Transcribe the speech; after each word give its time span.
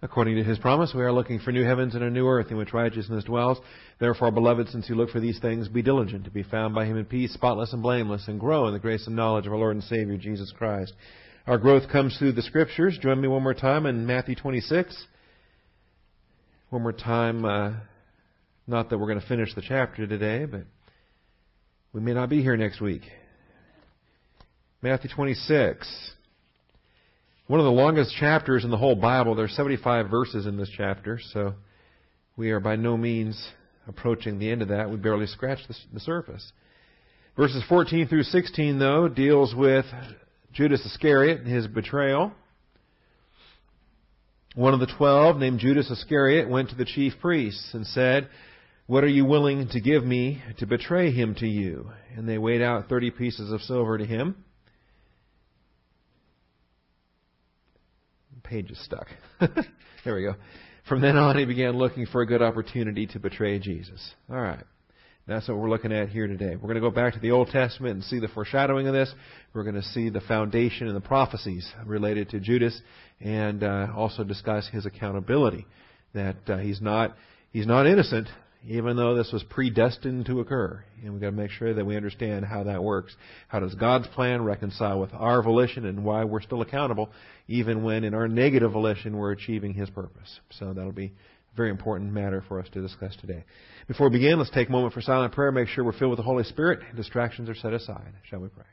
According 0.00 0.36
to 0.36 0.44
his 0.44 0.58
promise, 0.58 0.92
we 0.94 1.02
are 1.02 1.10
looking 1.12 1.40
for 1.40 1.50
new 1.50 1.64
heavens 1.64 1.96
and 1.96 2.04
a 2.04 2.10
new 2.10 2.28
earth 2.28 2.52
in 2.52 2.56
which 2.56 2.72
righteousness 2.72 3.24
dwells. 3.24 3.58
Therefore, 3.98 4.30
beloved, 4.30 4.68
since 4.68 4.88
you 4.88 4.94
look 4.94 5.10
for 5.10 5.18
these 5.18 5.40
things, 5.40 5.66
be 5.66 5.82
diligent 5.82 6.24
to 6.24 6.30
be 6.30 6.44
found 6.44 6.72
by 6.72 6.84
him 6.84 6.96
in 6.96 7.04
peace, 7.04 7.34
spotless 7.34 7.72
and 7.72 7.82
blameless, 7.82 8.28
and 8.28 8.38
grow 8.38 8.68
in 8.68 8.72
the 8.72 8.78
grace 8.78 9.08
and 9.08 9.16
knowledge 9.16 9.46
of 9.46 9.52
our 9.52 9.58
Lord 9.58 9.74
and 9.74 9.82
Savior, 9.82 10.16
Jesus 10.16 10.52
Christ. 10.56 10.92
Our 11.48 11.58
growth 11.58 11.90
comes 11.90 12.16
through 12.16 12.32
the 12.32 12.42
Scriptures. 12.42 12.96
Join 13.02 13.20
me 13.20 13.26
one 13.26 13.42
more 13.42 13.54
time 13.54 13.86
in 13.86 14.06
Matthew 14.06 14.36
26. 14.36 15.06
One 16.70 16.82
more 16.82 16.92
time, 16.92 17.44
uh, 17.44 17.72
not 18.68 18.90
that 18.90 18.98
we're 18.98 19.08
going 19.08 19.20
to 19.20 19.26
finish 19.26 19.52
the 19.52 19.62
chapter 19.66 20.06
today, 20.06 20.44
but 20.44 20.64
we 21.92 22.00
may 22.00 22.12
not 22.12 22.28
be 22.28 22.40
here 22.40 22.56
next 22.56 22.80
week. 22.80 23.02
Matthew 24.80 25.10
26. 25.12 26.12
One 27.48 27.60
of 27.60 27.64
the 27.64 27.72
longest 27.72 28.14
chapters 28.14 28.62
in 28.62 28.70
the 28.70 28.76
whole 28.76 28.94
Bible. 28.94 29.34
There 29.34 29.46
are 29.46 29.48
75 29.48 30.10
verses 30.10 30.44
in 30.44 30.58
this 30.58 30.68
chapter, 30.76 31.18
so 31.32 31.54
we 32.36 32.50
are 32.50 32.60
by 32.60 32.76
no 32.76 32.94
means 32.98 33.42
approaching 33.86 34.38
the 34.38 34.50
end 34.50 34.60
of 34.60 34.68
that. 34.68 34.90
We 34.90 34.98
barely 34.98 35.26
scratched 35.26 35.66
the, 35.66 35.74
the 35.94 36.00
surface. 36.00 36.52
Verses 37.38 37.64
14 37.66 38.06
through 38.06 38.24
16, 38.24 38.78
though, 38.78 39.08
deals 39.08 39.54
with 39.54 39.86
Judas 40.52 40.84
Iscariot 40.84 41.40
and 41.40 41.48
his 41.50 41.66
betrayal. 41.66 42.32
One 44.54 44.74
of 44.74 44.80
the 44.80 44.94
twelve, 44.98 45.38
named 45.38 45.60
Judas 45.60 45.90
Iscariot, 45.90 46.50
went 46.50 46.68
to 46.68 46.74
the 46.74 46.84
chief 46.84 47.14
priests 47.18 47.70
and 47.72 47.86
said, 47.86 48.28
What 48.86 49.04
are 49.04 49.08
you 49.08 49.24
willing 49.24 49.68
to 49.68 49.80
give 49.80 50.04
me 50.04 50.42
to 50.58 50.66
betray 50.66 51.12
him 51.12 51.34
to 51.36 51.46
you? 51.46 51.92
And 52.14 52.28
they 52.28 52.36
weighed 52.36 52.60
out 52.60 52.90
thirty 52.90 53.10
pieces 53.10 53.50
of 53.50 53.62
silver 53.62 53.96
to 53.96 54.04
him. 54.04 54.44
Page 58.48 58.70
is 58.70 58.82
stuck. 58.84 59.06
there 60.04 60.14
we 60.14 60.22
go. 60.22 60.34
From 60.88 61.02
then 61.02 61.16
on, 61.16 61.36
he 61.36 61.44
began 61.44 61.76
looking 61.76 62.06
for 62.06 62.22
a 62.22 62.26
good 62.26 62.40
opportunity 62.40 63.06
to 63.08 63.18
betray 63.18 63.58
Jesus. 63.58 64.14
All 64.30 64.40
right. 64.40 64.64
That's 65.26 65.46
what 65.46 65.58
we're 65.58 65.68
looking 65.68 65.92
at 65.92 66.08
here 66.08 66.26
today. 66.26 66.56
We're 66.56 66.72
going 66.72 66.76
to 66.76 66.80
go 66.80 66.90
back 66.90 67.12
to 67.12 67.20
the 67.20 67.32
Old 67.32 67.48
Testament 67.48 67.96
and 67.96 68.04
see 68.04 68.18
the 68.18 68.28
foreshadowing 68.28 68.86
of 68.86 68.94
this. 68.94 69.12
We're 69.52 69.64
going 69.64 69.74
to 69.74 69.82
see 69.82 70.08
the 70.08 70.22
foundation 70.22 70.86
and 70.86 70.96
the 70.96 71.02
prophecies 71.02 71.70
related 71.84 72.30
to 72.30 72.40
Judas, 72.40 72.80
and 73.20 73.62
uh, 73.62 73.88
also 73.94 74.24
discuss 74.24 74.66
his 74.68 74.86
accountability. 74.86 75.66
That 76.14 76.36
uh, 76.48 76.56
he's 76.56 76.80
not 76.80 77.14
he's 77.52 77.66
not 77.66 77.86
innocent, 77.86 78.28
even 78.66 78.96
though 78.96 79.14
this 79.14 79.30
was 79.32 79.42
predestined 79.44 80.26
to 80.26 80.40
occur. 80.40 80.82
And 81.02 81.12
we've 81.12 81.20
got 81.20 81.30
to 81.30 81.36
make 81.36 81.50
sure 81.50 81.72
that 81.74 81.84
we 81.84 81.96
understand 81.96 82.44
how 82.44 82.64
that 82.64 82.82
works. 82.82 83.14
How 83.46 83.60
does 83.60 83.74
God's 83.74 84.08
plan 84.08 84.42
reconcile 84.42 85.00
with 85.00 85.14
our 85.14 85.42
volition 85.42 85.86
and 85.86 86.04
why 86.04 86.24
we're 86.24 86.42
still 86.42 86.62
accountable, 86.62 87.10
even 87.46 87.82
when 87.82 88.04
in 88.04 88.14
our 88.14 88.28
negative 88.28 88.72
volition 88.72 89.16
we're 89.16 89.32
achieving 89.32 89.74
His 89.74 89.88
purpose. 89.90 90.40
So 90.50 90.72
that'll 90.72 90.92
be 90.92 91.12
a 91.52 91.56
very 91.56 91.70
important 91.70 92.12
matter 92.12 92.42
for 92.48 92.60
us 92.60 92.66
to 92.72 92.82
discuss 92.82 93.16
today. 93.20 93.44
Before 93.86 94.08
we 94.08 94.18
begin, 94.18 94.38
let's 94.38 94.50
take 94.50 94.68
a 94.68 94.72
moment 94.72 94.92
for 94.92 95.00
silent 95.00 95.32
prayer. 95.32 95.52
Make 95.52 95.68
sure 95.68 95.84
we're 95.84 95.92
filled 95.92 96.10
with 96.10 96.18
the 96.18 96.24
Holy 96.24 96.44
Spirit. 96.44 96.80
Distractions 96.96 97.48
are 97.48 97.54
set 97.54 97.72
aside. 97.72 98.12
Shall 98.28 98.40
we 98.40 98.48
pray? 98.48 98.64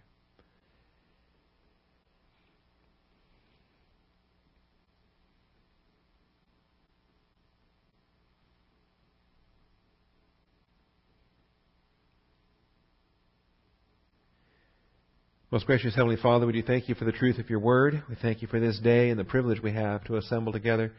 Most 15.56 15.68
gracious 15.68 15.96
Heavenly 15.96 16.18
Father, 16.18 16.46
we 16.46 16.52
do 16.52 16.62
thank 16.62 16.90
you 16.90 16.96
for 16.96 17.06
the 17.06 17.14
truth 17.14 17.40
of 17.40 17.50
your 17.50 17.60
word. 17.60 18.04
We 18.10 18.16
thank 18.22 18.42
you 18.42 18.48
for 18.50 18.60
this 18.60 18.78
day 18.78 19.10
and 19.10 19.18
the 19.18 19.24
privilege 19.24 19.62
we 19.64 19.72
have 19.72 20.04
to 20.04 20.18
assemble 20.18 20.52
together. 20.52 20.92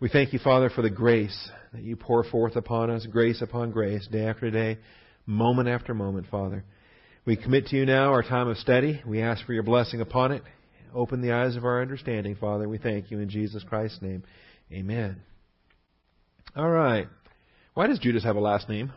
We 0.00 0.10
thank 0.10 0.34
you, 0.34 0.38
Father, 0.38 0.68
for 0.68 0.82
the 0.82 0.90
grace 0.90 1.48
that 1.72 1.82
you 1.82 1.96
pour 1.96 2.22
forth 2.22 2.56
upon 2.56 2.90
us, 2.90 3.06
grace 3.06 3.40
upon 3.40 3.70
grace, 3.70 4.06
day 4.06 4.26
after 4.26 4.50
day, 4.50 4.76
moment 5.24 5.70
after 5.70 5.94
moment, 5.94 6.26
Father. 6.30 6.62
We 7.24 7.38
commit 7.38 7.68
to 7.68 7.76
you 7.76 7.86
now 7.86 8.12
our 8.12 8.22
time 8.22 8.48
of 8.48 8.58
study. 8.58 9.00
We 9.06 9.22
ask 9.22 9.46
for 9.46 9.54
your 9.54 9.62
blessing 9.62 10.02
upon 10.02 10.30
it. 10.32 10.42
Open 10.94 11.22
the 11.22 11.32
eyes 11.32 11.56
of 11.56 11.64
our 11.64 11.80
understanding, 11.80 12.36
Father. 12.36 12.68
We 12.68 12.76
thank 12.76 13.10
you 13.10 13.20
in 13.20 13.30
Jesus 13.30 13.64
Christ's 13.64 14.02
name. 14.02 14.24
Amen. 14.70 15.22
All 16.54 16.68
right. 16.68 17.08
Why 17.72 17.86
does 17.86 17.98
Judas 17.98 18.24
have 18.24 18.36
a 18.36 18.40
last 18.40 18.68
name? 18.68 18.92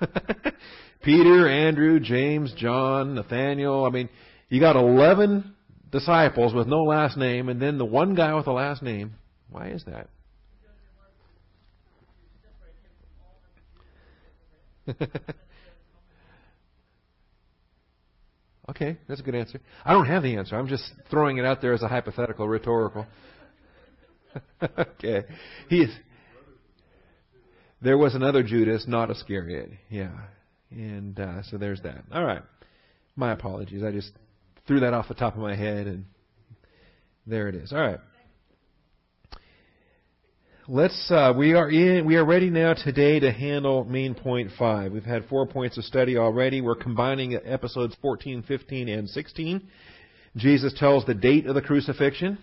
Peter, 1.02 1.48
Andrew, 1.48 2.00
James, 2.00 2.52
John, 2.56 3.14
Nathaniel. 3.14 3.84
I 3.84 3.90
mean, 3.90 4.08
you 4.48 4.60
got 4.60 4.76
11 4.76 5.54
disciples 5.90 6.52
with 6.54 6.66
no 6.66 6.82
last 6.84 7.16
name, 7.16 7.48
and 7.48 7.62
then 7.62 7.78
the 7.78 7.84
one 7.84 8.14
guy 8.14 8.34
with 8.34 8.46
a 8.46 8.52
last 8.52 8.82
name. 8.82 9.14
Why 9.50 9.68
is 9.68 9.84
that? 9.84 10.08
okay, 18.70 18.96
that's 19.06 19.20
a 19.20 19.22
good 19.22 19.34
answer. 19.34 19.60
I 19.84 19.92
don't 19.92 20.06
have 20.06 20.22
the 20.22 20.36
answer. 20.36 20.56
I'm 20.56 20.68
just 20.68 20.84
throwing 21.10 21.36
it 21.38 21.44
out 21.44 21.60
there 21.60 21.74
as 21.74 21.82
a 21.82 21.88
hypothetical, 21.88 22.48
rhetorical. 22.48 23.06
okay. 24.62 25.24
He's 25.68 25.90
there 27.80 27.96
was 27.96 28.14
another 28.14 28.42
Judas, 28.42 28.86
not 28.88 29.10
Iscariot. 29.10 29.70
Yeah. 29.88 30.10
And 30.70 31.18
uh, 31.18 31.42
so 31.44 31.58
there's 31.58 31.80
that. 31.82 32.04
All 32.12 32.24
right. 32.24 32.42
My 33.16 33.32
apologies. 33.32 33.82
I 33.82 33.90
just 33.90 34.12
threw 34.66 34.80
that 34.80 34.92
off 34.92 35.08
the 35.08 35.14
top 35.14 35.34
of 35.34 35.40
my 35.40 35.56
head, 35.56 35.86
and 35.86 36.04
there 37.26 37.48
it 37.48 37.54
is. 37.54 37.72
All 37.72 37.80
right. 37.80 38.00
Let's. 40.68 41.10
Uh, 41.10 41.32
we 41.36 41.54
are 41.54 41.70
in. 41.70 42.04
We 42.04 42.16
are 42.16 42.24
ready 42.24 42.50
now 42.50 42.74
today 42.74 43.18
to 43.20 43.32
handle 43.32 43.84
main 43.84 44.14
point 44.14 44.50
five. 44.58 44.92
We've 44.92 45.02
had 45.02 45.24
four 45.28 45.46
points 45.46 45.78
of 45.78 45.84
study 45.84 46.18
already. 46.18 46.60
We're 46.60 46.74
combining 46.74 47.34
episodes 47.34 47.96
14, 48.02 48.44
15, 48.46 48.88
and 48.88 49.08
16. 49.08 49.68
Jesus 50.36 50.74
tells 50.78 51.06
the 51.06 51.14
date 51.14 51.46
of 51.46 51.54
the 51.54 51.62
crucifixion 51.62 52.38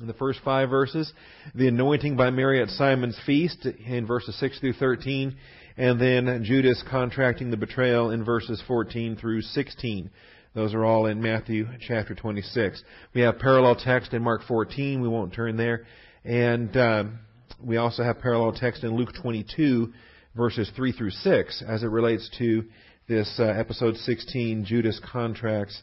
in 0.00 0.06
the 0.06 0.14
first 0.14 0.40
five 0.44 0.70
verses, 0.70 1.12
the 1.54 1.68
anointing 1.68 2.16
by 2.16 2.30
Mary 2.30 2.62
at 2.62 2.68
Simon's 2.68 3.18
feast 3.26 3.66
in 3.66 4.06
verses 4.06 4.38
6 4.38 4.60
through 4.60 4.72
13, 4.74 5.36
and 5.76 6.00
then 6.00 6.42
Judas 6.44 6.82
contracting 6.90 7.50
the 7.50 7.56
betrayal 7.56 8.10
in 8.10 8.24
verses 8.24 8.62
14 8.66 9.16
through 9.16 9.42
16. 9.42 10.10
Those 10.54 10.74
are 10.74 10.84
all 10.84 11.06
in 11.06 11.22
Matthew 11.22 11.66
chapter 11.86 12.14
26. 12.14 12.82
We 13.14 13.20
have 13.20 13.38
parallel 13.38 13.76
text 13.76 14.12
in 14.12 14.22
Mark 14.22 14.42
14. 14.48 15.00
We 15.00 15.08
won't 15.08 15.32
turn 15.32 15.56
there. 15.56 15.86
And 16.24 16.76
um, 16.76 17.18
we 17.62 17.76
also 17.76 18.02
have 18.02 18.18
parallel 18.18 18.52
text 18.52 18.82
in 18.82 18.96
Luke 18.96 19.10
22, 19.22 19.92
verses 20.34 20.70
3 20.74 20.92
through 20.92 21.10
6, 21.10 21.64
as 21.66 21.82
it 21.82 21.86
relates 21.86 22.28
to 22.38 22.64
this 23.08 23.36
uh, 23.38 23.44
episode 23.44 23.96
16, 23.96 24.64
Judas 24.64 25.00
contracts 25.12 25.82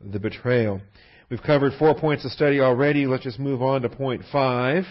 the 0.00 0.20
betrayal. 0.20 0.80
We've 1.30 1.42
covered 1.42 1.72
four 1.78 1.94
points 1.94 2.24
of 2.24 2.30
study 2.30 2.60
already. 2.60 3.06
Let's 3.06 3.24
just 3.24 3.38
move 3.38 3.62
on 3.62 3.82
to 3.82 3.88
point 3.88 4.22
five. 4.32 4.84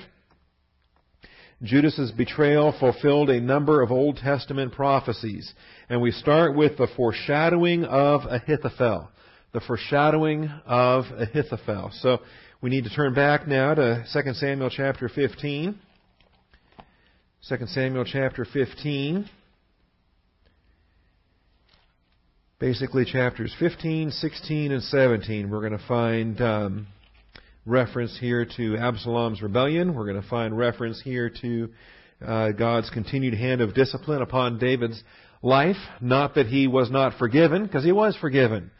Judas's 1.63 2.11
betrayal 2.11 2.75
fulfilled 2.79 3.29
a 3.29 3.41
number 3.41 3.81
of 3.81 3.91
Old 3.91 4.17
Testament 4.17 4.73
prophecies. 4.73 5.51
And 5.89 6.01
we 6.01 6.11
start 6.11 6.55
with 6.55 6.77
the 6.77 6.87
foreshadowing 6.95 7.83
of 7.83 8.21
Ahithophel. 8.29 9.09
The 9.53 9.61
foreshadowing 9.61 10.51
of 10.65 11.05
Ahithophel. 11.17 11.91
So 11.93 12.19
we 12.61 12.69
need 12.69 12.83
to 12.83 12.91
turn 12.91 13.15
back 13.15 13.47
now 13.47 13.73
to 13.73 14.05
2 14.13 14.33
Samuel 14.33 14.69
chapter 14.69 15.09
15. 15.09 15.79
2 17.49 17.55
Samuel 17.67 18.05
chapter 18.05 18.45
15. 18.45 19.27
Basically, 22.59 23.05
chapters 23.05 23.55
15, 23.59 24.09
16, 24.11 24.71
and 24.71 24.81
17. 24.81 25.49
We're 25.49 25.59
going 25.59 25.77
to 25.77 25.87
find 25.87 26.41
um, 26.41 26.87
reference 27.67 28.17
here 28.17 28.47
to 28.55 28.77
Absalom's 28.77 29.41
rebellion. 29.41 29.93
We're 29.93 30.05
going 30.05 30.21
to 30.21 30.27
find 30.29 30.57
reference 30.57 31.01
here 31.01 31.29
to 31.41 31.69
uh, 32.25 32.51
God's 32.51 32.89
continued 32.89 33.33
hand 33.33 33.59
of 33.59 33.75
discipline 33.75 34.21
upon 34.21 34.57
David's 34.57 35.03
life. 35.43 35.75
Not 35.99 36.35
that 36.35 36.47
he 36.47 36.67
was 36.67 36.89
not 36.89 37.19
forgiven, 37.19 37.63
because 37.63 37.83
he 37.83 37.91
was 37.91 38.15
forgiven. 38.15 38.71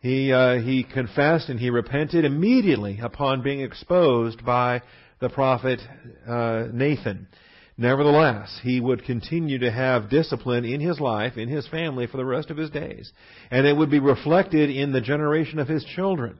He 0.00 0.30
uh, 0.30 0.60
he 0.60 0.84
confessed 0.84 1.48
and 1.48 1.58
he 1.58 1.70
repented 1.70 2.26
immediately 2.26 3.00
upon 3.02 3.42
being 3.42 3.60
exposed 3.60 4.44
by 4.44 4.82
the 5.20 5.30
prophet 5.30 5.80
uh, 6.28 6.64
Nathan. 6.70 7.26
Nevertheless, 7.78 8.60
he 8.62 8.78
would 8.78 9.04
continue 9.04 9.58
to 9.60 9.72
have 9.72 10.10
discipline 10.10 10.66
in 10.66 10.80
his 10.80 11.00
life, 11.00 11.38
in 11.38 11.48
his 11.48 11.66
family, 11.68 12.06
for 12.06 12.18
the 12.18 12.24
rest 12.24 12.50
of 12.50 12.58
his 12.58 12.70
days. 12.70 13.10
And 13.50 13.66
it 13.66 13.74
would 13.74 13.90
be 13.90 13.98
reflected 13.98 14.68
in 14.68 14.92
the 14.92 15.00
generation 15.00 15.58
of 15.58 15.66
his 15.66 15.84
children. 15.84 16.38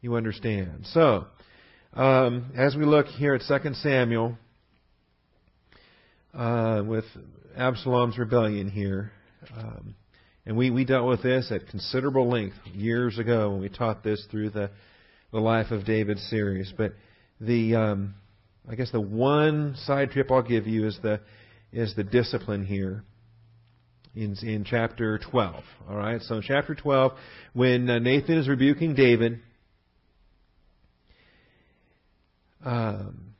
You 0.00 0.14
understand. 0.14 0.86
So, 0.92 1.26
um, 1.92 2.52
as 2.56 2.76
we 2.76 2.84
look 2.84 3.06
here 3.06 3.34
at 3.34 3.42
2 3.48 3.74
Samuel, 3.74 4.38
uh, 6.32 6.82
with 6.86 7.04
Absalom's 7.56 8.16
rebellion 8.16 8.68
here, 8.70 9.10
um, 9.56 9.96
and 10.46 10.56
we, 10.56 10.70
we 10.70 10.84
dealt 10.84 11.08
with 11.08 11.24
this 11.24 11.50
at 11.50 11.66
considerable 11.66 12.28
length 12.30 12.54
years 12.72 13.18
ago 13.18 13.50
when 13.50 13.60
we 13.60 13.68
taught 13.68 14.04
this 14.04 14.24
through 14.30 14.50
the, 14.50 14.70
the 15.32 15.40
Life 15.40 15.72
of 15.72 15.84
David 15.84 16.18
series. 16.18 16.72
But 16.76 16.92
the, 17.40 17.74
um, 17.74 18.14
I 18.70 18.76
guess 18.76 18.92
the 18.92 19.00
one 19.00 19.74
side 19.78 20.12
trip 20.12 20.30
I'll 20.30 20.42
give 20.42 20.68
you 20.68 20.86
is 20.86 20.96
the 21.02 21.20
is 21.72 21.94
the 21.96 22.04
discipline 22.04 22.64
here 22.64 23.02
in 24.14 24.36
in 24.42 24.64
chapter 24.64 25.18
12. 25.18 25.64
All 25.88 25.96
right, 25.96 26.22
so 26.22 26.36
in 26.36 26.42
chapter 26.42 26.76
12, 26.76 27.12
when 27.52 27.90
uh, 27.90 27.98
Nathan 27.98 28.38
is 28.38 28.48
rebuking 28.48 28.94
David, 28.94 29.40
um, 32.64 33.34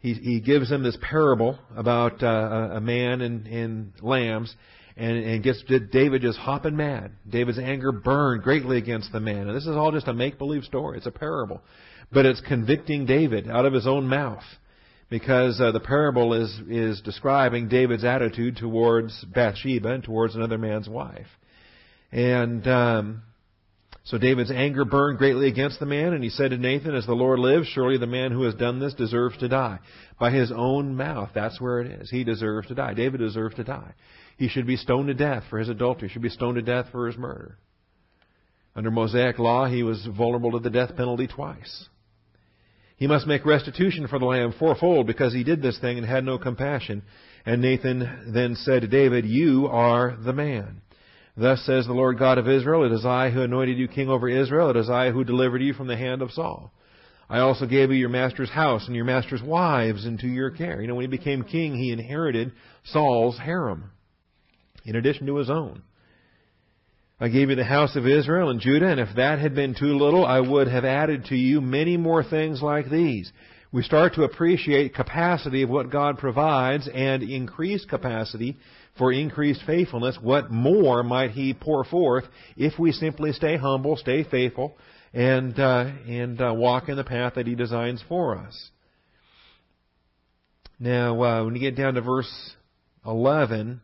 he 0.00 0.14
he 0.14 0.40
gives 0.40 0.68
them 0.68 0.82
this 0.82 0.96
parable 1.00 1.58
about 1.76 2.22
uh, 2.22 2.70
a 2.72 2.80
man 2.80 3.20
and, 3.20 3.46
and 3.46 3.92
lambs, 4.00 4.54
and, 4.96 5.16
and 5.16 5.42
gets 5.42 5.62
David 5.92 6.22
just 6.22 6.38
hopping 6.38 6.76
mad. 6.76 7.12
David's 7.28 7.58
anger 7.58 7.92
burned 7.92 8.42
greatly 8.42 8.78
against 8.78 9.12
the 9.12 9.20
man, 9.20 9.48
and 9.48 9.56
this 9.56 9.66
is 9.66 9.76
all 9.76 9.92
just 9.92 10.08
a 10.08 10.12
make 10.12 10.38
believe 10.38 10.64
story. 10.64 10.98
It's 10.98 11.06
a 11.06 11.12
parable 11.12 11.62
but 12.12 12.26
it's 12.26 12.40
convicting 12.42 13.06
David 13.06 13.48
out 13.48 13.64
of 13.64 13.72
his 13.72 13.86
own 13.86 14.06
mouth 14.06 14.42
because 15.08 15.60
uh, 15.60 15.72
the 15.72 15.80
parable 15.80 16.34
is 16.34 16.60
is 16.68 17.00
describing 17.00 17.68
David's 17.68 18.04
attitude 18.04 18.56
towards 18.56 19.24
Bathsheba 19.24 19.90
and 19.94 20.04
towards 20.04 20.34
another 20.34 20.58
man's 20.58 20.88
wife. 20.88 21.26
And 22.10 22.66
um, 22.68 23.22
so 24.04 24.18
David's 24.18 24.50
anger 24.50 24.84
burned 24.84 25.18
greatly 25.18 25.46
against 25.46 25.78
the 25.78 25.86
man, 25.86 26.12
and 26.12 26.24
he 26.24 26.30
said 26.30 26.50
to 26.50 26.56
Nathan, 26.56 26.94
"As 26.94 27.06
the 27.06 27.14
Lord 27.14 27.38
lives, 27.38 27.68
surely 27.68 27.98
the 27.98 28.06
man 28.06 28.32
who 28.32 28.42
has 28.42 28.54
done 28.54 28.80
this 28.80 28.94
deserves 28.94 29.36
to 29.38 29.48
die." 29.48 29.78
By 30.18 30.30
his 30.30 30.50
own 30.50 30.96
mouth, 30.96 31.30
that's 31.34 31.60
where 31.60 31.80
it 31.80 32.00
is. 32.00 32.10
He 32.10 32.24
deserves 32.24 32.66
to 32.68 32.74
die. 32.74 32.94
David 32.94 33.18
deserves 33.18 33.54
to 33.56 33.64
die. 33.64 33.94
He 34.36 34.48
should 34.48 34.66
be 34.66 34.76
stoned 34.76 35.08
to 35.08 35.14
death 35.14 35.44
for 35.48 35.58
his 35.58 35.68
adultery. 35.68 36.08
He 36.08 36.12
should 36.12 36.22
be 36.22 36.30
stoned 36.30 36.56
to 36.56 36.62
death 36.62 36.88
for 36.90 37.06
his 37.06 37.16
murder. 37.16 37.58
Under 38.74 38.90
Mosaic 38.90 39.38
law, 39.38 39.66
he 39.66 39.82
was 39.82 40.04
vulnerable 40.06 40.52
to 40.52 40.58
the 40.58 40.70
death 40.70 40.96
penalty 40.96 41.28
twice. 41.28 41.88
He 42.96 43.06
must 43.06 43.26
make 43.26 43.44
restitution 43.44 44.08
for 44.08 44.18
the 44.18 44.24
lamb 44.24 44.52
fourfold 44.58 45.06
because 45.06 45.32
he 45.32 45.44
did 45.44 45.60
this 45.60 45.78
thing 45.78 45.98
and 45.98 46.06
had 46.06 46.24
no 46.24 46.38
compassion. 46.38 47.02
And 47.44 47.60
Nathan 47.60 48.32
then 48.32 48.54
said 48.56 48.82
to 48.82 48.88
David, 48.88 49.26
You 49.26 49.66
are 49.66 50.16
the 50.16 50.32
man. 50.32 50.82
Thus 51.36 51.64
says 51.64 51.86
the 51.86 51.94
Lord 51.94 52.18
God 52.18 52.38
of 52.38 52.48
Israel, 52.48 52.84
It 52.84 52.92
is 52.92 53.06
I 53.06 53.30
who 53.30 53.42
anointed 53.42 53.78
you 53.78 53.88
king 53.88 54.08
over 54.08 54.28
Israel. 54.28 54.70
It 54.70 54.76
is 54.76 54.90
I 54.90 55.10
who 55.10 55.24
delivered 55.24 55.62
you 55.62 55.72
from 55.72 55.86
the 55.86 55.96
hand 55.96 56.20
of 56.20 56.30
Saul. 56.30 56.72
I 57.30 57.38
also 57.38 57.64
gave 57.64 57.90
you 57.90 57.96
your 57.96 58.10
master's 58.10 58.50
house 58.50 58.86
and 58.86 58.94
your 58.94 59.06
master's 59.06 59.42
wives 59.42 60.04
into 60.04 60.26
your 60.26 60.50
care. 60.50 60.82
You 60.82 60.88
know, 60.88 60.94
when 60.94 61.04
he 61.04 61.16
became 61.16 61.42
king, 61.44 61.74
he 61.74 61.90
inherited 61.90 62.52
Saul's 62.84 63.38
harem 63.38 63.90
in 64.84 64.96
addition 64.96 65.26
to 65.26 65.36
his 65.36 65.48
own. 65.48 65.82
I 67.18 67.28
gave 67.28 67.48
you 67.48 67.56
the 67.56 67.64
house 67.64 67.96
of 67.96 68.06
Israel 68.06 68.50
and 68.50 68.60
Judah, 68.60 68.88
and 68.88 69.00
if 69.00 69.14
that 69.16 69.38
had 69.38 69.54
been 69.54 69.74
too 69.74 69.96
little, 69.96 70.26
I 70.26 70.40
would 70.40 70.68
have 70.68 70.84
added 70.84 71.26
to 71.26 71.36
you 71.36 71.60
many 71.60 71.96
more 71.96 72.22
things 72.22 72.60
like 72.60 72.90
these. 72.90 73.32
We 73.70 73.82
start 73.82 74.14
to 74.14 74.24
appreciate 74.24 74.94
capacity 74.94 75.62
of 75.62 75.70
what 75.70 75.90
God 75.90 76.18
provides 76.18 76.88
and 76.92 77.22
increased 77.22 77.88
capacity 77.88 78.58
for 78.98 79.12
increased 79.12 79.62
faithfulness. 79.66 80.18
What 80.20 80.50
more 80.50 81.02
might 81.02 81.30
He 81.32 81.54
pour 81.54 81.84
forth 81.84 82.24
if 82.56 82.78
we 82.78 82.92
simply 82.92 83.32
stay 83.32 83.56
humble, 83.56 83.96
stay 83.96 84.24
faithful, 84.24 84.76
and 85.12 85.58
uh, 85.58 85.90
and 86.06 86.40
uh, 86.40 86.52
walk 86.54 86.88
in 86.88 86.96
the 86.96 87.04
path 87.04 87.34
that 87.36 87.46
He 87.46 87.54
designs 87.54 88.02
for 88.08 88.36
us? 88.36 88.70
Now, 90.78 91.22
uh, 91.22 91.44
when 91.44 91.54
you 91.54 91.60
get 91.60 91.76
down 91.76 91.94
to 91.94 92.00
verse 92.00 92.32
11, 93.06 93.80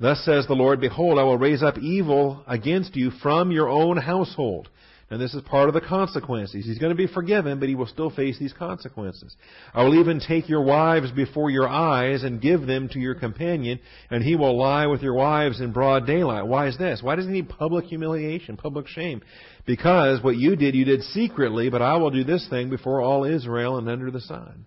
Thus 0.00 0.24
says 0.24 0.46
the 0.46 0.54
Lord, 0.54 0.80
Behold, 0.80 1.18
I 1.18 1.24
will 1.24 1.36
raise 1.36 1.62
up 1.62 1.76
evil 1.78 2.42
against 2.46 2.96
you 2.96 3.10
from 3.22 3.52
your 3.52 3.68
own 3.68 3.98
household. 3.98 4.68
Now 5.10 5.16
this 5.16 5.34
is 5.34 5.42
part 5.42 5.68
of 5.68 5.74
the 5.74 5.80
consequences. 5.80 6.64
He's 6.64 6.78
going 6.78 6.96
to 6.96 6.96
be 6.96 7.12
forgiven, 7.12 7.58
but 7.58 7.68
he 7.68 7.74
will 7.74 7.86
still 7.86 8.10
face 8.10 8.38
these 8.38 8.52
consequences. 8.52 9.34
I 9.74 9.82
will 9.82 9.98
even 9.98 10.20
take 10.20 10.48
your 10.48 10.62
wives 10.62 11.10
before 11.10 11.50
your 11.50 11.68
eyes 11.68 12.22
and 12.22 12.40
give 12.40 12.64
them 12.64 12.88
to 12.90 13.00
your 13.00 13.16
companion, 13.16 13.80
and 14.08 14.22
he 14.22 14.36
will 14.36 14.56
lie 14.56 14.86
with 14.86 15.02
your 15.02 15.14
wives 15.14 15.60
in 15.60 15.72
broad 15.72 16.06
daylight. 16.06 16.46
Why 16.46 16.68
is 16.68 16.78
this? 16.78 17.02
Why 17.02 17.16
does 17.16 17.26
he 17.26 17.32
need 17.32 17.48
public 17.48 17.86
humiliation, 17.86 18.56
public 18.56 18.86
shame? 18.86 19.20
Because 19.66 20.22
what 20.22 20.36
you 20.36 20.54
did, 20.54 20.76
you 20.76 20.84
did 20.84 21.02
secretly, 21.02 21.70
but 21.70 21.82
I 21.82 21.96
will 21.96 22.10
do 22.10 22.22
this 22.22 22.46
thing 22.48 22.70
before 22.70 23.00
all 23.00 23.24
Israel 23.24 23.78
and 23.78 23.88
under 23.88 24.12
the 24.12 24.20
sun. 24.20 24.66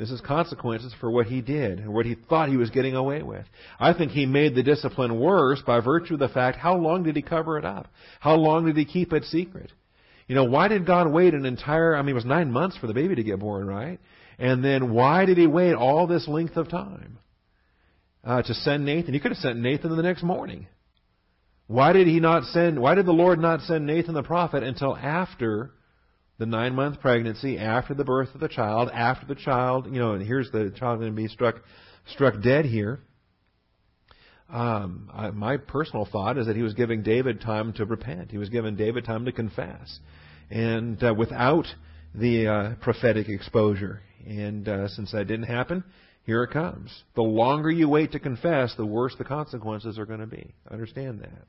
This 0.00 0.10
is 0.10 0.22
consequences 0.22 0.94
for 0.98 1.10
what 1.10 1.26
he 1.26 1.42
did 1.42 1.78
and 1.78 1.92
what 1.92 2.06
he 2.06 2.14
thought 2.14 2.48
he 2.48 2.56
was 2.56 2.70
getting 2.70 2.96
away 2.96 3.22
with. 3.22 3.44
I 3.78 3.92
think 3.92 4.12
he 4.12 4.24
made 4.24 4.54
the 4.54 4.62
discipline 4.62 5.20
worse 5.20 5.60
by 5.60 5.80
virtue 5.80 6.14
of 6.14 6.20
the 6.20 6.28
fact 6.30 6.56
how 6.56 6.74
long 6.74 7.02
did 7.02 7.16
he 7.16 7.20
cover 7.20 7.58
it 7.58 7.66
up? 7.66 7.86
How 8.18 8.36
long 8.36 8.64
did 8.64 8.78
he 8.78 8.86
keep 8.86 9.12
it 9.12 9.24
secret? 9.24 9.70
You 10.26 10.34
know, 10.34 10.44
why 10.44 10.68
did 10.68 10.86
God 10.86 11.12
wait 11.12 11.34
an 11.34 11.44
entire, 11.44 11.94
I 11.94 12.00
mean, 12.00 12.12
it 12.12 12.14
was 12.14 12.24
nine 12.24 12.50
months 12.50 12.78
for 12.78 12.86
the 12.86 12.94
baby 12.94 13.14
to 13.16 13.22
get 13.22 13.40
born, 13.40 13.66
right? 13.66 14.00
And 14.38 14.64
then 14.64 14.94
why 14.94 15.26
did 15.26 15.36
he 15.36 15.46
wait 15.46 15.74
all 15.74 16.06
this 16.06 16.26
length 16.26 16.56
of 16.56 16.70
time 16.70 17.18
uh, 18.24 18.40
to 18.40 18.54
send 18.54 18.86
Nathan? 18.86 19.12
He 19.12 19.20
could 19.20 19.32
have 19.32 19.38
sent 19.38 19.58
Nathan 19.58 19.94
the 19.94 20.02
next 20.02 20.22
morning. 20.22 20.66
Why 21.66 21.92
did 21.92 22.06
he 22.06 22.20
not 22.20 22.44
send, 22.44 22.80
why 22.80 22.94
did 22.94 23.04
the 23.04 23.12
Lord 23.12 23.38
not 23.38 23.60
send 23.62 23.84
Nathan 23.84 24.14
the 24.14 24.22
prophet 24.22 24.62
until 24.62 24.96
after 24.96 25.72
the 26.40 26.46
nine 26.46 26.74
month 26.74 27.00
pregnancy 27.00 27.58
after 27.58 27.92
the 27.92 28.02
birth 28.02 28.34
of 28.34 28.40
the 28.40 28.48
child, 28.48 28.90
after 28.94 29.26
the 29.26 29.34
child, 29.34 29.86
you 29.86 30.00
know, 30.00 30.12
and 30.12 30.26
here's 30.26 30.50
the 30.50 30.72
child 30.74 30.98
going 30.98 31.14
to 31.14 31.16
be 31.16 31.28
struck 31.28 31.56
struck 32.06 32.42
dead 32.42 32.64
here. 32.64 33.00
Um, 34.48 35.10
I, 35.12 35.30
my 35.30 35.58
personal 35.58 36.08
thought 36.10 36.38
is 36.38 36.46
that 36.46 36.56
he 36.56 36.62
was 36.62 36.72
giving 36.72 37.02
David 37.02 37.42
time 37.42 37.74
to 37.74 37.84
repent. 37.84 38.30
He 38.30 38.38
was 38.38 38.48
giving 38.48 38.74
David 38.74 39.04
time 39.04 39.26
to 39.26 39.32
confess, 39.32 40.00
and 40.50 41.00
uh, 41.04 41.12
without 41.12 41.66
the 42.14 42.48
uh, 42.48 42.74
prophetic 42.80 43.28
exposure. 43.28 44.00
And 44.26 44.66
uh, 44.66 44.88
since 44.88 45.12
that 45.12 45.26
didn't 45.26 45.46
happen, 45.46 45.84
here 46.24 46.42
it 46.42 46.52
comes. 46.52 46.90
The 47.16 47.22
longer 47.22 47.70
you 47.70 47.88
wait 47.88 48.12
to 48.12 48.18
confess, 48.18 48.74
the 48.76 48.86
worse 48.86 49.14
the 49.18 49.24
consequences 49.24 49.98
are 49.98 50.06
going 50.06 50.20
to 50.20 50.26
be. 50.26 50.54
Understand 50.70 51.20
that. 51.20 51.46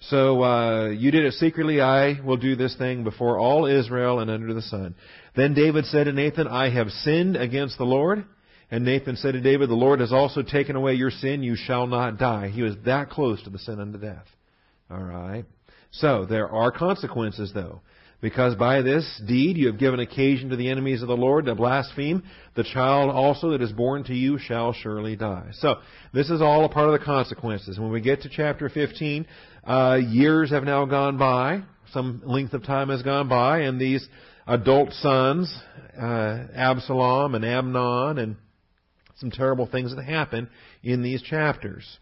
So 0.00 0.42
uh, 0.42 0.88
you 0.90 1.10
did 1.10 1.24
it 1.24 1.34
secretly. 1.34 1.80
I 1.80 2.20
will 2.20 2.36
do 2.36 2.54
this 2.54 2.76
thing 2.76 3.04
before 3.04 3.38
all 3.38 3.66
Israel 3.66 4.20
and 4.20 4.30
under 4.30 4.54
the 4.54 4.62
sun. 4.62 4.94
Then 5.34 5.54
David 5.54 5.86
said 5.86 6.04
to 6.04 6.12
Nathan, 6.12 6.46
I 6.46 6.70
have 6.70 6.88
sinned 6.90 7.36
against 7.36 7.78
the 7.78 7.84
Lord. 7.84 8.24
And 8.70 8.84
Nathan 8.84 9.16
said 9.16 9.32
to 9.32 9.40
David, 9.40 9.70
The 9.70 9.74
Lord 9.74 10.00
has 10.00 10.12
also 10.12 10.42
taken 10.42 10.76
away 10.76 10.94
your 10.94 11.10
sin. 11.10 11.42
You 11.42 11.56
shall 11.56 11.86
not 11.86 12.18
die. 12.18 12.48
He 12.48 12.62
was 12.62 12.74
that 12.84 13.10
close 13.10 13.42
to 13.44 13.50
the 13.50 13.58
sin 13.58 13.80
unto 13.80 13.98
death. 13.98 14.26
All 14.90 15.02
right. 15.02 15.44
So 15.90 16.26
there 16.26 16.48
are 16.48 16.70
consequences, 16.70 17.50
though. 17.54 17.80
Because 18.20 18.56
by 18.56 18.82
this 18.82 19.22
deed 19.28 19.56
you 19.56 19.68
have 19.68 19.78
given 19.78 20.00
occasion 20.00 20.50
to 20.50 20.56
the 20.56 20.70
enemies 20.70 21.02
of 21.02 21.08
the 21.08 21.16
Lord 21.16 21.46
to 21.46 21.54
blaspheme. 21.54 22.24
The 22.56 22.64
child 22.64 23.10
also 23.10 23.50
that 23.50 23.62
is 23.62 23.70
born 23.70 24.02
to 24.04 24.14
you 24.14 24.38
shall 24.38 24.72
surely 24.72 25.14
die. 25.14 25.50
So, 25.52 25.76
this 26.12 26.28
is 26.28 26.42
all 26.42 26.64
a 26.64 26.68
part 26.68 26.88
of 26.88 26.98
the 26.98 27.04
consequences. 27.04 27.78
When 27.78 27.92
we 27.92 28.00
get 28.00 28.22
to 28.22 28.28
chapter 28.28 28.68
15, 28.68 29.24
uh, 29.64 29.98
years 30.08 30.50
have 30.50 30.64
now 30.64 30.84
gone 30.84 31.18
by. 31.18 31.62
Some 31.92 32.22
length 32.24 32.52
of 32.52 32.64
time 32.64 32.90
has 32.90 33.02
gone 33.02 33.28
by, 33.28 33.60
and 33.60 33.80
these 33.80 34.06
adult 34.46 34.92
sons, 34.92 35.54
uh, 36.00 36.38
Absalom 36.54 37.34
and 37.34 37.44
Amnon, 37.44 38.18
and 38.18 38.36
some 39.16 39.30
terrible 39.30 39.66
things 39.66 39.94
that 39.94 40.04
happen 40.04 40.48
in 40.82 41.02
these 41.02 41.22
chapters. 41.22 41.98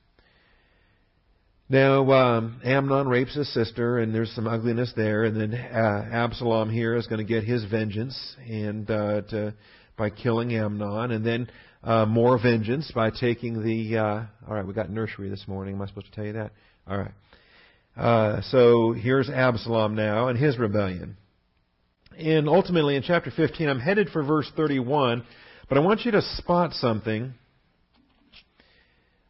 Now, 1.68 2.08
um, 2.12 2.60
Amnon 2.64 3.08
rapes 3.08 3.34
his 3.34 3.52
sister, 3.52 3.98
and 3.98 4.14
there's 4.14 4.30
some 4.32 4.46
ugliness 4.46 4.92
there. 4.96 5.24
And 5.24 5.40
then 5.40 5.54
uh, 5.54 6.08
Absalom 6.12 6.70
here 6.70 6.94
is 6.94 7.08
going 7.08 7.18
to 7.18 7.24
get 7.24 7.42
his 7.42 7.64
vengeance, 7.64 8.16
and 8.48 8.88
uh, 8.88 9.22
to, 9.30 9.54
by 9.96 10.10
killing 10.10 10.54
Amnon, 10.54 11.10
and 11.10 11.26
then 11.26 11.50
uh, 11.82 12.06
more 12.06 12.40
vengeance 12.40 12.92
by 12.94 13.10
taking 13.10 13.64
the. 13.64 13.98
Uh, 13.98 14.48
all 14.48 14.54
right, 14.54 14.66
we 14.66 14.74
got 14.74 14.90
nursery 14.90 15.28
this 15.28 15.44
morning. 15.48 15.74
Am 15.74 15.82
I 15.82 15.86
supposed 15.86 16.06
to 16.06 16.12
tell 16.12 16.24
you 16.24 16.34
that? 16.34 16.52
All 16.86 16.98
right. 16.98 17.12
Uh, 17.96 18.42
so 18.42 18.92
here's 18.92 19.30
Absalom 19.30 19.94
now 19.94 20.28
and 20.28 20.38
his 20.38 20.58
rebellion. 20.58 21.16
And 22.18 22.48
ultimately, 22.48 22.96
in 22.96 23.02
chapter 23.02 23.30
15, 23.30 23.68
I'm 23.68 23.80
headed 23.80 24.10
for 24.10 24.22
verse 24.22 24.50
31, 24.56 25.24
but 25.68 25.78
I 25.78 25.80
want 25.80 26.04
you 26.04 26.12
to 26.12 26.22
spot 26.22 26.72
something. 26.72 27.34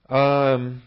Um, 0.08 0.82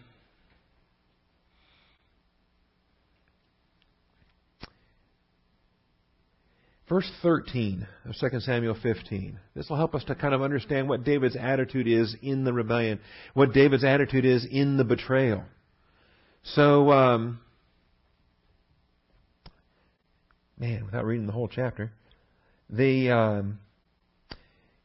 Verse 6.90 7.10
13 7.22 7.88
of 8.06 8.16
2 8.20 8.40
Samuel 8.40 8.76
15. 8.82 9.40
This 9.54 9.70
will 9.70 9.78
help 9.78 9.94
us 9.94 10.04
to 10.06 10.16
kind 10.16 10.34
of 10.34 10.42
understand 10.42 10.90
what 10.90 11.04
David's 11.04 11.36
attitude 11.40 11.88
is 11.88 12.16
in 12.24 12.44
the 12.44 12.52
rebellion, 12.52 13.00
what 13.36 13.54
David's 13.54 13.84
attitude 13.84 14.26
is 14.26 14.44
in 14.50 14.76
the 14.76 14.84
betrayal. 14.84 15.44
So, 16.42 16.92
um, 16.92 17.40
man, 20.60 20.86
without 20.86 21.06
reading 21.06 21.26
the 21.26 21.32
whole 21.32 21.48
chapter, 21.48 21.92
the 22.70 23.10
um, 23.12 23.60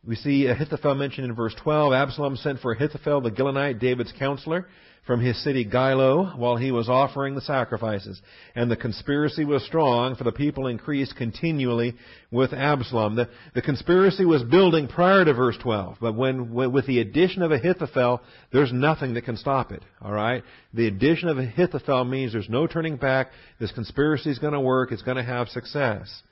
We 0.06 0.16
see 0.16 0.46
Ahithophel 0.46 0.94
mentioned 0.94 1.26
in 1.26 1.34
verse 1.34 1.54
12. 1.62 1.92
Absalom 1.92 2.36
sent 2.36 2.60
for 2.60 2.72
Ahithophel 2.72 3.22
the 3.22 3.30
Gilonite, 3.30 3.80
David's 3.80 4.12
counselor, 4.18 4.66
from 5.06 5.20
his 5.20 5.42
city 5.44 5.66
Gilo 5.66 6.36
while 6.38 6.56
he 6.56 6.72
was 6.72 6.88
offering 6.88 7.34
the 7.34 7.40
sacrifices. 7.42 8.20
And 8.54 8.70
the 8.70 8.76
conspiracy 8.76 9.44
was 9.44 9.64
strong, 9.64 10.16
for 10.16 10.24
the 10.24 10.32
people 10.32 10.66
increased 10.66 11.16
continually 11.16 11.94
with 12.30 12.52
Absalom. 12.52 13.16
The, 13.16 13.28
the 13.54 13.62
conspiracy 13.62 14.24
was 14.24 14.42
building 14.42 14.88
prior 14.88 15.24
to 15.24 15.34
verse 15.34 15.58
12, 15.62 15.98
but 16.00 16.14
when, 16.14 16.52
with 16.52 16.86
the 16.86 17.00
addition 17.00 17.42
of 17.42 17.52
Ahithophel, 17.52 18.22
there's 18.52 18.72
nothing 18.72 19.14
that 19.14 19.24
can 19.24 19.36
stop 19.36 19.72
it. 19.72 19.82
Alright? 20.02 20.42
The 20.72 20.86
addition 20.86 21.28
of 21.28 21.38
Ahithophel 21.38 22.04
means 22.04 22.32
there's 22.32 22.48
no 22.48 22.66
turning 22.66 22.96
back. 22.96 23.30
This 23.60 23.72
conspiracy 23.72 24.30
is 24.30 24.38
going 24.38 24.54
to 24.54 24.60
work. 24.60 24.90
It's 24.90 25.02
going 25.02 25.18
to 25.18 25.22
have 25.22 25.48
success. 25.48 26.22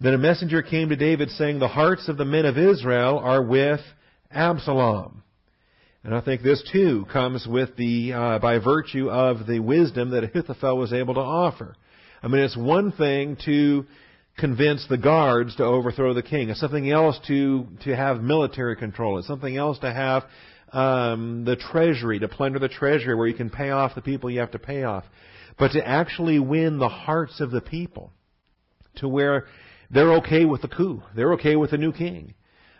Then 0.00 0.14
a 0.14 0.18
messenger 0.18 0.62
came 0.62 0.88
to 0.88 0.96
David 0.96 1.30
saying, 1.30 1.60
The 1.60 1.68
hearts 1.68 2.08
of 2.08 2.16
the 2.16 2.24
men 2.24 2.46
of 2.46 2.58
Israel 2.58 3.20
are 3.20 3.42
with 3.42 3.80
Absalom. 4.32 5.22
And 6.04 6.14
I 6.14 6.20
think 6.20 6.42
this 6.42 6.62
too 6.72 7.06
comes 7.12 7.46
with 7.46 7.76
the, 7.76 8.12
uh, 8.12 8.38
by 8.40 8.58
virtue 8.58 9.08
of 9.08 9.46
the 9.46 9.60
wisdom 9.60 10.10
that 10.10 10.24
Ahithophel 10.24 10.76
was 10.76 10.92
able 10.92 11.14
to 11.14 11.20
offer. 11.20 11.76
I 12.22 12.28
mean, 12.28 12.42
it's 12.42 12.56
one 12.56 12.90
thing 12.92 13.36
to 13.44 13.86
convince 14.36 14.86
the 14.88 14.98
guards 14.98 15.54
to 15.56 15.64
overthrow 15.64 16.12
the 16.12 16.22
king. 16.22 16.48
It's 16.48 16.60
something 16.60 16.90
else 16.90 17.20
to, 17.28 17.68
to 17.84 17.94
have 17.94 18.20
military 18.20 18.74
control. 18.74 19.18
It's 19.18 19.28
something 19.28 19.56
else 19.56 19.78
to 19.80 19.92
have 19.92 20.24
um, 20.72 21.44
the 21.44 21.56
treasury, 21.56 22.18
to 22.18 22.28
plunder 22.28 22.58
the 22.58 22.68
treasury 22.68 23.14
where 23.14 23.28
you 23.28 23.34
can 23.34 23.50
pay 23.50 23.70
off 23.70 23.94
the 23.94 24.02
people 24.02 24.30
you 24.30 24.40
have 24.40 24.52
to 24.52 24.58
pay 24.58 24.82
off. 24.82 25.04
But 25.58 25.72
to 25.72 25.86
actually 25.86 26.40
win 26.40 26.78
the 26.78 26.88
hearts 26.88 27.40
of 27.40 27.50
the 27.50 27.60
people 27.60 28.10
to 28.96 29.08
where 29.08 29.44
they're 29.90 30.14
okay 30.14 30.46
with 30.46 30.62
the 30.62 30.68
coup. 30.68 31.02
They're 31.14 31.34
okay 31.34 31.54
with 31.54 31.70
the 31.70 31.78
new 31.78 31.92
king. 31.92 32.34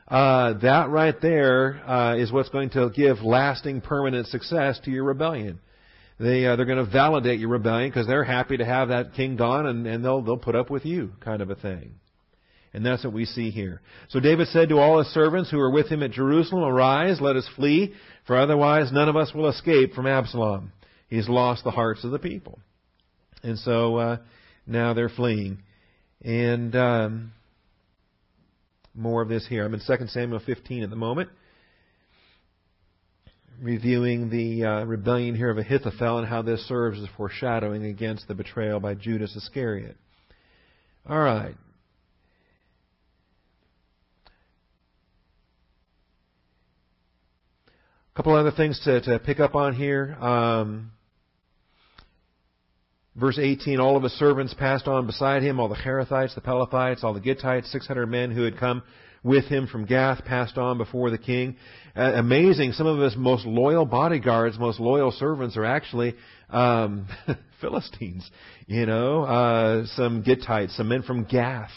Uh, 0.08 0.54
that 0.58 0.90
right 0.90 1.14
there 1.22 1.82
uh, 1.88 2.16
is 2.16 2.30
what's 2.32 2.48
going 2.50 2.70
to 2.70 2.90
give 2.90 3.22
lasting, 3.22 3.80
permanent 3.80 4.26
success 4.26 4.78
to 4.84 4.90
your 4.90 5.04
rebellion. 5.04 5.60
They 6.18 6.46
uh, 6.46 6.56
they're 6.56 6.66
going 6.66 6.84
to 6.84 6.90
validate 6.90 7.40
your 7.40 7.48
rebellion 7.48 7.90
because 7.90 8.06
they're 8.06 8.24
happy 8.24 8.56
to 8.56 8.64
have 8.64 8.88
that 8.88 9.14
king 9.14 9.36
gone, 9.36 9.66
and, 9.66 9.86
and 9.86 10.04
they'll 10.04 10.22
they'll 10.22 10.36
put 10.36 10.54
up 10.54 10.70
with 10.70 10.84
you, 10.84 11.12
kind 11.20 11.40
of 11.40 11.50
a 11.50 11.54
thing. 11.54 11.94
And 12.74 12.86
that's 12.86 13.04
what 13.04 13.12
we 13.12 13.26
see 13.26 13.50
here. 13.50 13.82
So 14.08 14.18
David 14.18 14.48
said 14.48 14.70
to 14.70 14.78
all 14.78 14.98
his 14.98 15.08
servants 15.08 15.50
who 15.50 15.58
were 15.58 15.70
with 15.70 15.88
him 15.88 16.02
at 16.02 16.12
Jerusalem, 16.12 16.64
Arise, 16.64 17.20
let 17.20 17.36
us 17.36 17.48
flee, 17.54 17.92
for 18.26 18.36
otherwise 18.36 18.90
none 18.90 19.08
of 19.08 19.16
us 19.16 19.34
will 19.34 19.48
escape 19.48 19.92
from 19.92 20.06
Absalom. 20.06 20.72
He's 21.08 21.28
lost 21.28 21.64
the 21.64 21.70
hearts 21.70 22.02
of 22.02 22.12
the 22.12 22.18
people. 22.18 22.58
And 23.42 23.58
so 23.58 23.96
uh, 23.96 24.16
now 24.66 24.94
they're 24.94 25.10
fleeing. 25.10 25.58
And 26.22 26.74
um, 26.74 27.32
more 28.94 29.22
of 29.22 29.28
this 29.28 29.46
here. 29.46 29.64
I'm 29.64 29.74
in 29.74 29.80
2 29.80 30.06
Samuel 30.08 30.40
15 30.44 30.82
at 30.82 30.90
the 30.90 30.96
moment, 30.96 31.30
reviewing 33.60 34.30
the 34.30 34.64
uh, 34.64 34.84
rebellion 34.84 35.34
here 35.34 35.50
of 35.50 35.58
Ahithophel 35.58 36.18
and 36.18 36.28
how 36.28 36.42
this 36.42 36.66
serves 36.68 37.00
as 37.00 37.08
foreshadowing 37.16 37.84
against 37.84 38.28
the 38.28 38.34
betrayal 38.34 38.80
by 38.80 38.94
Judas 38.94 39.34
Iscariot. 39.36 39.96
All 41.08 41.18
right. 41.18 41.54
A 48.12 48.16
couple 48.16 48.34
other 48.34 48.50
things 48.50 48.78
to, 48.84 49.00
to 49.00 49.18
pick 49.18 49.40
up 49.40 49.54
on 49.54 49.74
here. 49.74 50.14
Um, 50.20 50.92
Verse 53.14 53.38
18, 53.38 53.78
all 53.78 53.96
of 53.96 54.02
his 54.02 54.12
servants 54.12 54.54
passed 54.54 54.88
on 54.88 55.06
beside 55.06 55.42
him, 55.42 55.60
all 55.60 55.68
the 55.68 55.74
Cherethites, 55.74 56.34
the 56.34 56.40
Pelethites, 56.40 57.04
all 57.04 57.12
the 57.12 57.20
Gittites, 57.20 57.70
600 57.70 58.06
men 58.06 58.30
who 58.30 58.42
had 58.42 58.56
come 58.56 58.82
with 59.22 59.44
him 59.44 59.66
from 59.66 59.84
Gath 59.84 60.24
passed 60.24 60.56
on 60.56 60.78
before 60.78 61.10
the 61.10 61.18
king. 61.18 61.56
Uh, 61.94 62.12
amazing, 62.14 62.72
some 62.72 62.86
of 62.86 62.98
his 62.98 63.14
most 63.14 63.44
loyal 63.44 63.84
bodyguards, 63.84 64.58
most 64.58 64.80
loyal 64.80 65.12
servants 65.12 65.58
are 65.58 65.64
actually 65.64 66.14
um, 66.48 67.06
Philistines. 67.60 68.28
You 68.66 68.86
know, 68.86 69.24
uh, 69.24 69.86
some 69.94 70.24
Gittites, 70.24 70.76
some 70.76 70.88
men 70.88 71.02
from 71.02 71.24
Gath, 71.24 71.70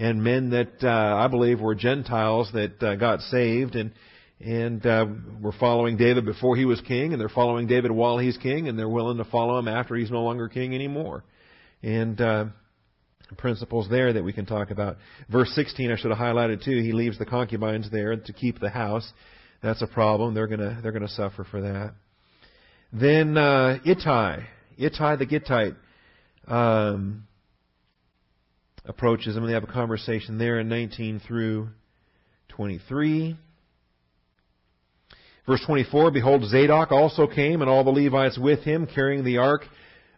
and 0.00 0.24
men 0.24 0.50
that 0.50 0.82
uh, 0.82 0.88
I 1.16 1.28
believe 1.28 1.60
were 1.60 1.76
Gentiles 1.76 2.50
that 2.52 2.82
uh, 2.82 2.96
got 2.96 3.20
saved 3.20 3.76
and 3.76 3.92
and 4.40 4.84
uh, 4.86 5.06
we're 5.40 5.58
following 5.58 5.96
David 5.96 6.24
before 6.24 6.56
he 6.56 6.64
was 6.64 6.80
king, 6.80 7.12
and 7.12 7.20
they're 7.20 7.28
following 7.28 7.66
David 7.66 7.90
while 7.90 8.18
he's 8.18 8.38
king, 8.38 8.68
and 8.68 8.78
they're 8.78 8.88
willing 8.88 9.18
to 9.18 9.24
follow 9.24 9.58
him 9.58 9.68
after 9.68 9.94
he's 9.94 10.10
no 10.10 10.22
longer 10.22 10.48
king 10.48 10.74
anymore. 10.74 11.24
And 11.82 12.20
uh, 12.20 12.46
principles 13.36 13.88
there 13.90 14.12
that 14.12 14.24
we 14.24 14.32
can 14.32 14.46
talk 14.46 14.70
about. 14.70 14.96
Verse 15.30 15.50
16, 15.54 15.90
I 15.90 15.96
should 15.96 16.10
have 16.10 16.18
highlighted 16.18 16.64
too. 16.64 16.80
He 16.80 16.92
leaves 16.92 17.18
the 17.18 17.26
concubines 17.26 17.90
there 17.90 18.16
to 18.16 18.32
keep 18.32 18.60
the 18.60 18.70
house. 18.70 19.10
That's 19.62 19.82
a 19.82 19.86
problem. 19.86 20.34
They're 20.34 20.46
gonna 20.46 20.80
they're 20.82 20.92
gonna 20.92 21.08
suffer 21.08 21.44
for 21.44 21.60
that. 21.60 21.94
Then 22.92 23.36
uh, 23.36 23.78
Ittai, 23.84 24.46
Ittai 24.78 25.16
the 25.16 25.26
Gittite, 25.26 25.76
um, 26.48 27.26
approaches 28.86 29.36
him. 29.36 29.46
They 29.46 29.52
have 29.52 29.64
a 29.64 29.72
conversation 29.72 30.38
there 30.38 30.58
in 30.58 30.68
19 30.68 31.20
through 31.26 31.68
23. 32.48 33.36
Verse 35.50 35.62
24, 35.66 36.12
Behold, 36.12 36.44
Zadok 36.44 36.92
also 36.92 37.26
came, 37.26 37.60
and 37.60 37.68
all 37.68 37.82
the 37.82 37.90
Levites 37.90 38.38
with 38.38 38.60
him, 38.60 38.86
carrying 38.86 39.24
the 39.24 39.38
ark 39.38 39.62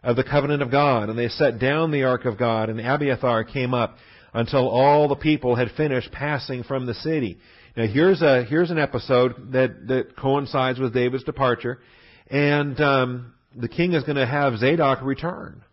of 0.03 0.15
the 0.15 0.23
covenant 0.23 0.61
of 0.61 0.69
God. 0.69 1.09
And 1.09 1.17
they 1.17 1.27
set 1.27 1.57
down 1.57 1.89
the 1.89 2.03
ark 2.03 2.25
of 2.25 2.37
God, 2.37 2.69
and 2.69 2.79
Abiathar 2.79 3.43
came 3.43 3.73
up 3.73 3.97
until 4.35 4.69
all 4.69 5.07
the 5.07 5.15
people 5.15 5.55
had 5.55 5.71
finished 5.75 6.11
passing 6.11 6.61
from 6.61 6.85
the 6.85 6.93
city. 6.93 7.39
Now 7.75 7.87
here's 7.87 8.21
a 8.21 8.43
here's 8.43 8.69
an 8.69 8.77
episode 8.77 9.53
that 9.53 9.87
that 9.87 10.15
coincides 10.15 10.77
with 10.77 10.93
David's 10.93 11.23
departure, 11.23 11.79
and 12.27 12.79
um, 12.79 13.33
the 13.55 13.67
king 13.67 13.93
is 13.93 14.03
going 14.03 14.17
to 14.17 14.27
have 14.27 14.59
Zadok 14.59 15.01
return. 15.01 15.63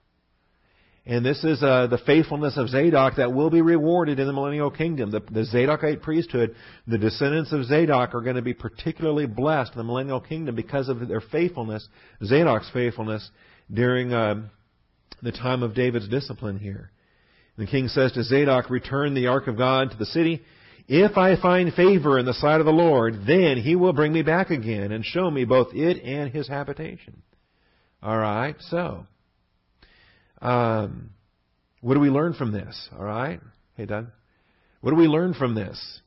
And 1.10 1.26
this 1.26 1.42
is 1.42 1.60
uh, 1.60 1.88
the 1.88 1.98
faithfulness 1.98 2.56
of 2.56 2.68
Zadok 2.68 3.16
that 3.16 3.32
will 3.32 3.50
be 3.50 3.62
rewarded 3.62 4.20
in 4.20 4.28
the 4.28 4.32
millennial 4.32 4.70
kingdom. 4.70 5.10
The, 5.10 5.18
the 5.18 5.44
Zadokite 5.44 6.02
priesthood, 6.02 6.54
the 6.86 6.98
descendants 6.98 7.52
of 7.52 7.64
Zadok 7.64 8.14
are 8.14 8.20
going 8.20 8.36
to 8.36 8.42
be 8.42 8.54
particularly 8.54 9.26
blessed 9.26 9.72
in 9.72 9.78
the 9.78 9.84
millennial 9.84 10.20
kingdom 10.20 10.54
because 10.54 10.88
of 10.88 11.08
their 11.08 11.20
faithfulness, 11.20 11.88
Zadok's 12.24 12.70
faithfulness 12.72 13.28
during 13.74 14.12
uh, 14.12 14.42
the 15.20 15.32
time 15.32 15.64
of 15.64 15.74
David's 15.74 16.08
discipline 16.08 16.60
here. 16.60 16.92
The 17.58 17.66
king 17.66 17.88
says 17.88 18.12
to 18.12 18.22
Zadok, 18.22 18.70
Return 18.70 19.14
the 19.14 19.26
ark 19.26 19.48
of 19.48 19.58
God 19.58 19.90
to 19.90 19.96
the 19.96 20.06
city. 20.06 20.42
If 20.86 21.18
I 21.18 21.34
find 21.42 21.74
favor 21.74 22.20
in 22.20 22.24
the 22.24 22.34
sight 22.34 22.60
of 22.60 22.66
the 22.66 22.72
Lord, 22.72 23.26
then 23.26 23.56
he 23.56 23.74
will 23.74 23.92
bring 23.92 24.12
me 24.12 24.22
back 24.22 24.50
again 24.50 24.92
and 24.92 25.04
show 25.04 25.28
me 25.28 25.44
both 25.44 25.74
it 25.74 26.04
and 26.04 26.32
his 26.32 26.46
habitation. 26.46 27.20
All 28.00 28.16
right, 28.16 28.54
so 28.68 29.06
um, 30.40 31.11
what 31.80 31.94
do 31.94 32.00
we 32.00 32.11
learn 32.11 32.35
from 32.35 32.52
this? 32.52 32.88
All 32.99 33.04
right? 33.04 33.40
Hey, 33.76 33.87
Doug. 33.87 34.06
What 34.80 34.90
do 34.90 34.97
we 34.97 35.06
learn 35.06 35.35
from 35.35 35.54
this? 35.54 36.00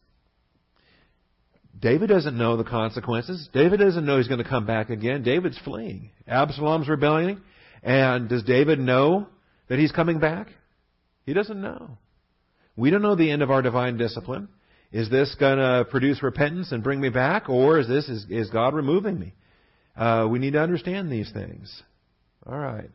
David 1.79 2.07
doesn't 2.07 2.37
know 2.37 2.55
the 2.55 2.63
consequences. 2.63 3.49
David 3.53 3.79
doesn't 3.79 4.05
know 4.05 4.17
he's 4.17 4.27
going 4.27 4.43
to 4.43 4.49
come 4.49 4.65
back 4.65 4.89
again. 4.89 5.23
David's 5.23 5.59
fleeing. 5.59 6.11
Absalom's 6.27 6.87
rebelling. 6.87 7.41
And 7.81 8.29
does 8.29 8.43
David 8.43 8.79
know 8.79 9.27
that 9.67 9.79
he's 9.79 9.91
coming 9.91 10.19
back? 10.19 10.47
He 11.25 11.33
doesn't 11.33 11.61
know. 11.61 11.97
We 12.75 12.89
don't 12.89 13.01
know 13.01 13.15
the 13.15 13.29
end 13.29 13.41
of 13.41 13.51
our 13.51 13.61
divine 13.61 13.97
discipline. 13.97 14.47
Is 14.91 15.09
this 15.09 15.35
going 15.39 15.57
to 15.57 15.85
produce 15.89 16.21
repentance 16.21 16.71
and 16.71 16.83
bring 16.83 17.01
me 17.01 17.09
back, 17.09 17.49
or 17.49 17.79
is 17.79 17.87
this 17.87 18.07
is, 18.07 18.25
is 18.29 18.49
God 18.49 18.73
removing 18.73 19.19
me? 19.19 19.33
Uh, 19.95 20.27
we 20.29 20.39
need 20.39 20.53
to 20.53 20.61
understand 20.61 21.11
these 21.11 21.31
things. 21.31 21.81
All 22.45 22.57
right. 22.57 22.89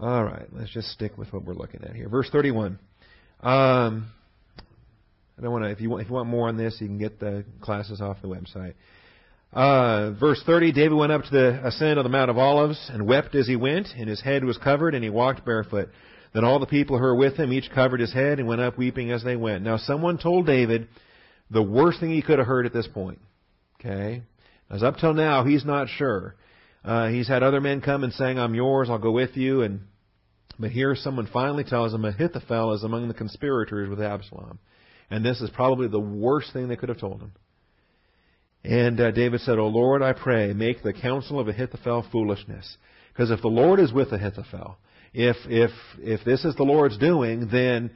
All 0.00 0.22
right, 0.22 0.46
let's 0.52 0.70
just 0.70 0.88
stick 0.92 1.18
with 1.18 1.32
what 1.32 1.44
we're 1.44 1.54
looking 1.54 1.82
at 1.82 1.96
here. 1.96 2.08
Verse 2.08 2.28
31. 2.30 2.78
Um, 3.42 4.12
I 5.36 5.42
don't 5.42 5.50
want 5.50 5.64
to. 5.64 5.70
If 5.70 5.80
you 5.80 5.90
want, 5.90 6.02
if 6.02 6.08
you 6.08 6.14
want 6.14 6.28
more 6.28 6.48
on 6.48 6.56
this, 6.56 6.76
you 6.80 6.86
can 6.86 6.98
get 6.98 7.18
the 7.18 7.44
classes 7.60 8.00
off 8.00 8.18
the 8.22 8.28
website. 8.28 8.74
Uh, 9.52 10.12
verse 10.12 10.40
30. 10.46 10.70
David 10.70 10.94
went 10.94 11.10
up 11.10 11.24
to 11.24 11.30
the 11.30 11.66
ascent 11.66 11.98
of 11.98 12.04
the 12.04 12.10
Mount 12.10 12.30
of 12.30 12.38
Olives 12.38 12.90
and 12.92 13.08
wept 13.08 13.34
as 13.34 13.48
he 13.48 13.56
went, 13.56 13.88
and 13.96 14.08
his 14.08 14.20
head 14.20 14.44
was 14.44 14.56
covered, 14.56 14.94
and 14.94 15.02
he 15.02 15.10
walked 15.10 15.44
barefoot. 15.44 15.88
Then 16.32 16.44
all 16.44 16.60
the 16.60 16.66
people 16.66 16.96
who 16.96 17.02
were 17.02 17.16
with 17.16 17.36
him 17.36 17.52
each 17.52 17.68
covered 17.74 17.98
his 17.98 18.12
head 18.12 18.38
and 18.38 18.46
went 18.46 18.60
up 18.60 18.78
weeping 18.78 19.10
as 19.10 19.24
they 19.24 19.34
went. 19.34 19.64
Now 19.64 19.78
someone 19.78 20.18
told 20.18 20.46
David 20.46 20.86
the 21.50 21.62
worst 21.62 21.98
thing 21.98 22.10
he 22.10 22.22
could 22.22 22.38
have 22.38 22.46
heard 22.46 22.66
at 22.66 22.72
this 22.72 22.86
point. 22.86 23.18
Okay, 23.80 24.22
as 24.70 24.84
up 24.84 24.98
till 24.98 25.14
now 25.14 25.44
he's 25.44 25.64
not 25.64 25.88
sure. 25.88 26.36
Uh, 26.84 27.08
he's 27.08 27.28
had 27.28 27.42
other 27.42 27.60
men 27.60 27.80
come 27.80 28.04
and 28.04 28.12
saying, 28.12 28.38
"I'm 28.38 28.54
yours. 28.54 28.88
I'll 28.90 28.98
go 28.98 29.10
with 29.10 29.36
you." 29.36 29.62
And 29.62 29.80
but 30.58 30.70
here, 30.70 30.94
someone 30.94 31.28
finally 31.32 31.64
tells 31.64 31.94
him 31.94 32.04
Ahithophel 32.04 32.74
is 32.74 32.82
among 32.82 33.08
the 33.08 33.14
conspirators 33.14 33.88
with 33.88 34.00
Absalom, 34.00 34.58
and 35.10 35.24
this 35.24 35.40
is 35.40 35.50
probably 35.50 35.88
the 35.88 36.00
worst 36.00 36.52
thing 36.52 36.68
they 36.68 36.76
could 36.76 36.88
have 36.88 37.00
told 37.00 37.20
him. 37.20 37.32
And 38.64 39.00
uh, 39.00 39.10
David 39.12 39.40
said, 39.40 39.58
"O 39.58 39.68
Lord, 39.68 40.02
I 40.02 40.12
pray, 40.12 40.52
make 40.52 40.82
the 40.82 40.92
counsel 40.92 41.38
of 41.38 41.48
Ahithophel 41.48 42.06
foolishness, 42.10 42.76
because 43.12 43.30
if 43.30 43.40
the 43.40 43.48
Lord 43.48 43.80
is 43.80 43.92
with 43.92 44.12
Ahithophel, 44.12 44.78
if 45.12 45.36
if 45.46 45.70
if 45.98 46.24
this 46.24 46.44
is 46.44 46.54
the 46.56 46.64
Lord's 46.64 46.98
doing, 46.98 47.48
then 47.50 47.90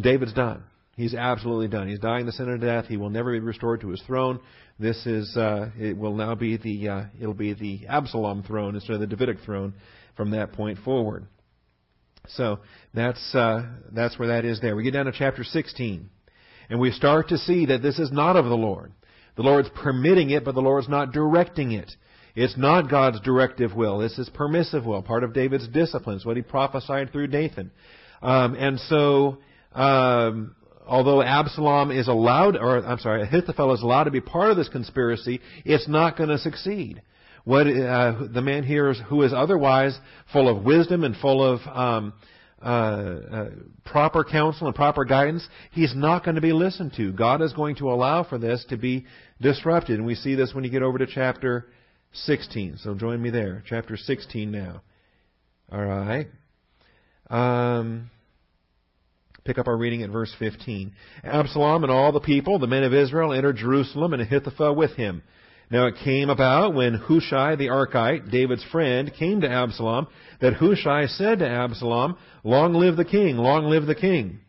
David's 0.00 0.32
done. 0.32 0.62
He's 0.96 1.14
absolutely 1.14 1.68
done. 1.68 1.88
He's 1.88 1.98
dying 1.98 2.26
the 2.26 2.32
sin 2.32 2.48
of 2.48 2.60
death. 2.60 2.86
He 2.86 2.96
will 2.96 3.10
never 3.10 3.32
be 3.32 3.40
restored 3.40 3.80
to 3.80 3.88
his 3.88 4.02
throne. 4.02 4.40
This 4.78 5.06
is 5.06 5.36
uh, 5.36 5.70
it 5.78 5.96
will 5.96 6.14
now 6.14 6.34
be 6.34 6.56
the 6.56 6.88
uh, 6.88 7.04
it'll 7.20 7.34
be 7.34 7.54
the 7.54 7.86
Absalom 7.88 8.42
throne 8.42 8.74
instead 8.74 8.94
of 8.94 9.00
the 9.00 9.06
Davidic 9.06 9.40
throne 9.44 9.74
from 10.16 10.30
that 10.30 10.52
point 10.52 10.78
forward. 10.84 11.26
So 12.28 12.60
that's 12.94 13.34
uh, 13.34 13.66
that's 13.92 14.18
where 14.18 14.28
that 14.28 14.44
is 14.44 14.60
there. 14.60 14.76
We 14.76 14.84
get 14.84 14.92
down 14.92 15.06
to 15.06 15.12
chapter 15.12 15.44
16, 15.44 16.08
and 16.70 16.80
we 16.80 16.90
start 16.92 17.28
to 17.28 17.38
see 17.38 17.66
that 17.66 17.82
this 17.82 17.98
is 17.98 18.12
not 18.12 18.36
of 18.36 18.44
the 18.46 18.54
Lord. 18.54 18.92
The 19.36 19.42
Lord's 19.42 19.68
permitting 19.74 20.30
it, 20.30 20.44
but 20.44 20.54
the 20.54 20.60
Lord's 20.60 20.88
not 20.88 21.12
directing 21.12 21.72
it. 21.72 21.90
It's 22.36 22.56
not 22.56 22.90
God's 22.90 23.20
directive 23.20 23.74
will. 23.74 24.00
It's 24.00 24.16
His 24.16 24.28
permissive 24.28 24.86
will, 24.86 25.02
part 25.02 25.24
of 25.24 25.34
David's 25.34 25.68
disciplines, 25.68 26.24
what 26.24 26.36
he 26.36 26.42
prophesied 26.42 27.12
through 27.12 27.28
Nathan. 27.28 27.70
Um, 28.22 28.54
and 28.54 28.78
so 28.80 29.38
um, 29.72 30.56
although 30.86 31.22
Absalom 31.22 31.90
is 31.90 32.08
allowed, 32.08 32.56
or 32.56 32.84
I'm 32.84 32.98
sorry, 32.98 33.22
Ahithophel 33.22 33.74
is 33.74 33.82
allowed 33.82 34.04
to 34.04 34.10
be 34.10 34.20
part 34.20 34.50
of 34.50 34.56
this 34.56 34.68
conspiracy, 34.68 35.40
it's 35.64 35.88
not 35.88 36.16
going 36.16 36.30
to 36.30 36.38
succeed. 36.38 37.02
What 37.44 37.66
uh, 37.66 38.26
the 38.32 38.40
man 38.40 38.64
here 38.64 38.90
is, 38.90 39.00
who 39.08 39.22
is 39.22 39.32
otherwise 39.34 39.98
full 40.32 40.48
of 40.48 40.64
wisdom 40.64 41.04
and 41.04 41.14
full 41.16 41.44
of 41.44 41.60
um, 41.66 42.14
uh, 42.62 42.66
uh, 42.66 43.50
proper 43.84 44.24
counsel 44.24 44.66
and 44.66 44.74
proper 44.74 45.04
guidance, 45.04 45.46
he's 45.72 45.94
not 45.94 46.24
going 46.24 46.36
to 46.36 46.40
be 46.40 46.52
listened 46.52 46.94
to. 46.96 47.12
God 47.12 47.42
is 47.42 47.52
going 47.52 47.76
to 47.76 47.92
allow 47.92 48.24
for 48.24 48.38
this 48.38 48.64
to 48.70 48.78
be 48.78 49.04
disrupted, 49.42 49.98
and 49.98 50.06
we 50.06 50.14
see 50.14 50.34
this 50.34 50.54
when 50.54 50.64
you 50.64 50.70
get 50.70 50.82
over 50.82 50.96
to 50.96 51.06
chapter 51.06 51.66
16. 52.14 52.78
So 52.82 52.94
join 52.94 53.20
me 53.20 53.28
there, 53.28 53.62
chapter 53.68 53.98
16 53.98 54.50
now. 54.50 54.80
All 55.70 55.84
right. 55.84 56.28
Um, 57.28 58.10
Pick 59.44 59.58
up 59.58 59.68
our 59.68 59.76
reading 59.76 60.02
at 60.02 60.08
verse 60.08 60.34
15. 60.38 60.92
Absalom 61.22 61.82
and 61.82 61.92
all 61.92 62.12
the 62.12 62.20
people, 62.20 62.58
the 62.58 62.66
men 62.66 62.82
of 62.82 62.94
Israel, 62.94 63.34
entered 63.34 63.56
Jerusalem, 63.56 64.14
and 64.14 64.22
Ahithophel 64.22 64.74
with 64.74 64.92
him. 64.92 65.22
Now 65.70 65.86
it 65.86 65.96
came 66.02 66.30
about 66.30 66.74
when 66.74 66.94
Hushai 66.94 67.56
the 67.56 67.68
Archite, 67.68 68.30
David's 68.30 68.64
friend, 68.64 69.12
came 69.18 69.42
to 69.42 69.50
Absalom, 69.50 70.06
that 70.40 70.54
Hushai 70.54 71.06
said 71.08 71.40
to 71.40 71.48
Absalom, 71.48 72.16
Long 72.42 72.72
live 72.72 72.96
the 72.96 73.04
king, 73.04 73.36
long 73.36 73.66
live 73.66 73.84
the 73.84 73.94
king. 73.94 74.40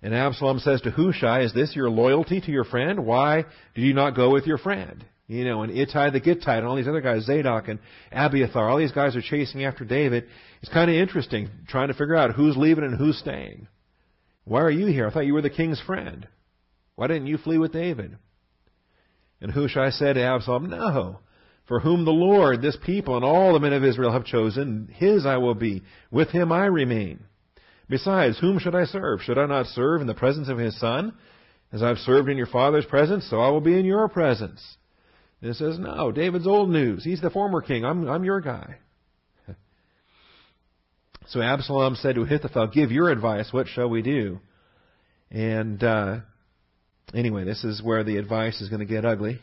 And 0.00 0.14
Absalom 0.14 0.60
says 0.60 0.80
to 0.82 0.90
Hushai, 0.90 1.42
Is 1.42 1.52
this 1.52 1.76
your 1.76 1.90
loyalty 1.90 2.40
to 2.40 2.50
your 2.50 2.64
friend? 2.64 3.04
Why 3.04 3.44
do 3.74 3.82
you 3.82 3.92
not 3.92 4.16
go 4.16 4.30
with 4.30 4.46
your 4.46 4.58
friend? 4.58 5.04
You 5.26 5.44
know, 5.44 5.62
and 5.62 5.72
Ittai 5.72 6.10
the 6.10 6.20
Gittite 6.20 6.58
and 6.58 6.66
all 6.66 6.76
these 6.76 6.88
other 6.88 7.00
guys, 7.00 7.24
Zadok 7.24 7.68
and 7.68 7.78
Abiathar, 8.12 8.68
all 8.68 8.78
these 8.78 8.92
guys 8.92 9.16
are 9.16 9.22
chasing 9.22 9.64
after 9.64 9.84
David. 9.84 10.24
It's 10.62 10.72
kind 10.72 10.90
of 10.90 10.96
interesting 10.96 11.48
trying 11.68 11.88
to 11.88 11.94
figure 11.94 12.16
out 12.16 12.34
who's 12.34 12.56
leaving 12.56 12.84
and 12.84 12.96
who's 12.96 13.18
staying. 13.18 13.66
Why 14.44 14.60
are 14.60 14.70
you 14.70 14.86
here? 14.86 15.06
I 15.06 15.10
thought 15.10 15.26
you 15.26 15.34
were 15.34 15.42
the 15.42 15.50
king's 15.50 15.80
friend. 15.80 16.28
Why 16.96 17.06
didn't 17.06 17.26
you 17.26 17.38
flee 17.38 17.58
with 17.58 17.72
David? 17.72 18.16
And 19.40 19.50
Hushai 19.52 19.90
said 19.90 20.14
to 20.14 20.22
Absalom, 20.22 20.70
No, 20.70 21.20
for 21.66 21.80
whom 21.80 22.04
the 22.04 22.10
Lord, 22.10 22.60
this 22.60 22.76
people, 22.84 23.16
and 23.16 23.24
all 23.24 23.52
the 23.52 23.60
men 23.60 23.72
of 23.72 23.84
Israel 23.84 24.12
have 24.12 24.24
chosen, 24.24 24.88
his 24.92 25.26
I 25.26 25.38
will 25.38 25.54
be. 25.54 25.82
With 26.10 26.30
him 26.30 26.52
I 26.52 26.66
remain. 26.66 27.20
Besides, 27.88 28.38
whom 28.38 28.58
should 28.58 28.74
I 28.74 28.84
serve? 28.84 29.22
Should 29.22 29.38
I 29.38 29.46
not 29.46 29.66
serve 29.66 30.00
in 30.00 30.06
the 30.06 30.14
presence 30.14 30.48
of 30.48 30.58
his 30.58 30.78
son? 30.78 31.14
As 31.72 31.82
I've 31.82 31.98
served 31.98 32.28
in 32.28 32.36
your 32.36 32.46
father's 32.46 32.86
presence, 32.86 33.28
so 33.28 33.40
I 33.40 33.48
will 33.48 33.60
be 33.60 33.78
in 33.78 33.84
your 33.84 34.08
presence. 34.08 34.62
And 35.40 35.50
it 35.50 35.56
says, 35.56 35.78
No, 35.78 36.12
David's 36.12 36.46
old 36.46 36.70
news. 36.70 37.02
He's 37.02 37.20
the 37.20 37.30
former 37.30 37.60
king. 37.60 37.84
I'm, 37.84 38.08
I'm 38.08 38.24
your 38.24 38.40
guy. 38.40 38.76
So 41.28 41.40
Absalom 41.40 41.94
said 41.96 42.16
to 42.16 42.22
Ahithophel, 42.22 42.66
Give 42.68 42.92
your 42.92 43.10
advice. 43.10 43.48
What 43.50 43.66
shall 43.66 43.88
we 43.88 44.02
do? 44.02 44.40
And 45.30 45.82
uh, 45.82 46.18
anyway, 47.14 47.44
this 47.44 47.64
is 47.64 47.82
where 47.82 48.04
the 48.04 48.18
advice 48.18 48.60
is 48.60 48.68
going 48.68 48.80
to 48.80 48.86
get 48.86 49.06
ugly. 49.06 49.40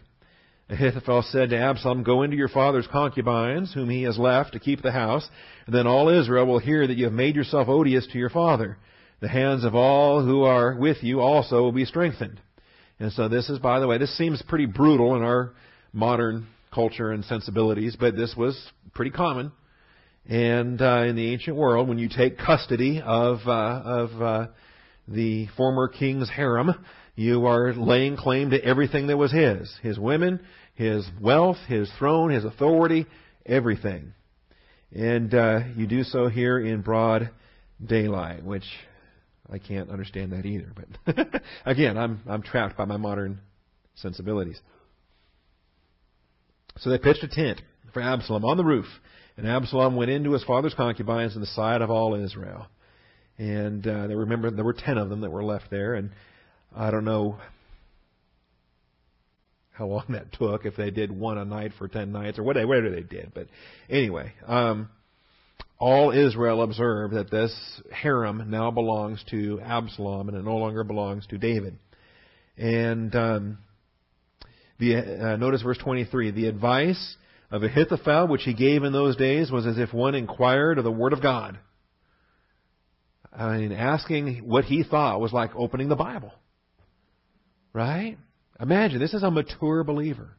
Ahithophel 0.69 1.23
said 1.23 1.49
to 1.49 1.57
Absalom, 1.57 2.03
Go 2.03 2.21
into 2.21 2.37
your 2.37 2.49
father's 2.49 2.87
concubines, 2.87 3.73
whom 3.73 3.89
he 3.89 4.03
has 4.03 4.17
left 4.17 4.53
to 4.53 4.59
keep 4.59 4.83
the 4.83 4.91
house, 4.91 5.27
and 5.65 5.73
then 5.75 5.87
all 5.87 6.07
Israel 6.07 6.45
will 6.45 6.59
hear 6.59 6.85
that 6.85 6.97
you 6.97 7.05
have 7.05 7.13
made 7.13 7.35
yourself 7.35 7.67
odious 7.67 8.07
to 8.07 8.19
your 8.19 8.29
father. 8.29 8.77
The 9.19 9.27
hands 9.27 9.63
of 9.63 9.73
all 9.75 10.23
who 10.23 10.43
are 10.43 10.75
with 10.75 10.97
you 11.01 11.19
also 11.19 11.61
will 11.61 11.71
be 11.71 11.85
strengthened. 11.85 12.39
And 12.99 13.11
so 13.11 13.27
this 13.27 13.49
is, 13.49 13.57
by 13.57 13.79
the 13.79 13.87
way, 13.87 13.97
this 13.97 14.15
seems 14.17 14.41
pretty 14.43 14.67
brutal 14.67 15.15
in 15.15 15.23
our 15.23 15.53
modern 15.93 16.47
culture 16.71 17.11
and 17.11 17.25
sensibilities, 17.25 17.97
but 17.99 18.15
this 18.15 18.35
was 18.37 18.71
pretty 18.93 19.11
common 19.11 19.51
and 20.27 20.81
uh, 20.81 21.03
in 21.07 21.15
the 21.15 21.31
ancient 21.31 21.57
world, 21.57 21.89
when 21.89 21.97
you 21.97 22.09
take 22.09 22.37
custody 22.37 23.01
of 23.03 23.39
uh, 23.45 23.81
of 23.83 24.21
uh, 24.21 24.47
the 25.07 25.47
former 25.57 25.87
king's 25.87 26.29
harem, 26.29 26.73
you 27.15 27.45
are 27.47 27.73
laying 27.73 28.17
claim 28.17 28.51
to 28.51 28.63
everything 28.63 29.07
that 29.07 29.17
was 29.17 29.31
his: 29.31 29.73
his 29.81 29.97
women, 29.97 30.39
his 30.75 31.07
wealth, 31.19 31.57
his 31.67 31.91
throne, 31.97 32.31
his 32.31 32.45
authority, 32.45 33.07
everything. 33.45 34.13
And 34.93 35.33
uh, 35.33 35.61
you 35.75 35.87
do 35.87 36.03
so 36.03 36.27
here 36.27 36.59
in 36.59 36.81
broad 36.81 37.31
daylight, 37.83 38.43
which 38.43 38.65
I 39.49 39.57
can't 39.57 39.89
understand 39.89 40.33
that 40.33 40.45
either. 40.45 40.71
But 40.75 41.41
again, 41.65 41.97
I'm 41.97 42.21
I'm 42.27 42.43
trapped 42.43 42.77
by 42.77 42.85
my 42.85 42.97
modern 42.97 43.41
sensibilities. 43.95 44.59
So 46.77 46.89
they 46.89 46.99
pitched 46.99 47.23
a 47.23 47.27
tent 47.27 47.61
for 47.91 48.01
Absalom 48.01 48.45
on 48.45 48.57
the 48.57 48.63
roof 48.63 48.85
and 49.41 49.49
Absalom 49.49 49.95
went 49.95 50.11
into 50.11 50.33
his 50.33 50.43
father's 50.43 50.75
concubines 50.75 51.33
in 51.33 51.41
the 51.41 51.47
sight 51.47 51.81
of 51.81 51.89
all 51.89 52.13
Israel. 52.13 52.67
And 53.39 53.85
uh, 53.87 54.05
they 54.05 54.13
remember 54.13 54.51
there 54.51 54.63
were 54.63 54.73
ten 54.73 54.99
of 54.99 55.09
them 55.09 55.21
that 55.21 55.31
were 55.31 55.43
left 55.43 55.71
there, 55.71 55.95
and 55.95 56.11
I 56.75 56.91
don't 56.91 57.05
know 57.05 57.37
how 59.71 59.87
long 59.87 60.05
that 60.09 60.31
took, 60.33 60.67
if 60.67 60.75
they 60.75 60.91
did 60.91 61.11
one 61.11 61.39
a 61.39 61.45
night 61.45 61.71
for 61.79 61.87
ten 61.87 62.11
nights 62.11 62.37
or 62.37 62.43
whatever, 62.43 62.67
whatever 62.67 62.91
they 62.91 63.01
did. 63.01 63.31
But 63.33 63.47
anyway, 63.89 64.31
um, 64.45 64.89
all 65.79 66.11
Israel 66.11 66.61
observed 66.61 67.15
that 67.15 67.31
this 67.31 67.81
harem 67.91 68.51
now 68.51 68.69
belongs 68.69 69.23
to 69.31 69.59
Absalom 69.61 70.29
and 70.29 70.37
it 70.37 70.45
no 70.45 70.57
longer 70.57 70.83
belongs 70.83 71.25
to 71.27 71.39
David. 71.39 71.79
And 72.57 73.15
um, 73.15 73.57
the 74.77 74.97
uh, 74.97 75.35
notice 75.37 75.63
verse 75.63 75.79
23: 75.79 76.29
the 76.29 76.45
advice 76.45 77.15
of 77.51 77.63
Ahithophel, 77.63 78.27
which 78.27 78.43
he 78.43 78.53
gave 78.53 78.83
in 78.83 78.93
those 78.93 79.17
days, 79.17 79.51
was 79.51 79.67
as 79.67 79.77
if 79.77 79.93
one 79.93 80.15
inquired 80.15 80.77
of 80.77 80.83
the 80.83 80.91
Word 80.91 81.13
of 81.13 81.21
God. 81.21 81.59
I 83.31 83.57
mean, 83.57 83.71
asking 83.71 84.47
what 84.47 84.65
he 84.65 84.83
thought 84.83 85.21
was 85.21 85.33
like 85.33 85.51
opening 85.55 85.89
the 85.89 85.95
Bible. 85.95 86.33
Right? 87.73 88.17
Imagine, 88.59 88.99
this 88.99 89.13
is 89.13 89.23
a 89.23 89.31
mature 89.31 89.83
believer. 89.83 90.37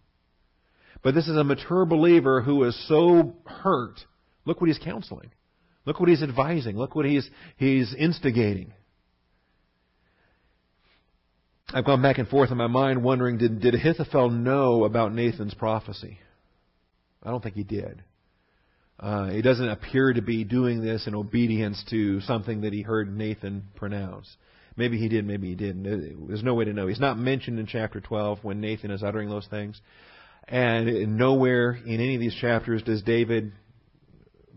But 1.02 1.14
this 1.14 1.28
is 1.28 1.36
a 1.36 1.44
mature 1.44 1.84
believer 1.84 2.40
who 2.40 2.64
is 2.64 2.88
so 2.88 3.36
hurt. 3.44 4.00
Look 4.44 4.60
what 4.60 4.68
he's 4.68 4.78
counseling. 4.78 5.30
Look 5.84 6.00
what 6.00 6.08
he's 6.08 6.22
advising. 6.22 6.76
Look 6.76 6.94
what 6.94 7.06
he's, 7.06 7.28
he's 7.56 7.94
instigating. 7.94 8.72
I've 11.74 11.86
gone 11.86 12.02
back 12.02 12.18
and 12.18 12.28
forth 12.28 12.50
in 12.50 12.58
my 12.58 12.66
mind 12.66 13.02
wondering 13.02 13.38
did, 13.38 13.60
did 13.60 13.74
Ahithophel 13.74 14.30
know 14.30 14.84
about 14.84 15.14
Nathan's 15.14 15.54
prophecy? 15.54 16.18
I 17.22 17.30
don't 17.30 17.42
think 17.42 17.54
he 17.54 17.64
did. 17.64 18.02
Uh, 18.98 19.30
he 19.30 19.42
doesn't 19.42 19.68
appear 19.68 20.12
to 20.12 20.22
be 20.22 20.44
doing 20.44 20.82
this 20.82 21.06
in 21.06 21.14
obedience 21.14 21.82
to 21.90 22.20
something 22.20 22.60
that 22.62 22.72
he 22.72 22.82
heard 22.82 23.14
Nathan 23.14 23.64
pronounce. 23.74 24.36
Maybe 24.76 24.98
he 24.98 25.08
did, 25.08 25.26
maybe 25.26 25.48
he 25.48 25.54
didn't. 25.54 26.28
There's 26.28 26.42
no 26.42 26.54
way 26.54 26.64
to 26.64 26.72
know. 26.72 26.86
He's 26.86 27.00
not 27.00 27.18
mentioned 27.18 27.58
in 27.58 27.66
chapter 27.66 28.00
12 28.00 28.38
when 28.42 28.60
Nathan 28.60 28.90
is 28.90 29.02
uttering 29.02 29.28
those 29.28 29.46
things. 29.46 29.80
And 30.48 31.18
nowhere 31.18 31.72
in 31.72 32.00
any 32.00 32.14
of 32.14 32.20
these 32.20 32.34
chapters 32.34 32.82
does 32.82 33.02
David 33.02 33.52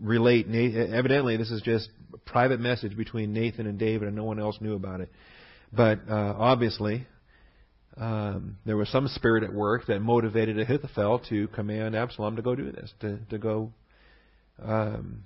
relate. 0.00 0.46
Evidently, 0.48 1.36
this 1.36 1.50
is 1.50 1.62
just 1.62 1.90
a 2.14 2.18
private 2.18 2.60
message 2.60 2.96
between 2.96 3.32
Nathan 3.32 3.66
and 3.66 3.78
David, 3.78 4.08
and 4.08 4.16
no 4.16 4.24
one 4.24 4.40
else 4.40 4.58
knew 4.60 4.74
about 4.74 5.00
it. 5.00 5.10
But 5.72 6.00
uh, 6.08 6.34
obviously, 6.38 7.06
um, 7.96 8.58
there 8.66 8.76
was 8.76 8.88
some 8.90 9.08
spirit 9.08 9.42
at 9.42 9.52
work 9.52 9.86
that 9.86 10.00
motivated 10.00 10.58
Ahithophel 10.58 11.20
to 11.30 11.48
command 11.48 11.96
Absalom 11.96 12.36
to 12.36 12.42
go 12.42 12.54
do 12.54 12.70
this, 12.70 12.92
to, 13.00 13.18
to 13.30 13.38
go 13.38 13.72
um, 14.62 15.22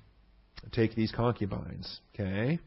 take 0.73 0.95
these 0.95 1.13
concubines. 1.13 2.01
Okay? 2.15 2.61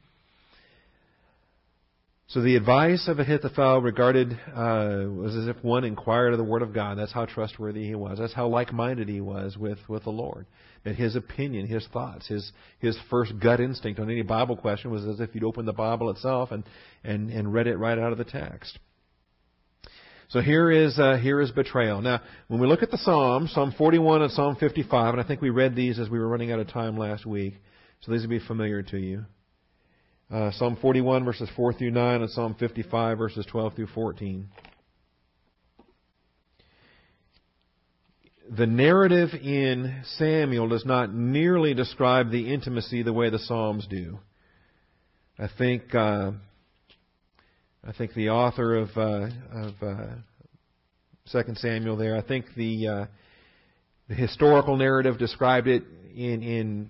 So 2.27 2.41
the 2.41 2.55
advice 2.55 3.07
of 3.07 3.19
Ahithophel 3.19 3.81
regarded 3.81 4.31
uh, 4.55 5.05
was 5.07 5.35
as 5.35 5.47
if 5.47 5.63
one 5.63 5.83
inquired 5.83 6.33
of 6.33 6.39
the 6.39 6.43
Word 6.43 6.63
of 6.63 6.73
God. 6.73 6.97
That's 6.97 7.13
how 7.13 7.25
trustworthy 7.25 7.85
he 7.85 7.95
was. 7.95 8.17
That's 8.17 8.33
how 8.33 8.47
like-minded 8.47 9.07
he 9.07 9.21
was 9.21 9.55
with, 9.55 9.77
with 9.87 10.03
the 10.03 10.09
Lord. 10.09 10.47
That 10.83 10.95
his 10.95 11.15
opinion, 11.15 11.67
his 11.67 11.87
thoughts, 11.93 12.27
his 12.27 12.51
his 12.79 12.97
first 13.09 13.33
gut 13.39 13.59
instinct 13.59 13.99
on 13.99 14.09
any 14.09 14.23
Bible 14.23 14.57
question 14.57 14.89
was 14.91 15.05
as 15.05 15.19
if 15.19 15.35
you'd 15.35 15.43
opened 15.43 15.67
the 15.67 15.73
Bible 15.73 16.09
itself 16.09 16.51
and, 16.51 16.63
and, 17.03 17.29
and 17.29 17.53
read 17.53 17.67
it 17.67 17.77
right 17.77 17.97
out 17.97 18.11
of 18.11 18.17
the 18.17 18.25
text. 18.25 18.79
So 20.29 20.41
here 20.41 20.71
is 20.71 20.97
uh, 20.97 21.17
here 21.17 21.41
is 21.41 21.51
betrayal. 21.51 22.01
Now, 22.01 22.21
when 22.47 22.59
we 22.59 22.67
look 22.67 22.83
at 22.83 22.91
the 22.91 22.97
Psalms, 22.97 23.51
Psalm 23.51 23.73
41 23.77 24.23
and 24.23 24.31
Psalm 24.31 24.55
55, 24.59 25.13
and 25.13 25.21
I 25.23 25.27
think 25.27 25.41
we 25.41 25.49
read 25.49 25.75
these 25.75 25.99
as 25.99 26.09
we 26.09 26.19
were 26.19 26.27
running 26.27 26.51
out 26.51 26.59
of 26.59 26.69
time 26.69 26.97
last 26.97 27.25
week. 27.25 27.55
So 28.01 28.11
these 28.11 28.21
will 28.21 28.29
be 28.29 28.39
familiar 28.39 28.81
to 28.83 28.97
you. 28.97 29.25
Uh, 30.31 30.51
Psalm 30.51 30.77
41 30.81 31.25
verses 31.25 31.49
4 31.55 31.73
through 31.73 31.91
9 31.91 32.21
and 32.21 32.29
Psalm 32.31 32.55
55 32.59 33.17
verses 33.17 33.45
12 33.45 33.75
through 33.75 33.87
14. 33.87 34.49
The 38.57 38.67
narrative 38.67 39.29
in 39.33 40.03
Samuel 40.17 40.67
does 40.67 40.85
not 40.85 41.13
nearly 41.13 41.73
describe 41.73 42.29
the 42.29 42.53
intimacy 42.53 43.03
the 43.03 43.13
way 43.13 43.29
the 43.29 43.39
Psalms 43.39 43.87
do. 43.87 44.19
I 45.39 45.47
think 45.57 45.95
uh, 45.95 46.31
I 47.85 47.91
think 47.91 48.13
the 48.13 48.29
author 48.29 48.77
of 48.77 48.89
uh, 48.95 49.27
of 49.51 49.73
uh, 49.81 50.05
Second 51.25 51.57
Samuel 51.57 51.97
there. 51.97 52.15
I 52.15 52.21
think 52.21 52.45
the 52.55 52.87
uh, 52.87 53.05
the 54.07 54.15
historical 54.15 54.77
narrative 54.77 55.17
described 55.17 55.67
it 55.67 55.83
in 56.15 56.43
in 56.43 56.89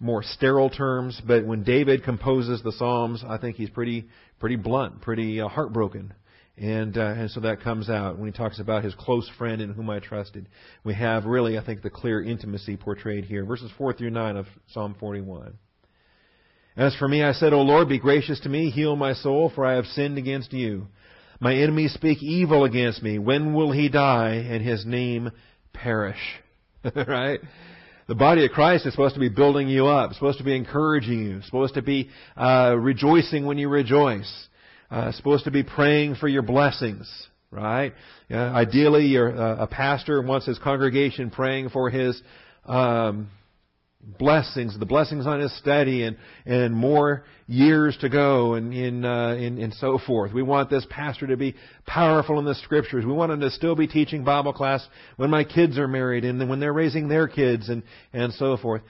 more 0.00 0.24
sterile 0.24 0.68
terms, 0.68 1.22
but 1.24 1.46
when 1.46 1.62
David 1.62 2.02
composes 2.02 2.60
the 2.62 2.72
Psalms, 2.72 3.22
I 3.26 3.38
think 3.38 3.54
he's 3.54 3.70
pretty 3.70 4.06
pretty 4.40 4.56
blunt, 4.56 5.00
pretty 5.00 5.40
uh, 5.40 5.46
heartbroken. 5.46 6.12
And, 6.56 6.96
uh, 6.96 7.14
and 7.16 7.30
so 7.32 7.40
that 7.40 7.62
comes 7.62 7.90
out 7.90 8.16
when 8.16 8.30
he 8.30 8.36
talks 8.36 8.60
about 8.60 8.84
his 8.84 8.94
close 8.94 9.28
friend 9.38 9.60
in 9.60 9.74
whom 9.74 9.90
I 9.90 9.98
trusted. 9.98 10.48
We 10.84 10.94
have 10.94 11.24
really, 11.24 11.58
I 11.58 11.64
think, 11.64 11.82
the 11.82 11.90
clear 11.90 12.22
intimacy 12.22 12.76
portrayed 12.76 13.24
here. 13.24 13.44
Verses 13.44 13.72
4 13.76 13.92
through 13.94 14.10
9 14.10 14.36
of 14.36 14.46
Psalm 14.68 14.94
41. 15.00 15.58
As 16.76 16.94
for 16.96 17.06
me, 17.06 17.22
I 17.22 17.32
said, 17.32 17.52
O 17.52 17.62
Lord, 17.62 17.88
be 17.88 18.00
gracious 18.00 18.40
to 18.40 18.48
me, 18.48 18.70
heal 18.70 18.96
my 18.96 19.12
soul, 19.14 19.52
for 19.54 19.64
I 19.64 19.74
have 19.74 19.86
sinned 19.86 20.18
against 20.18 20.52
you. 20.52 20.88
My 21.38 21.54
enemies 21.54 21.94
speak 21.94 22.22
evil 22.22 22.64
against 22.64 23.02
me. 23.02 23.18
When 23.18 23.54
will 23.54 23.70
he 23.70 23.88
die 23.88 24.44
and 24.48 24.64
his 24.64 24.84
name 24.84 25.30
perish? 25.72 26.18
right? 27.06 27.38
The 28.08 28.14
body 28.16 28.44
of 28.44 28.50
Christ 28.50 28.86
is 28.86 28.92
supposed 28.92 29.14
to 29.14 29.20
be 29.20 29.28
building 29.28 29.68
you 29.68 29.86
up, 29.86 30.12
supposed 30.14 30.38
to 30.38 30.44
be 30.44 30.54
encouraging 30.54 31.24
you, 31.24 31.42
supposed 31.42 31.74
to 31.74 31.82
be 31.82 32.10
uh, 32.36 32.74
rejoicing 32.76 33.46
when 33.46 33.56
you 33.56 33.68
rejoice, 33.68 34.30
uh, 34.90 35.12
supposed 35.12 35.44
to 35.44 35.50
be 35.50 35.62
praying 35.62 36.16
for 36.16 36.28
your 36.28 36.42
blessings, 36.42 37.08
right? 37.50 37.94
Uh, 38.30 38.36
ideally, 38.36 39.06
you're 39.06 39.28
a 39.28 39.66
pastor 39.66 40.20
wants 40.22 40.44
his 40.44 40.58
congregation 40.58 41.30
praying 41.30 41.70
for 41.70 41.88
his 41.88 42.20
um, 42.66 43.30
blessings, 44.18 44.78
the 44.78 44.86
blessings 44.86 45.26
on 45.26 45.40
his 45.40 45.56
study, 45.58 46.04
and 46.04 46.16
and 46.44 46.74
more 46.74 47.24
years 47.46 47.96
to 48.00 48.08
go, 48.08 48.54
and 48.54 48.72
in 48.72 49.04
uh, 49.04 49.28
and, 49.28 49.58
and 49.58 49.74
so 49.74 49.98
forth. 49.98 50.32
We 50.32 50.42
want 50.42 50.70
this 50.70 50.86
pastor 50.88 51.26
to 51.28 51.36
be 51.36 51.54
powerful 51.86 52.38
in 52.38 52.44
the 52.44 52.54
scriptures. 52.54 53.04
We 53.04 53.12
want 53.12 53.32
him 53.32 53.40
to 53.40 53.50
still 53.50 53.76
be 53.76 53.86
teaching 53.86 54.24
Bible 54.24 54.52
class 54.52 54.86
when 55.16 55.30
my 55.30 55.44
kids 55.44 55.78
are 55.78 55.88
married, 55.88 56.24
and 56.24 56.48
when 56.48 56.60
they're 56.60 56.72
raising 56.72 57.08
their 57.08 57.28
kids, 57.28 57.68
and 57.68 57.82
and 58.12 58.32
so 58.34 58.56
forth. 58.56 58.82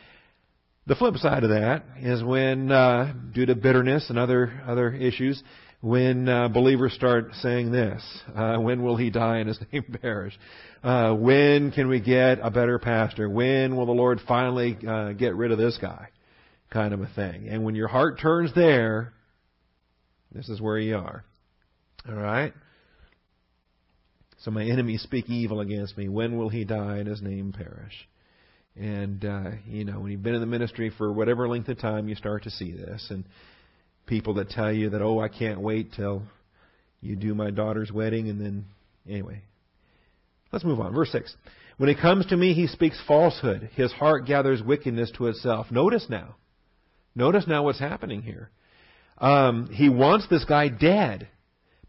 The 0.87 0.94
flip 0.94 1.16
side 1.16 1.44
of 1.44 1.50
that 1.50 1.85
is 2.03 2.22
when, 2.22 2.70
uh, 2.70 3.14
due 3.33 3.46
to 3.46 3.55
bitterness 3.55 4.11
and 4.11 4.18
other 4.18 4.62
other 4.66 4.92
issues, 4.92 5.42
when 5.80 6.28
uh, 6.28 6.48
believers 6.48 6.92
start 6.94 7.30
saying 7.40 7.72
this, 7.72 8.02
uh, 8.34 8.56
when 8.56 8.82
will 8.82 8.96
he 8.96 9.10
die 9.10 9.38
and 9.38 9.48
his 9.48 9.60
name 9.72 9.98
perish? 10.00 10.38
Uh, 10.82 11.14
when 11.14 11.72
can 11.72 11.88
we 11.88 12.00
get 12.00 12.38
a 12.42 12.50
better 12.50 12.78
pastor? 12.78 13.28
When 13.28 13.76
will 13.76 13.87
the 13.87 13.92
Lord 13.92 14.20
finally 14.26 14.76
uh, 14.87 15.12
get 15.12 15.34
rid 15.34 15.52
of 15.52 15.58
this 15.58 15.78
guy? 15.80 16.08
Kind 16.70 16.94
of 16.94 17.00
a 17.00 17.08
thing. 17.14 17.48
And 17.48 17.64
when 17.64 17.74
your 17.74 17.88
heart 17.88 18.18
turns 18.20 18.54
there, 18.54 19.12
this 20.32 20.48
is 20.48 20.60
where 20.60 20.78
you 20.78 20.96
are. 20.96 21.24
All 22.08 22.14
right? 22.14 22.52
So 24.44 24.50
my 24.50 24.64
enemies 24.64 25.02
speak 25.02 25.30
evil 25.30 25.60
against 25.60 25.96
me. 25.96 26.08
When 26.08 26.37
will 26.37 26.50
he 26.50 26.64
die 26.64 26.98
and 26.98 27.08
his 27.08 27.22
name 27.22 27.52
perish? 27.52 27.94
And, 28.76 29.24
uh, 29.24 29.50
you 29.66 29.84
know, 29.84 30.00
when 30.00 30.10
you've 30.10 30.22
been 30.22 30.34
in 30.34 30.40
the 30.40 30.46
ministry 30.46 30.90
for 30.98 31.12
whatever 31.12 31.48
length 31.48 31.68
of 31.68 31.78
time, 31.78 32.08
you 32.08 32.14
start 32.14 32.42
to 32.42 32.50
see 32.50 32.72
this. 32.72 33.06
And 33.08 33.24
people 34.06 34.34
that 34.34 34.50
tell 34.50 34.72
you 34.72 34.90
that, 34.90 35.02
oh, 35.02 35.20
I 35.20 35.28
can't 35.28 35.60
wait 35.60 35.92
till 35.94 36.22
you 37.00 37.16
do 37.16 37.34
my 37.34 37.50
daughter's 37.50 37.92
wedding. 37.92 38.28
And 38.28 38.40
then, 38.40 38.64
anyway, 39.08 39.42
Let's 40.54 40.64
move 40.64 40.78
on. 40.78 40.94
Verse 40.94 41.10
6. 41.10 41.34
When 41.78 41.90
it 41.90 41.98
comes 42.00 42.26
to 42.26 42.36
me, 42.36 42.54
he 42.54 42.68
speaks 42.68 43.02
falsehood. 43.08 43.70
His 43.74 43.90
heart 43.90 44.24
gathers 44.24 44.62
wickedness 44.62 45.10
to 45.16 45.26
itself. 45.26 45.66
Notice 45.72 46.06
now. 46.08 46.36
Notice 47.16 47.48
now 47.48 47.64
what's 47.64 47.80
happening 47.80 48.22
here. 48.22 48.50
Um, 49.18 49.68
he 49.72 49.88
wants 49.88 50.28
this 50.28 50.44
guy 50.44 50.68
dead, 50.68 51.26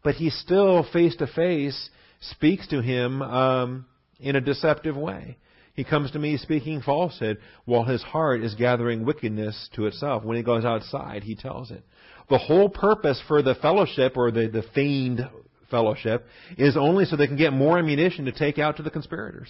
but 0.03 0.15
he 0.15 0.31
still 0.31 0.83
face 0.91 1.15
to 1.17 1.27
face 1.27 1.91
speaks 2.21 2.67
to 2.69 2.81
him 2.81 3.21
um, 3.21 3.85
in 4.19 4.35
a 4.35 4.41
deceptive 4.41 4.97
way. 4.97 5.37
He 5.75 5.83
comes 5.83 6.11
to 6.11 6.19
me 6.19 6.37
speaking 6.37 6.81
falsehood 6.81 7.37
while 7.65 7.83
his 7.83 8.01
heart 8.01 8.41
is 8.41 8.55
gathering 8.55 9.05
wickedness 9.05 9.69
to 9.75 9.87
itself. 9.87 10.23
When 10.23 10.37
he 10.37 10.43
goes 10.43 10.63
outside, 10.63 11.23
he 11.23 11.35
tells 11.35 11.69
it. 11.69 11.83
The 12.29 12.37
whole 12.37 12.69
purpose 12.69 13.21
for 13.27 13.41
the 13.41 13.55
fellowship 13.55 14.15
or 14.15 14.31
the, 14.31 14.47
the 14.47 14.63
feigned 14.73 15.27
fellowship 15.69 16.25
is 16.57 16.77
only 16.77 17.05
so 17.05 17.15
they 17.15 17.27
can 17.27 17.35
get 17.35 17.51
more 17.51 17.77
ammunition 17.77 18.25
to 18.25 18.31
take 18.31 18.57
out 18.57 18.77
to 18.77 18.83
the 18.83 18.89
conspirators. 18.89 19.49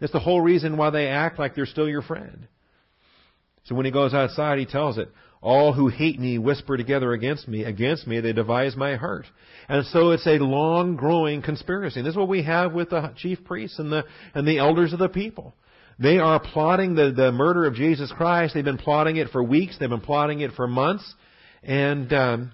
That's 0.00 0.12
the 0.12 0.20
whole 0.20 0.40
reason 0.40 0.76
why 0.76 0.90
they 0.90 1.08
act 1.08 1.38
like 1.38 1.54
they're 1.54 1.66
still 1.66 1.88
your 1.88 2.02
friend. 2.02 2.46
So 3.64 3.74
when 3.74 3.86
he 3.86 3.92
goes 3.92 4.14
outside, 4.14 4.58
he 4.58 4.66
tells 4.66 4.98
it, 4.98 5.10
all 5.44 5.74
who 5.74 5.88
hate 5.88 6.18
me 6.18 6.38
whisper 6.38 6.76
together 6.76 7.12
against 7.12 7.46
me. 7.46 7.64
Against 7.64 8.06
me, 8.06 8.20
they 8.20 8.32
devise 8.32 8.74
my 8.74 8.96
hurt. 8.96 9.26
And 9.68 9.84
so 9.86 10.10
it's 10.10 10.26
a 10.26 10.38
long 10.38 10.96
growing 10.96 11.42
conspiracy. 11.42 12.00
And 12.00 12.06
this 12.06 12.12
is 12.12 12.18
what 12.18 12.28
we 12.28 12.42
have 12.42 12.72
with 12.72 12.90
the 12.90 13.12
chief 13.16 13.44
priests 13.44 13.78
and 13.78 13.92
the, 13.92 14.04
and 14.34 14.48
the 14.48 14.58
elders 14.58 14.92
of 14.92 14.98
the 14.98 15.08
people. 15.08 15.54
They 15.98 16.18
are 16.18 16.40
plotting 16.40 16.94
the, 16.94 17.12
the 17.12 17.30
murder 17.30 17.66
of 17.66 17.74
Jesus 17.74 18.10
Christ. 18.10 18.54
They've 18.54 18.64
been 18.64 18.78
plotting 18.78 19.16
it 19.16 19.28
for 19.28 19.42
weeks. 19.42 19.76
They've 19.78 19.88
been 19.88 20.00
plotting 20.00 20.40
it 20.40 20.52
for 20.52 20.66
months. 20.66 21.14
And, 21.62 22.12
um, 22.12 22.52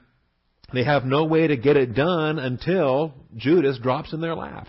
they 0.72 0.84
have 0.84 1.04
no 1.04 1.24
way 1.24 1.46
to 1.48 1.56
get 1.56 1.76
it 1.76 1.94
done 1.94 2.38
until 2.38 3.14
Judas 3.36 3.78
drops 3.78 4.12
in 4.12 4.20
their 4.20 4.34
lap 4.34 4.68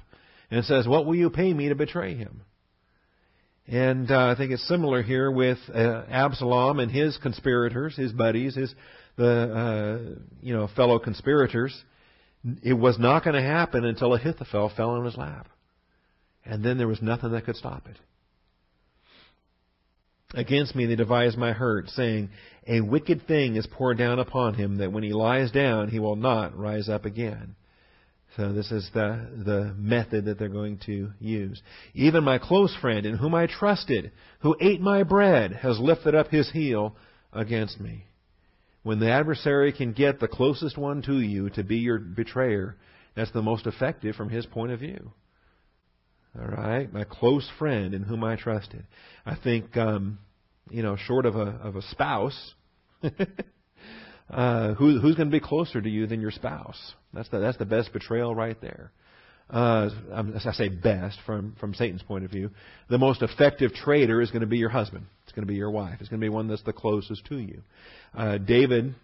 and 0.49 0.65
says, 0.65 0.87
What 0.87 1.05
will 1.05 1.15
you 1.15 1.29
pay 1.29 1.53
me 1.53 1.69
to 1.69 1.75
betray 1.75 2.15
him? 2.15 2.41
And 3.71 4.11
uh, 4.11 4.27
I 4.27 4.35
think 4.35 4.51
it's 4.51 4.67
similar 4.67 5.01
here 5.01 5.31
with 5.31 5.57
uh, 5.73 6.03
Absalom 6.09 6.79
and 6.79 6.91
his 6.91 7.17
conspirators, 7.17 7.95
his 7.95 8.11
buddies, 8.11 8.53
his 8.53 8.75
the 9.15 9.25
uh, 9.25 10.21
you 10.41 10.53
know 10.53 10.67
fellow 10.75 10.99
conspirators. 10.99 11.73
It 12.63 12.73
was 12.73 12.99
not 12.99 13.23
going 13.23 13.35
to 13.35 13.41
happen 13.41 13.85
until 13.85 14.13
Ahithophel 14.13 14.73
fell 14.75 14.97
in 14.97 15.05
his 15.05 15.15
lap, 15.15 15.47
and 16.43 16.65
then 16.65 16.77
there 16.77 16.87
was 16.87 17.01
nothing 17.01 17.31
that 17.31 17.45
could 17.45 17.55
stop 17.55 17.87
it. 17.87 17.97
Against 20.33 20.75
me 20.75 20.85
they 20.85 20.95
devise 20.95 21.37
my 21.37 21.53
hurt, 21.53 21.87
saying, 21.89 22.29
A 22.67 22.81
wicked 22.81 23.25
thing 23.25 23.55
is 23.55 23.67
poured 23.67 23.97
down 23.97 24.19
upon 24.19 24.55
him, 24.55 24.77
that 24.79 24.91
when 24.91 25.03
he 25.03 25.13
lies 25.13 25.51
down 25.51 25.89
he 25.89 25.99
will 25.99 26.17
not 26.17 26.57
rise 26.57 26.89
up 26.89 27.05
again. 27.05 27.55
So 28.37 28.53
this 28.53 28.71
is 28.71 28.89
the, 28.93 29.29
the 29.45 29.73
method 29.77 30.25
that 30.25 30.39
they're 30.39 30.47
going 30.47 30.79
to 30.85 31.11
use. 31.19 31.61
Even 31.93 32.23
my 32.23 32.37
close 32.37 32.75
friend, 32.79 33.05
in 33.05 33.17
whom 33.17 33.35
I 33.35 33.47
trusted, 33.47 34.11
who 34.39 34.55
ate 34.61 34.79
my 34.79 35.03
bread, 35.03 35.51
has 35.51 35.79
lifted 35.79 36.15
up 36.15 36.29
his 36.29 36.49
heel 36.51 36.95
against 37.33 37.79
me. 37.79 38.05
When 38.83 38.99
the 38.99 39.11
adversary 39.11 39.73
can 39.73 39.91
get 39.91 40.19
the 40.19 40.29
closest 40.29 40.77
one 40.77 41.01
to 41.03 41.19
you 41.19 41.49
to 41.51 41.63
be 41.63 41.77
your 41.77 41.99
betrayer, 41.99 42.77
that's 43.15 43.31
the 43.31 43.41
most 43.41 43.67
effective 43.67 44.15
from 44.15 44.29
his 44.29 44.45
point 44.45 44.71
of 44.71 44.79
view. 44.79 45.11
All 46.39 46.47
right, 46.47 46.91
my 46.91 47.03
close 47.03 47.47
friend 47.59 47.93
in 47.93 48.03
whom 48.03 48.23
I 48.23 48.37
trusted. 48.37 48.85
I 49.25 49.35
think, 49.35 49.75
um, 49.75 50.19
you 50.69 50.81
know, 50.81 50.95
short 50.95 51.25
of 51.25 51.35
a 51.35 51.59
of 51.61 51.75
a 51.75 51.81
spouse, 51.81 52.53
uh, 54.29 54.73
who, 54.73 54.99
who's 54.99 55.15
going 55.15 55.29
to 55.29 55.31
be 55.31 55.45
closer 55.45 55.81
to 55.81 55.89
you 55.89 56.07
than 56.07 56.21
your 56.21 56.31
spouse? 56.31 56.93
That's 57.13 57.29
the 57.29 57.39
that's 57.39 57.57
the 57.57 57.65
best 57.65 57.91
betrayal 57.93 58.33
right 58.33 58.59
there. 58.61 58.91
Uh, 59.49 59.89
I 60.13 60.51
say 60.53 60.69
best 60.69 61.17
from 61.25 61.55
from 61.59 61.73
Satan's 61.73 62.03
point 62.03 62.23
of 62.23 62.31
view, 62.31 62.51
the 62.89 62.97
most 62.97 63.21
effective 63.21 63.73
traitor 63.73 64.21
is 64.21 64.31
going 64.31 64.41
to 64.41 64.47
be 64.47 64.57
your 64.57 64.69
husband. 64.69 65.05
It's 65.23 65.33
going 65.33 65.45
to 65.45 65.51
be 65.51 65.57
your 65.57 65.71
wife. 65.71 65.97
It's 65.99 66.09
going 66.09 66.21
to 66.21 66.25
be 66.25 66.29
one 66.29 66.47
that's 66.47 66.63
the 66.63 66.73
closest 66.73 67.25
to 67.25 67.37
you. 67.37 67.61
Uh, 68.15 68.37
David, 68.37 68.95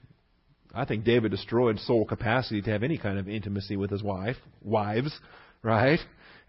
I 0.73 0.85
think 0.85 1.03
David 1.03 1.31
destroyed 1.31 1.79
soul 1.79 2.05
capacity 2.05 2.61
to 2.61 2.71
have 2.71 2.83
any 2.83 2.97
kind 2.97 3.19
of 3.19 3.27
intimacy 3.27 3.75
with 3.75 3.91
his 3.91 4.03
wife, 4.03 4.37
wives, 4.63 5.17
right? 5.63 5.99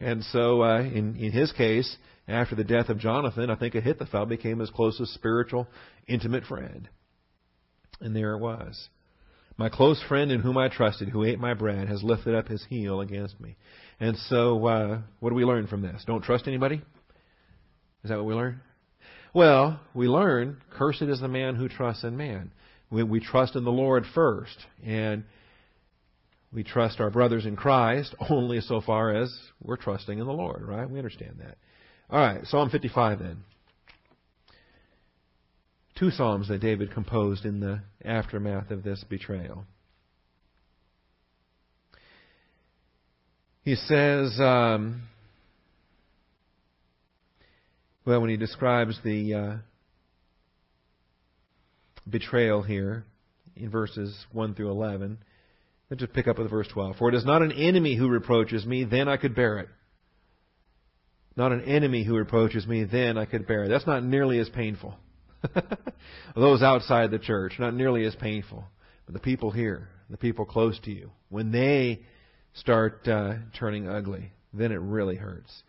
And 0.00 0.22
so, 0.24 0.62
uh, 0.62 0.81
in, 0.81 1.16
in 1.16 1.33
his 1.33 1.50
case, 1.52 1.96
after 2.28 2.54
the 2.54 2.64
death 2.64 2.88
of 2.88 2.98
Jonathan, 2.98 3.50
I 3.50 3.57
think 3.57 3.74
Ahithophel 3.74 4.26
became 4.26 4.61
his 4.61 4.70
closest 4.70 5.14
spiritual, 5.14 5.66
intimate 6.07 6.44
friend. 6.44 6.88
And 8.00 8.14
there 8.14 8.34
it 8.34 8.38
was. 8.38 8.88
My 9.56 9.68
close 9.68 10.00
friend 10.06 10.30
in 10.30 10.40
whom 10.40 10.56
I 10.56 10.68
trusted, 10.68 11.08
who 11.08 11.24
ate 11.24 11.40
my 11.40 11.52
bread, 11.54 11.88
has 11.88 12.02
lifted 12.04 12.34
up 12.34 12.46
his 12.46 12.64
heel 12.68 13.00
against 13.00 13.40
me. 13.40 13.56
And 13.98 14.16
so, 14.16 14.64
uh, 14.66 15.00
what 15.18 15.30
do 15.30 15.34
we 15.34 15.44
learn 15.44 15.66
from 15.66 15.82
this? 15.82 16.04
Don't 16.06 16.22
trust 16.22 16.46
anybody? 16.46 16.76
Is 18.04 18.11
that 18.11 18.16
what 18.16 18.26
we 18.26 18.34
learn? 18.34 18.61
Well, 19.34 19.80
we 19.94 20.06
learn, 20.06 20.62
cursed 20.70 21.02
is 21.02 21.20
the 21.20 21.28
man 21.28 21.56
who 21.56 21.68
trusts 21.68 22.04
in 22.04 22.16
man. 22.16 22.52
We, 22.90 23.02
we 23.02 23.20
trust 23.20 23.56
in 23.56 23.64
the 23.64 23.72
Lord 23.72 24.04
first. 24.14 24.56
And 24.84 25.24
we 26.52 26.62
trust 26.62 27.00
our 27.00 27.11
brothers 27.11 27.44
in 27.44 27.56
Christ 27.56 28.14
only 28.30 28.61
so 28.61 28.80
far 28.80 29.14
as 29.14 29.37
we're 29.62 29.76
trusting 29.76 30.18
in 30.18 30.26
the 30.26 30.32
Lord, 30.32 30.62
right? 30.62 30.88
We 30.88 30.98
understand 30.98 31.37
that. 31.40 31.58
All 32.11 32.20
right, 32.20 32.46
Psalm 32.46 32.70
55 32.70 33.18
then. 33.18 33.38
Two 35.98 36.11
psalms 36.11 36.48
that 36.48 36.61
David 36.61 36.92
composed 36.92 37.44
in 37.44 37.61
the 37.61 37.80
aftermath 38.04 38.70
of 38.70 38.82
this 38.82 39.04
betrayal. 39.08 39.64
He 43.64 43.74
says, 43.74 44.38
um, 44.40 45.02
well, 48.06 48.20
when 48.20 48.30
he 48.30 48.37
describes 48.37 48.98
the 49.04 49.34
uh, 49.34 49.56
betrayal 52.08 52.62
here 52.62 53.04
in 53.56 53.70
verses 53.70 54.16
1 54.32 54.54
through 54.54 54.70
11, 54.70 55.18
let's 55.90 56.00
just 56.00 56.14
pick 56.14 56.28
up 56.28 56.38
with 56.38 56.48
verse 56.48 56.68
12. 56.72 56.96
For 56.96 57.08
it 57.08 57.14
is 57.14 57.26
not 57.26 57.42
an 57.42 57.52
enemy 57.52 57.96
who 57.96 58.08
reproaches 58.08 58.64
me, 58.64 58.84
then 58.84 59.08
I 59.08 59.16
could 59.16 59.34
bear 59.34 59.58
it. 59.58 59.68
Not 61.37 61.52
an 61.52 61.64
enemy 61.64 62.04
who 62.04 62.16
reproaches 62.16 62.66
me, 62.66 62.84
then 62.84 63.18
I 63.18 63.26
could 63.26 63.46
bear 63.46 63.64
it. 63.64 63.68
That's 63.68 63.87
not 63.87 64.02
nearly 64.02 64.38
as 64.38 64.48
painful. 64.48 64.94
Those 66.35 66.62
outside 66.62 67.11
the 67.11 67.18
church, 67.18 67.55
not 67.59 67.74
nearly 67.74 68.05
as 68.05 68.14
painful. 68.14 68.64
But 69.07 69.14
the 69.14 69.20
people 69.20 69.51
here, 69.51 69.88
the 70.11 70.16
people 70.16 70.44
close 70.44 70.79
to 70.81 70.90
you, 70.90 71.11
when 71.29 71.51
they 71.51 72.01
start 72.55 73.07
uh, 73.09 73.35
turning 73.59 73.88
ugly, 73.88 74.33
then 74.53 74.72
it 74.72 74.81
really 74.81 75.16
hurts. 75.16 75.62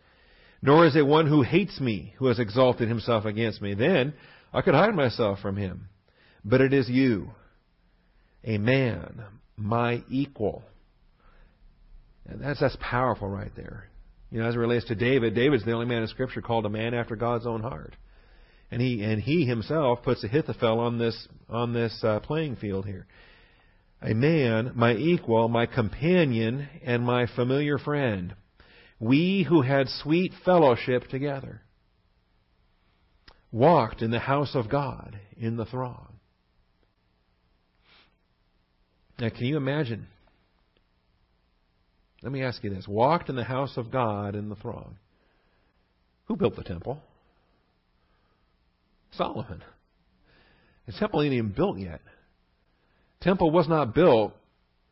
Nor 0.62 0.86
is 0.86 0.96
it 0.96 1.06
one 1.06 1.26
who 1.26 1.42
hates 1.42 1.80
me 1.80 2.14
who 2.18 2.26
has 2.26 2.38
exalted 2.38 2.88
himself 2.88 3.24
against 3.24 3.62
me. 3.62 3.74
Then 3.74 4.12
I 4.52 4.60
could 4.62 4.74
hide 4.74 4.94
myself 4.94 5.38
from 5.40 5.56
him. 5.56 5.88
But 6.44 6.60
it 6.60 6.72
is 6.72 6.88
you, 6.88 7.30
a 8.44 8.58
man, 8.58 9.22
my 9.56 10.02
equal. 10.10 10.62
And 12.26 12.42
that's 12.42 12.60
that's 12.60 12.76
powerful 12.80 13.28
right 13.28 13.52
there. 13.56 13.88
You 14.30 14.40
know, 14.40 14.48
as 14.48 14.54
it 14.54 14.58
relates 14.58 14.86
to 14.86 14.94
David, 14.94 15.34
David's 15.34 15.64
the 15.64 15.72
only 15.72 15.86
man 15.86 16.02
in 16.02 16.08
Scripture 16.08 16.40
called 16.40 16.66
a 16.66 16.70
man 16.70 16.94
after 16.94 17.16
God's 17.16 17.46
own 17.46 17.62
heart 17.62 17.94
and 18.70 18.80
he 18.80 19.02
and 19.02 19.20
he 19.20 19.46
himself 19.46 20.02
puts 20.02 20.22
Ahithophel 20.24 20.78
on 20.80 20.98
this 20.98 21.28
on 21.48 21.72
this 21.72 21.98
uh, 22.02 22.20
playing 22.20 22.56
field 22.56 22.86
here. 22.86 23.06
A 24.02 24.14
man, 24.14 24.72
my 24.74 24.94
equal, 24.94 25.48
my 25.48 25.66
companion, 25.66 26.68
and 26.84 27.02
my 27.02 27.26
familiar 27.26 27.78
friend. 27.78 28.34
We 28.98 29.46
who 29.48 29.62
had 29.62 29.88
sweet 29.88 30.32
fellowship 30.44 31.08
together 31.08 31.62
walked 33.52 34.02
in 34.02 34.10
the 34.10 34.18
house 34.18 34.54
of 34.54 34.70
God 34.70 35.18
in 35.36 35.56
the 35.56 35.64
throng. 35.64 36.06
Now, 39.18 39.28
can 39.28 39.44
you 39.44 39.56
imagine? 39.56 40.06
Let 42.22 42.32
me 42.32 42.42
ask 42.42 42.62
you 42.64 42.70
this. 42.70 42.86
Walked 42.86 43.28
in 43.28 43.36
the 43.36 43.44
house 43.44 43.76
of 43.76 43.90
God 43.90 44.34
in 44.34 44.48
the 44.48 44.56
throng. 44.56 44.96
Who 46.26 46.36
built 46.36 46.56
the 46.56 46.62
temple? 46.62 47.02
Solomon. 49.12 49.62
The 50.86 50.92
temple 50.92 51.22
ain't 51.22 51.34
even 51.34 51.52
built 51.52 51.78
yet. 51.78 52.00
Temple 53.20 53.50
was 53.50 53.68
not 53.68 53.94
built 53.94 54.32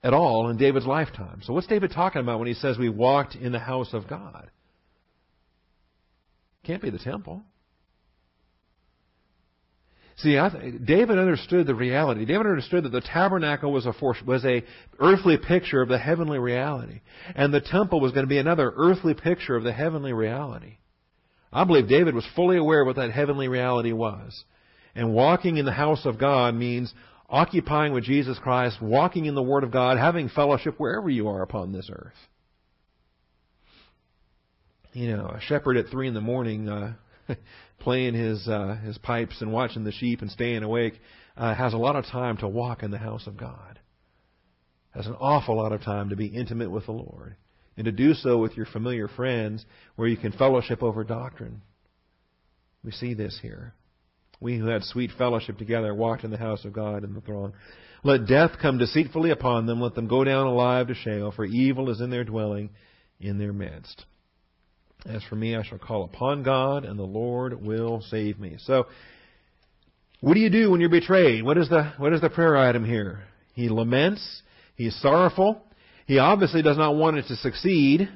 at 0.02 0.14
all 0.14 0.48
in 0.48 0.56
David's 0.56 0.86
lifetime. 0.86 1.40
So 1.44 1.52
what's 1.52 1.66
David 1.66 1.92
talking 1.92 2.20
about 2.20 2.38
when 2.38 2.48
he 2.48 2.54
says 2.54 2.78
we 2.78 2.88
walked 2.88 3.34
in 3.34 3.52
the 3.52 3.58
house 3.58 3.92
of 3.92 4.08
God? 4.08 4.50
Can't 6.64 6.82
be 6.82 6.90
the 6.90 6.98
temple. 6.98 7.42
See, 10.18 10.32
th- 10.32 10.84
David 10.84 11.18
understood 11.18 11.66
the 11.66 11.74
reality. 11.74 12.24
David 12.24 12.46
understood 12.46 12.84
that 12.84 12.90
the 12.90 13.00
tabernacle 13.00 13.72
was 13.72 13.86
a 13.86 13.94
was 14.26 14.44
a 14.44 14.64
earthly 14.98 15.38
picture 15.38 15.80
of 15.80 15.88
the 15.88 15.98
heavenly 15.98 16.40
reality, 16.40 17.00
and 17.36 17.54
the 17.54 17.60
temple 17.60 18.00
was 18.00 18.10
going 18.12 18.24
to 18.24 18.28
be 18.28 18.38
another 18.38 18.72
earthly 18.76 19.14
picture 19.14 19.54
of 19.54 19.62
the 19.62 19.72
heavenly 19.72 20.12
reality. 20.12 20.78
I 21.52 21.64
believe 21.64 21.88
David 21.88 22.14
was 22.14 22.26
fully 22.36 22.58
aware 22.58 22.82
of 22.82 22.86
what 22.86 22.96
that 22.96 23.10
heavenly 23.10 23.48
reality 23.48 23.92
was. 23.92 24.44
And 24.94 25.14
walking 25.14 25.56
in 25.56 25.64
the 25.64 25.72
house 25.72 26.04
of 26.04 26.18
God 26.18 26.54
means 26.54 26.92
occupying 27.28 27.92
with 27.92 28.04
Jesus 28.04 28.38
Christ, 28.38 28.80
walking 28.82 29.26
in 29.26 29.34
the 29.34 29.42
Word 29.42 29.64
of 29.64 29.70
God, 29.70 29.98
having 29.98 30.28
fellowship 30.28 30.74
wherever 30.78 31.08
you 31.08 31.28
are 31.28 31.42
upon 31.42 31.72
this 31.72 31.90
earth. 31.92 32.16
You 34.92 35.16
know, 35.16 35.26
a 35.26 35.40
shepherd 35.40 35.76
at 35.76 35.88
three 35.88 36.08
in 36.08 36.14
the 36.14 36.20
morning, 36.20 36.68
uh, 36.68 36.94
playing 37.78 38.14
his 38.14 38.48
uh, 38.48 38.76
his 38.84 38.98
pipes 38.98 39.40
and 39.40 39.52
watching 39.52 39.84
the 39.84 39.92
sheep 39.92 40.22
and 40.22 40.30
staying 40.30 40.62
awake, 40.62 40.94
uh, 41.36 41.54
has 41.54 41.74
a 41.74 41.78
lot 41.78 41.94
of 41.94 42.06
time 42.06 42.38
to 42.38 42.48
walk 42.48 42.82
in 42.82 42.90
the 42.90 42.98
house 42.98 43.26
of 43.26 43.36
God. 43.36 43.78
Has 44.90 45.06
an 45.06 45.14
awful 45.20 45.56
lot 45.56 45.72
of 45.72 45.82
time 45.82 46.08
to 46.08 46.16
be 46.16 46.26
intimate 46.26 46.70
with 46.70 46.86
the 46.86 46.92
Lord 46.92 47.36
and 47.78 47.84
to 47.84 47.92
do 47.92 48.12
so 48.12 48.38
with 48.38 48.56
your 48.56 48.66
familiar 48.66 49.06
friends 49.06 49.64
where 49.94 50.08
you 50.08 50.16
can 50.16 50.32
fellowship 50.32 50.82
over 50.82 51.04
doctrine. 51.04 51.62
We 52.82 52.90
see 52.90 53.14
this 53.14 53.38
here. 53.40 53.72
We 54.40 54.58
who 54.58 54.66
had 54.66 54.82
sweet 54.82 55.12
fellowship 55.16 55.58
together 55.58 55.94
walked 55.94 56.24
in 56.24 56.32
the 56.32 56.38
house 56.38 56.64
of 56.64 56.72
God 56.72 57.04
in 57.04 57.14
the 57.14 57.20
throng. 57.20 57.52
Let 58.02 58.26
death 58.26 58.50
come 58.60 58.78
deceitfully 58.78 59.30
upon 59.30 59.66
them. 59.66 59.80
Let 59.80 59.94
them 59.94 60.08
go 60.08 60.24
down 60.24 60.46
alive 60.46 60.88
to 60.88 60.94
Sheol, 60.94 61.30
for 61.30 61.44
evil 61.44 61.88
is 61.88 62.00
in 62.00 62.10
their 62.10 62.24
dwelling 62.24 62.70
in 63.20 63.38
their 63.38 63.52
midst. 63.52 64.04
As 65.06 65.22
for 65.28 65.36
me, 65.36 65.54
I 65.54 65.62
shall 65.62 65.78
call 65.78 66.04
upon 66.04 66.42
God, 66.42 66.84
and 66.84 66.98
the 66.98 67.04
Lord 67.04 67.62
will 67.62 68.02
save 68.10 68.40
me. 68.40 68.56
So, 68.58 68.86
what 70.20 70.34
do 70.34 70.40
you 70.40 70.50
do 70.50 70.72
when 70.72 70.80
you're 70.80 70.90
betrayed? 70.90 71.44
What 71.44 71.58
is 71.58 71.68
the, 71.68 71.92
what 71.98 72.12
is 72.12 72.20
the 72.20 72.30
prayer 72.30 72.56
item 72.56 72.84
here? 72.84 73.22
He 73.54 73.68
laments. 73.68 74.42
He 74.74 74.86
is 74.86 75.00
sorrowful. 75.00 75.62
He 76.08 76.18
obviously 76.18 76.62
does 76.62 76.78
not 76.78 76.96
want 76.96 77.18
it 77.18 77.26
to 77.28 77.36
succeed. 77.36 78.08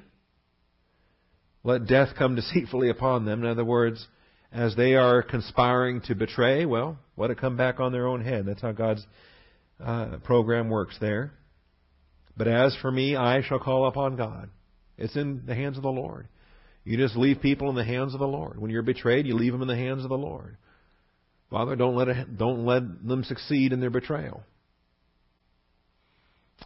Let 1.62 1.87
death 1.87 2.09
come 2.16 2.35
deceitfully 2.37 2.88
upon 2.88 3.26
them. 3.26 3.44
In 3.44 3.50
other 3.50 3.66
words, 3.66 4.09
as 4.50 4.74
they 4.74 4.94
are 4.94 5.22
conspiring 5.22 6.00
to 6.07 6.14
betray, 6.14 6.64
well, 6.64 6.98
let 7.18 7.31
it 7.31 7.38
come 7.38 7.59
back 7.59 7.81
on 7.81 7.92
their 7.92 8.07
own 8.07 8.24
head. 8.24 8.46
That's 8.46 8.62
how 8.62 8.72
God's 8.72 9.07
uh, 9.78 10.16
program 10.24 10.70
works 10.70 10.96
there. 11.02 11.35
But 12.35 12.48
as 12.48 12.74
for 12.81 12.90
me, 12.90 13.14
I 13.14 13.42
shall 13.42 13.59
call 13.59 13.87
upon 13.87 14.16
God. 14.16 14.48
It's 14.96 15.14
in 15.14 15.42
the 15.46 15.55
hands 15.55 15.76
of 15.76 15.83
the 15.83 15.90
Lord. 15.90 16.28
You 16.85 16.96
just 16.96 17.14
leave 17.14 17.42
people 17.42 17.68
in 17.68 17.76
the 17.76 17.85
hands 17.85 18.14
of 18.14 18.20
the 18.20 18.26
Lord. 18.26 18.59
When 18.59 18.70
you're 18.70 18.81
betrayed, 18.81 19.26
you 19.26 19.35
leave 19.35 19.52
them 19.52 19.62
in 19.62 19.68
the 19.68 19.76
hands 19.76 20.02
of 20.02 20.09
the 20.09 20.16
Lord. 20.16 20.57
Father, 21.50 21.76
don't 21.76 21.94
let 21.94 22.09
it, 22.09 22.38
don't 22.38 22.64
let 22.64 23.07
them 23.07 23.22
succeed 23.24 23.74
in 23.74 23.81
their 23.81 23.90
betrayal. 23.90 24.44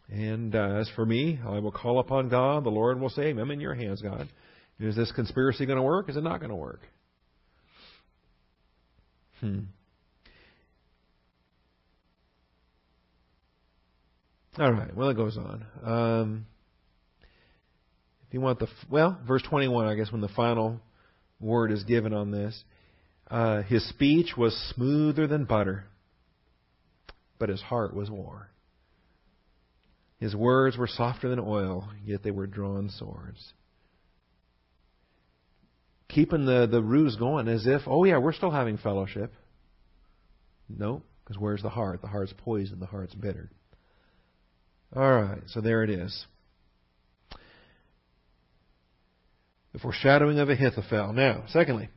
And 0.09 0.55
uh, 0.55 0.77
as 0.81 0.89
for 0.95 1.05
me, 1.05 1.41
I 1.45 1.59
will 1.59 1.73
call 1.73 1.99
upon 1.99 2.29
God. 2.29 2.65
The 2.65 2.71
Lord 2.71 3.01
will 3.01 3.11
save. 3.11 3.39
I'm 3.39 3.51
in 3.51 3.61
your 3.61 3.75
hands, 3.75 4.03
God. 4.03 4.29
Is 4.79 4.95
this 4.95 5.11
conspiracy 5.13 5.67
going 5.67 5.79
to 5.79 5.83
work? 5.83 6.09
Is 6.09 6.17
it 6.17 6.23
not 6.23 6.39
going 6.39 6.51
to 6.51 6.57
work? 6.57 6.81
Hmm. 9.41 9.61
All 14.59 14.73
right. 14.73 14.95
Well, 14.95 15.11
it 15.11 15.17
goes 15.17 15.37
on. 15.37 15.67
Um, 15.85 16.47
if 18.27 18.35
you 18.35 18.41
want 18.41 18.59
the 18.59 18.69
well, 18.89 19.19
verse 19.27 19.43
21, 19.43 19.87
I 19.87 19.95
guess, 19.95 20.11
when 20.11 20.21
the 20.21 20.29
final 20.29 20.81
word 21.41 21.71
is 21.71 21.85
given 21.85 22.15
on 22.15 22.31
this, 22.31 22.65
uh, 23.31 23.63
his 23.63 23.87
speech 23.89 24.37
was 24.37 24.55
smoother 24.75 25.27
than 25.27 25.45
butter, 25.45 25.85
but 27.39 27.49
his 27.49 27.61
heart 27.61 27.95
was 27.95 28.11
war. 28.11 28.51
His 30.19 30.35
words 30.35 30.77
were 30.77 30.87
softer 30.87 31.29
than 31.29 31.41
oil, 31.41 31.89
yet 32.05 32.23
they 32.23 32.31
were 32.31 32.47
drawn 32.47 32.89
swords. 32.89 33.53
Keeping 36.09 36.47
the, 36.47 36.67
the 36.67 36.83
ruse 36.83 37.17
going 37.17 37.49
as 37.49 37.67
if, 37.67 37.83
oh 37.87 38.05
yeah, 38.05 38.19
we're 38.19 38.33
still 38.33 38.51
having 38.51 38.79
fellowship. 38.79 39.35
No, 40.69 41.03
because 41.23 41.39
where's 41.39 41.63
the 41.63 41.69
heart? 41.69 42.01
The 42.01 42.09
heart's 42.09 42.33
poisoned, 42.37 42.81
the 42.81 42.87
heart's 42.87 43.15
bitter. 43.15 43.51
All 44.95 45.21
right, 45.21 45.43
so 45.49 45.61
there 45.61 45.83
it 45.83 45.91
is. 45.91 46.27
The 49.73 49.79
foreshadowing 49.81 50.39
of 50.39 50.49
Ahithophel. 50.49 51.13
Now, 51.13 51.45
secondly, 51.49 51.91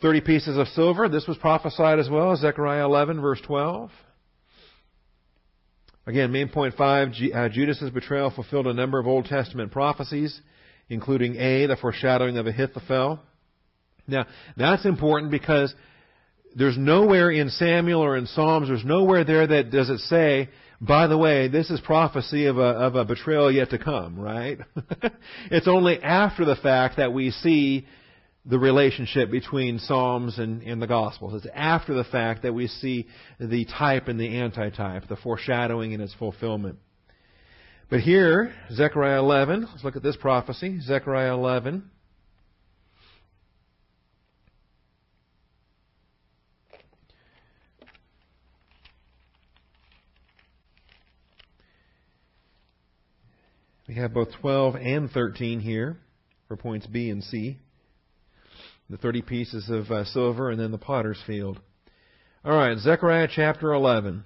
30 0.00 0.20
pieces 0.20 0.56
of 0.56 0.68
silver. 0.68 1.08
This 1.08 1.26
was 1.26 1.36
prophesied 1.38 1.98
as 1.98 2.08
well, 2.08 2.36
Zechariah 2.36 2.84
11, 2.84 3.20
verse 3.20 3.40
12. 3.40 3.90
Again, 6.06 6.32
main 6.32 6.48
point 6.48 6.74
five, 6.74 7.08
uh, 7.08 7.48
Judas's 7.48 7.90
betrayal 7.90 8.30
fulfilled 8.30 8.66
a 8.66 8.74
number 8.74 8.98
of 8.98 9.06
Old 9.06 9.24
Testament 9.24 9.72
prophecies, 9.72 10.38
including 10.88 11.36
A, 11.36 11.66
the 11.66 11.76
foreshadowing 11.76 12.36
of 12.36 12.46
Ahithophel. 12.46 13.20
Now, 14.06 14.26
that's 14.56 14.84
important 14.84 15.30
because 15.30 15.74
there's 16.54 16.76
nowhere 16.76 17.30
in 17.30 17.48
Samuel 17.48 18.02
or 18.02 18.16
in 18.18 18.26
Psalms, 18.26 18.68
there's 18.68 18.84
nowhere 18.84 19.24
there 19.24 19.46
that 19.46 19.70
does 19.70 19.88
it 19.88 19.98
say, 20.00 20.50
by 20.80 21.06
the 21.06 21.16
way, 21.16 21.48
this 21.48 21.70
is 21.70 21.80
prophecy 21.80 22.46
of 22.46 22.58
a, 22.58 22.60
of 22.60 22.96
a 22.96 23.04
betrayal 23.06 23.50
yet 23.50 23.70
to 23.70 23.78
come, 23.78 24.18
right? 24.18 24.58
it's 25.50 25.68
only 25.68 26.02
after 26.02 26.44
the 26.44 26.56
fact 26.56 26.98
that 26.98 27.14
we 27.14 27.30
see 27.30 27.86
the 28.46 28.58
relationship 28.58 29.30
between 29.30 29.78
Psalms 29.78 30.38
and, 30.38 30.62
and, 30.62 30.80
the 30.80 30.86
Gospels. 30.86 31.32
It's 31.34 31.52
after 31.54 31.94
the 31.94 32.04
fact 32.04 32.42
that 32.42 32.52
we 32.52 32.66
see 32.66 33.06
the 33.40 33.64
type 33.64 34.08
and 34.08 34.20
the 34.20 34.38
antitype, 34.38 35.08
the 35.08 35.16
foreshadowing 35.16 35.94
and 35.94 36.02
its 36.02 36.14
fulfillment. 36.14 36.78
But 37.88 38.00
here, 38.00 38.54
Zechariah 38.72 39.18
11, 39.18 39.68
let's 39.70 39.84
look 39.84 39.96
at 39.96 40.02
this 40.02 40.16
prophecy. 40.16 40.80
Zechariah 40.80 41.32
11. 41.32 41.90
We 53.88 53.94
have 53.96 54.12
both 54.12 54.28
12 54.40 54.76
and 54.76 55.10
13 55.10 55.60
here 55.60 55.98
for 56.48 56.56
points 56.56 56.86
B 56.86 57.10
and 57.10 57.22
C. 57.22 57.58
The 58.90 58.98
30 58.98 59.22
pieces 59.22 59.70
of 59.70 59.90
uh, 59.90 60.04
silver 60.04 60.50
and 60.50 60.60
then 60.60 60.70
the 60.70 60.78
potter's 60.78 61.22
field. 61.26 61.58
All 62.44 62.56
right, 62.56 62.78
Zechariah 62.78 63.28
chapter 63.34 63.72
11. 63.72 64.24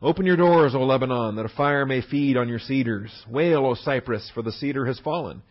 Open 0.00 0.24
your 0.24 0.36
doors, 0.36 0.74
O 0.74 0.84
Lebanon, 0.84 1.34
that 1.36 1.46
a 1.46 1.56
fire 1.56 1.84
may 1.84 2.00
feed 2.00 2.36
on 2.36 2.48
your 2.48 2.60
cedars. 2.60 3.10
Wail, 3.28 3.66
O 3.66 3.74
cypress, 3.74 4.30
for 4.32 4.42
the 4.42 4.52
cedar 4.52 4.86
has 4.86 5.00
fallen, 5.00 5.42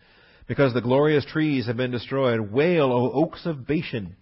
because 0.46 0.72
the 0.72 0.80
glorious 0.80 1.26
trees 1.26 1.66
have 1.66 1.76
been 1.76 1.90
destroyed. 1.90 2.40
Wail, 2.40 2.90
O 2.90 3.12
oaks 3.12 3.44
of 3.44 3.66
Bashan, 3.66 4.16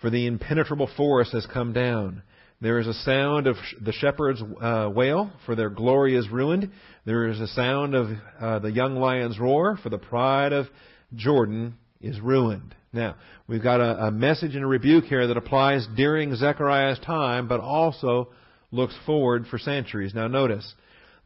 for 0.00 0.10
the 0.10 0.26
impenetrable 0.26 0.90
forest 0.96 1.32
has 1.32 1.46
come 1.46 1.72
down. 1.72 2.22
There 2.60 2.80
is 2.80 2.86
a 2.86 2.94
sound 2.94 3.46
of 3.46 3.56
the 3.80 3.92
shepherd's 3.92 4.42
uh, 4.42 4.90
wail, 4.92 5.30
for 5.44 5.54
their 5.54 5.70
glory 5.70 6.16
is 6.16 6.28
ruined. 6.28 6.70
There 7.04 7.28
is 7.28 7.40
a 7.40 7.48
sound 7.48 7.94
of 7.94 8.08
uh, 8.40 8.58
the 8.60 8.72
young 8.72 8.96
lion's 8.96 9.38
roar, 9.38 9.78
for 9.80 9.90
the 9.90 9.98
pride 9.98 10.52
of 10.52 10.66
Jordan 11.14 11.76
is 12.00 12.18
ruined. 12.20 12.74
Now, 12.96 13.16
we've 13.46 13.62
got 13.62 13.80
a, 13.80 14.06
a 14.06 14.10
message 14.10 14.54
and 14.54 14.64
a 14.64 14.66
rebuke 14.66 15.04
here 15.04 15.26
that 15.26 15.36
applies 15.36 15.86
during 15.96 16.34
Zechariah's 16.34 16.98
time, 17.00 17.46
but 17.46 17.60
also 17.60 18.30
looks 18.72 18.96
forward 19.04 19.46
for 19.46 19.58
centuries. 19.58 20.14
Now 20.14 20.28
notice, 20.28 20.74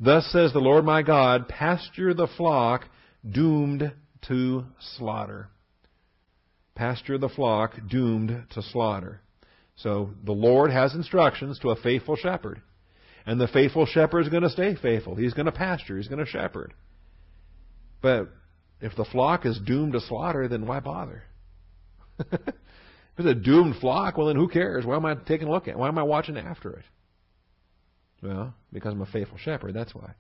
thus 0.01 0.27
says 0.33 0.53
the 0.53 0.59
Lord 0.59 0.85
my 0.85 1.03
God, 1.03 1.49
pasture 1.49 2.13
the 2.13 2.27
flock 2.37 2.87
doomed 3.29 3.93
to 4.29 4.65
slaughter. 4.97 5.49
Pasture 6.75 7.19
the 7.19 7.29
flock 7.29 7.75
doomed 7.89 8.47
to 8.51 8.63
slaughter. 8.63 9.21
So 9.77 10.11
the 10.25 10.33
Lord 10.33 10.73
has 10.73 10.95
instructions 10.95 11.61
to 11.61 11.71
a 11.71 11.81
faithful 11.81 12.17
shepherd. 12.17 12.61
And 13.25 13.41
the 13.41 13.49
faithful 13.49 13.87
shepherd 13.87 14.23
is 14.23 14.29
going 14.29 14.43
to 14.43 14.51
stay 14.51 14.75
faithful. 14.75 15.15
He's 15.15 15.35
going 15.35 15.47
to 15.47 15.53
pasture. 15.53 15.99
He's 15.99 16.09
going 16.09 16.25
to 16.25 16.31
shepherd. 16.31 16.75
But 18.03 18.29
if 18.81 18.97
the 18.97 19.05
flock 19.05 19.47
is 19.47 19.61
doomed 19.65 19.93
to 19.93 20.01
slaughter, 20.01 20.49
then 20.49 20.67
why 20.67 20.81
bother? 20.81 21.23
If 22.21 23.19
it's 23.19 23.29
a 23.29 23.35
doomed 23.35 23.77
flock, 23.81 24.17
well 24.17 24.29
then 24.29 24.37
who 24.37 24.49
cares? 24.49 24.85
Why 24.85 24.97
am 24.97 25.07
I 25.07 25.15
taking 25.15 25.49
a 25.49 25.51
look 25.51 25.69
at 25.69 25.73
it? 25.73 25.79
Why 25.79 25.89
am 25.89 25.99
I 25.99 26.03
watching 26.03 26.37
after 26.37 26.71
it? 26.73 26.85
Well, 28.23 28.55
because 28.73 28.93
I'm 28.93 29.01
a 29.01 29.07
faithful 29.07 29.39
shepherd, 29.39 29.75
that's 29.75 29.95
why. 29.95 30.15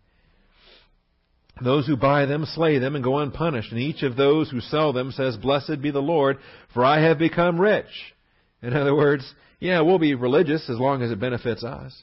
Those 1.63 1.87
who 1.87 1.97
buy 1.97 2.27
them 2.27 2.47
slay 2.47 2.79
them 2.79 2.95
and 2.95 3.05
go 3.05 3.19
unpunished, 3.19 3.73
and 3.73 3.81
each 3.81 4.03
of 4.03 4.17
those 4.17 4.51
who 4.51 4.61
sell 4.61 4.93
them 4.93 5.11
says, 5.11 5.37
Blessed 5.37 5.83
be 5.83 5.91
the 5.91 6.01
Lord, 6.01 6.39
for 6.73 6.85
I 6.85 7.03
have 7.03 7.19
become 7.19 7.61
rich. 7.61 8.15
In 8.63 8.75
other 8.75 8.95
words, 8.95 9.35
yeah, 9.59 9.81
we'll 9.83 9.99
be 9.99 10.15
religious 10.15 10.71
as 10.71 10.79
long 10.79 11.03
as 11.03 11.11
it 11.11 11.21
benefits 11.21 11.63
us. 11.63 12.03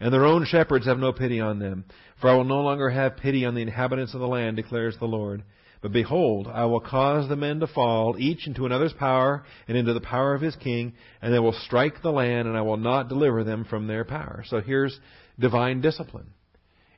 And 0.00 0.12
their 0.12 0.24
own 0.24 0.44
shepherds 0.46 0.86
have 0.86 0.98
no 0.98 1.12
pity 1.12 1.40
on 1.40 1.58
them. 1.58 1.84
For 2.20 2.30
I 2.30 2.34
will 2.34 2.44
no 2.44 2.60
longer 2.60 2.88
have 2.90 3.16
pity 3.16 3.44
on 3.44 3.54
the 3.54 3.62
inhabitants 3.62 4.14
of 4.14 4.20
the 4.20 4.28
land, 4.28 4.56
declares 4.56 4.96
the 4.98 5.06
Lord. 5.06 5.42
But 5.82 5.92
behold, 5.92 6.48
I 6.52 6.64
will 6.64 6.80
cause 6.80 7.28
the 7.28 7.36
men 7.36 7.60
to 7.60 7.66
fall, 7.66 8.16
each 8.18 8.46
into 8.46 8.66
another's 8.66 8.92
power, 8.94 9.44
and 9.68 9.76
into 9.76 9.92
the 9.92 10.00
power 10.00 10.34
of 10.34 10.40
his 10.40 10.56
king, 10.56 10.94
and 11.20 11.32
they 11.32 11.38
will 11.38 11.52
strike 11.52 12.02
the 12.02 12.10
land, 12.10 12.48
and 12.48 12.56
I 12.56 12.62
will 12.62 12.76
not 12.78 13.08
deliver 13.08 13.44
them 13.44 13.64
from 13.64 13.86
their 13.86 14.04
power. 14.04 14.42
So 14.46 14.60
here's 14.60 14.98
divine 15.38 15.80
discipline. 15.80 16.28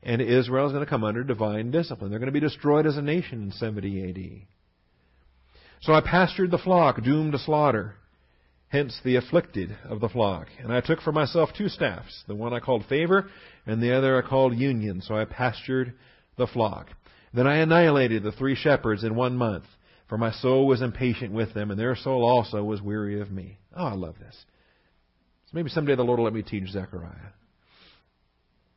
And 0.02 0.22
Israel 0.22 0.66
is 0.66 0.72
going 0.72 0.84
to 0.84 0.90
come 0.90 1.04
under 1.04 1.24
divine 1.24 1.70
discipline. 1.70 2.10
They're 2.10 2.20
going 2.20 2.32
to 2.32 2.32
be 2.32 2.40
destroyed 2.40 2.86
as 2.86 2.96
a 2.96 3.02
nation 3.02 3.42
in 3.42 3.52
70 3.52 4.10
AD. 4.10 4.46
So 5.80 5.92
I 5.92 6.00
pastured 6.00 6.50
the 6.50 6.58
flock, 6.58 7.02
doomed 7.02 7.32
to 7.32 7.38
slaughter, 7.38 7.94
hence 8.68 8.98
the 9.04 9.16
afflicted 9.16 9.76
of 9.84 10.00
the 10.00 10.08
flock. 10.08 10.48
And 10.60 10.72
I 10.72 10.80
took 10.80 11.00
for 11.00 11.12
myself 11.12 11.50
two 11.56 11.68
staffs, 11.68 12.24
the 12.26 12.34
one 12.34 12.52
I 12.52 12.60
called 12.60 12.84
favor, 12.88 13.28
and 13.66 13.82
the 13.82 13.96
other 13.96 14.22
I 14.22 14.28
called 14.28 14.56
union. 14.56 15.00
So 15.02 15.16
I 15.16 15.24
pastured 15.24 15.94
the 16.36 16.46
flock. 16.46 16.88
Then 17.32 17.46
I 17.46 17.56
annihilated 17.58 18.22
the 18.22 18.32
three 18.32 18.54
shepherds 18.54 19.04
in 19.04 19.14
one 19.14 19.36
month, 19.36 19.64
for 20.08 20.16
my 20.16 20.32
soul 20.32 20.66
was 20.66 20.80
impatient 20.80 21.32
with 21.32 21.52
them, 21.54 21.70
and 21.70 21.78
their 21.78 21.94
soul 21.94 22.24
also 22.24 22.64
was 22.64 22.80
weary 22.80 23.20
of 23.20 23.30
me. 23.30 23.58
Oh, 23.76 23.86
I 23.86 23.94
love 23.94 24.18
this. 24.18 24.34
So 25.46 25.50
maybe 25.52 25.70
someday 25.70 25.94
the 25.94 26.02
Lord 26.02 26.18
will 26.18 26.24
let 26.24 26.34
me 26.34 26.42
teach 26.42 26.68
Zechariah. 26.70 27.32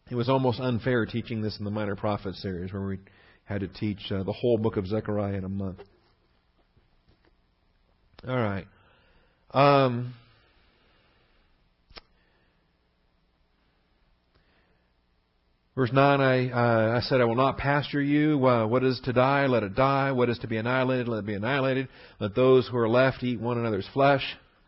It 0.10 0.16
was 0.16 0.28
almost 0.28 0.60
unfair 0.60 1.06
teaching 1.06 1.42
this 1.42 1.58
in 1.58 1.66
the 1.66 1.72
Minor 1.72 1.96
Prophet 1.96 2.36
series, 2.36 2.74
where 2.74 2.86
we 2.86 3.00
had 3.46 3.62
to 3.62 3.68
teach 3.68 4.12
uh, 4.12 4.24
the 4.24 4.34
whole 4.34 4.58
book 4.58 4.76
of 4.76 4.88
Zechariah 4.88 5.36
in 5.36 5.46
a 5.46 5.50
month. 5.50 5.80
All 8.28 8.36
right. 8.36 8.68
Um, 9.52 10.14
Verse 15.74 15.92
9, 15.94 16.20
I, 16.20 16.50
uh, 16.50 16.98
I 16.98 17.02
said, 17.02 17.22
I 17.22 17.26
will 17.26 17.36
not 17.36 17.58
pasture 17.58 18.02
you. 18.02 18.46
Uh, 18.46 18.68
what 18.68 18.84
is 18.84 19.00
to 19.06 19.14
die, 19.14 19.46
let 19.46 19.64
it 19.64 19.74
die. 19.74 20.12
What 20.12 20.30
is 20.30 20.38
to 20.40 20.48
be 20.48 20.58
annihilated, 20.58 21.08
let 21.08 21.20
it 21.20 21.26
be 21.26 21.34
annihilated. 21.34 21.88
Let 22.20 22.36
those 22.36 22.68
who 22.68 22.78
are 22.78 22.90
left 22.90 23.24
eat 23.24 23.40
one 23.40 23.58
another's 23.58 23.88
flesh. 23.94 24.24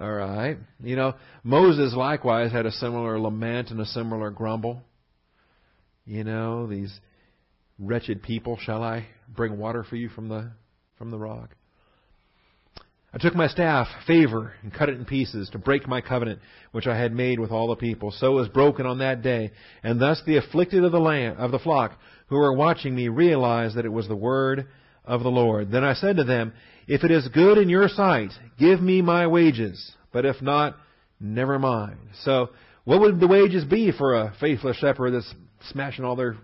All 0.00 0.12
right. 0.12 0.58
You 0.82 0.96
know, 0.96 1.14
Moses 1.42 1.94
likewise 1.94 2.52
had 2.52 2.66
a 2.66 2.72
similar 2.72 3.18
lament 3.18 3.70
and 3.70 3.80
a 3.80 3.86
similar 3.86 4.30
grumble. 4.30 4.82
You 6.04 6.24
know, 6.24 6.66
these 6.66 6.92
wretched 7.78 8.22
people, 8.22 8.58
shall 8.60 8.82
I 8.82 9.06
bring 9.28 9.56
water 9.56 9.84
for 9.84 9.96
you 9.96 10.10
from 10.10 10.28
the 10.28 10.50
from 10.98 11.10
the 11.10 11.18
rock? 11.18 11.56
I 13.14 13.18
took 13.18 13.36
my 13.36 13.46
staff, 13.46 13.86
favor, 14.08 14.54
and 14.62 14.74
cut 14.74 14.88
it 14.88 14.96
in 14.96 15.04
pieces 15.04 15.48
to 15.50 15.58
break 15.58 15.86
my 15.86 16.00
covenant 16.00 16.40
which 16.72 16.88
I 16.88 16.98
had 16.98 17.12
made 17.12 17.38
with 17.38 17.52
all 17.52 17.68
the 17.68 17.76
people. 17.76 18.10
So 18.10 18.32
it 18.32 18.40
was 18.40 18.48
broken 18.48 18.86
on 18.86 18.98
that 18.98 19.22
day, 19.22 19.52
and 19.84 20.00
thus 20.00 20.20
the 20.26 20.36
afflicted 20.38 20.82
of 20.82 20.90
the 20.90 20.98
land 20.98 21.38
of 21.38 21.52
the 21.52 21.60
flock 21.60 21.92
who 22.26 22.34
were 22.36 22.52
watching 22.52 22.92
me 22.92 23.06
realized 23.06 23.76
that 23.76 23.84
it 23.84 23.92
was 23.92 24.08
the 24.08 24.16
word 24.16 24.66
of 25.04 25.22
the 25.22 25.30
Lord. 25.30 25.70
Then 25.70 25.84
I 25.84 25.94
said 25.94 26.16
to 26.16 26.24
them, 26.24 26.54
If 26.88 27.04
it 27.04 27.12
is 27.12 27.28
good 27.28 27.56
in 27.56 27.68
your 27.68 27.88
sight, 27.88 28.32
give 28.58 28.82
me 28.82 29.00
my 29.00 29.28
wages, 29.28 29.92
but 30.12 30.24
if 30.24 30.42
not, 30.42 30.76
never 31.20 31.56
mind. 31.60 31.98
So, 32.24 32.50
what 32.82 33.00
would 33.00 33.20
the 33.20 33.28
wages 33.28 33.64
be 33.64 33.92
for 33.92 34.14
a 34.14 34.34
faithless 34.40 34.78
shepherd 34.78 35.12
that's 35.12 35.34
smashing 35.70 36.04
all 36.04 36.16
their 36.16 36.36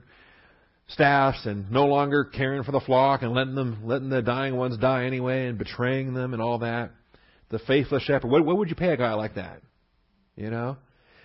staffs 0.93 1.47
and 1.47 1.71
no 1.71 1.87
longer 1.87 2.25
caring 2.25 2.63
for 2.63 2.73
the 2.73 2.81
flock 2.81 3.23
and 3.23 3.33
letting 3.33 3.55
them 3.55 3.83
letting 3.85 4.09
the 4.09 4.23
dying 4.23 4.57
ones 4.57 4.77
die 4.79 5.05
anyway 5.05 5.47
and 5.47 5.59
betraying 5.59 6.15
them 6.15 6.33
and 6.33 6.43
all 6.43 6.59
that. 6.59 6.91
The 7.51 7.59
faithless 7.61 8.03
shepherd. 8.05 8.31
What, 8.31 8.45
what 8.45 8.57
would 8.59 8.69
you 8.69 8.77
pay 8.77 8.93
a 8.93 8.97
guy 8.97 9.15
like 9.15 9.35
that? 9.35 9.61
You 10.37 10.51
know? 10.51 10.77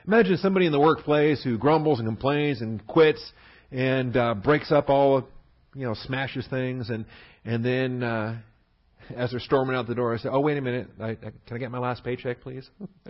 Imagine 0.07 0.37
somebody 0.37 0.65
in 0.65 0.71
the 0.71 0.79
workplace 0.79 1.43
who 1.43 1.57
grumbles 1.57 1.99
and 1.99 2.07
complains 2.07 2.61
and 2.61 2.85
quits 2.85 3.23
and 3.71 4.15
uh, 4.15 4.35
breaks 4.35 4.71
up 4.71 4.89
all 4.89 5.27
you 5.75 5.85
know, 5.85 5.93
smashes 5.93 6.47
things 6.47 6.89
and 6.89 7.05
and 7.43 7.63
then 7.65 8.01
uh 8.01 8.37
as 9.15 9.31
they're 9.31 9.39
storming 9.39 9.75
out 9.75 9.87
the 9.87 9.95
door, 9.95 10.13
I 10.15 10.17
say, 10.17 10.29
"Oh, 10.31 10.39
wait 10.39 10.57
a 10.57 10.61
minute! 10.61 10.87
I, 10.99 11.09
I, 11.09 11.15
can 11.15 11.33
I 11.51 11.57
get 11.57 11.69
my 11.69 11.77
last 11.77 12.03
paycheck, 12.03 12.41
please?" 12.41 12.67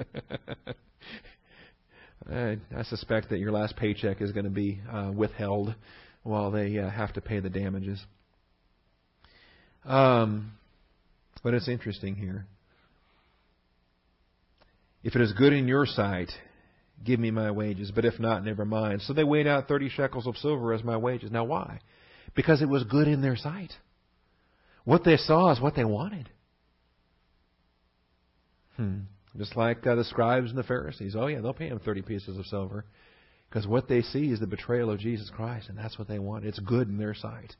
I, 2.29 2.57
I 2.75 2.83
suspect 2.83 3.29
that 3.29 3.39
your 3.39 3.51
last 3.51 3.75
paycheck 3.77 4.21
is 4.21 4.31
going 4.33 4.45
to 4.45 4.51
be 4.51 4.81
uh, 4.91 5.11
withheld 5.15 5.73
while 6.25 6.49
they 6.49 6.79
uh, 6.79 6.89
have 6.89 7.13
to 7.13 7.21
pay 7.21 7.39
the 7.39 7.51
damages. 7.51 8.03
Um, 9.85 10.53
but 11.43 11.53
it's 11.53 11.69
interesting 11.69 12.15
here. 12.15 12.47
If 15.03 15.15
it 15.15 15.21
is 15.21 15.33
good 15.33 15.53
in 15.53 15.67
your 15.67 15.85
sight, 15.85 16.31
give 17.03 17.19
me 17.19 17.29
my 17.29 17.51
wages, 17.51 17.91
but 17.93 18.05
if 18.05 18.19
not, 18.19 18.43
never 18.43 18.65
mind. 18.65 19.03
So 19.03 19.13
they 19.13 19.23
weighed 19.23 19.45
out 19.45 19.67
30 19.67 19.89
shekels 19.89 20.25
of 20.25 20.35
silver 20.37 20.73
as 20.73 20.83
my 20.83 20.97
wages. 20.97 21.29
Now 21.31 21.43
why? 21.43 21.79
Because 22.35 22.63
it 22.63 22.69
was 22.69 22.83
good 22.85 23.07
in 23.07 23.21
their 23.21 23.35
sight. 23.35 23.73
What 24.83 25.03
they 25.03 25.17
saw 25.17 25.51
is 25.51 25.61
what 25.61 25.75
they 25.75 25.85
wanted. 25.85 26.27
Hmm. 28.77 29.01
Just 29.37 29.55
like 29.55 29.85
uh, 29.85 29.93
the 29.93 30.05
scribes 30.05 30.49
and 30.49 30.57
the 30.57 30.63
Pharisees. 30.63 31.15
Oh, 31.15 31.27
yeah, 31.27 31.41
they'll 31.41 31.53
pay 31.53 31.67
him 31.67 31.79
30 31.79 32.01
pieces 32.01 32.37
of 32.37 32.47
silver. 32.47 32.85
Because 33.55 33.69
what 33.69 33.87
they 33.87 34.01
see 34.01 34.31
is 34.31 34.41
the 34.41 34.47
betrayal 34.47 34.91
of 34.91 34.99
Jesus 34.99 35.31
Christ, 35.33 35.69
and 35.69 35.77
that's 35.77 35.97
what 35.97 36.09
they 36.09 36.19
want. 36.19 36.43
It's 36.43 36.59
good 36.59 36.89
in 36.89 36.97
their 36.97 37.13
sight. 37.13 37.55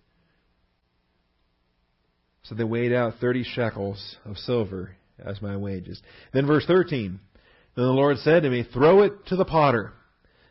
So 2.44 2.54
they 2.54 2.66
weighed 2.66 2.92
out 2.92 3.14
30 3.22 3.46
shekels 3.46 4.18
of 4.26 4.36
silver 4.38 4.98
as 5.18 5.42
my 5.42 5.56
wages. 5.56 6.02
Then 6.34 6.48
verse 6.48 6.66
13. 6.68 7.22
Then 7.78 7.86
the 7.86 7.92
Lord 7.94 8.18
said 8.18 8.44
to 8.44 8.50
me, 8.50 8.68
Throw 8.74 9.04
it 9.04 9.26
to 9.28 9.38
the 9.38 9.46
potter, 9.46 9.94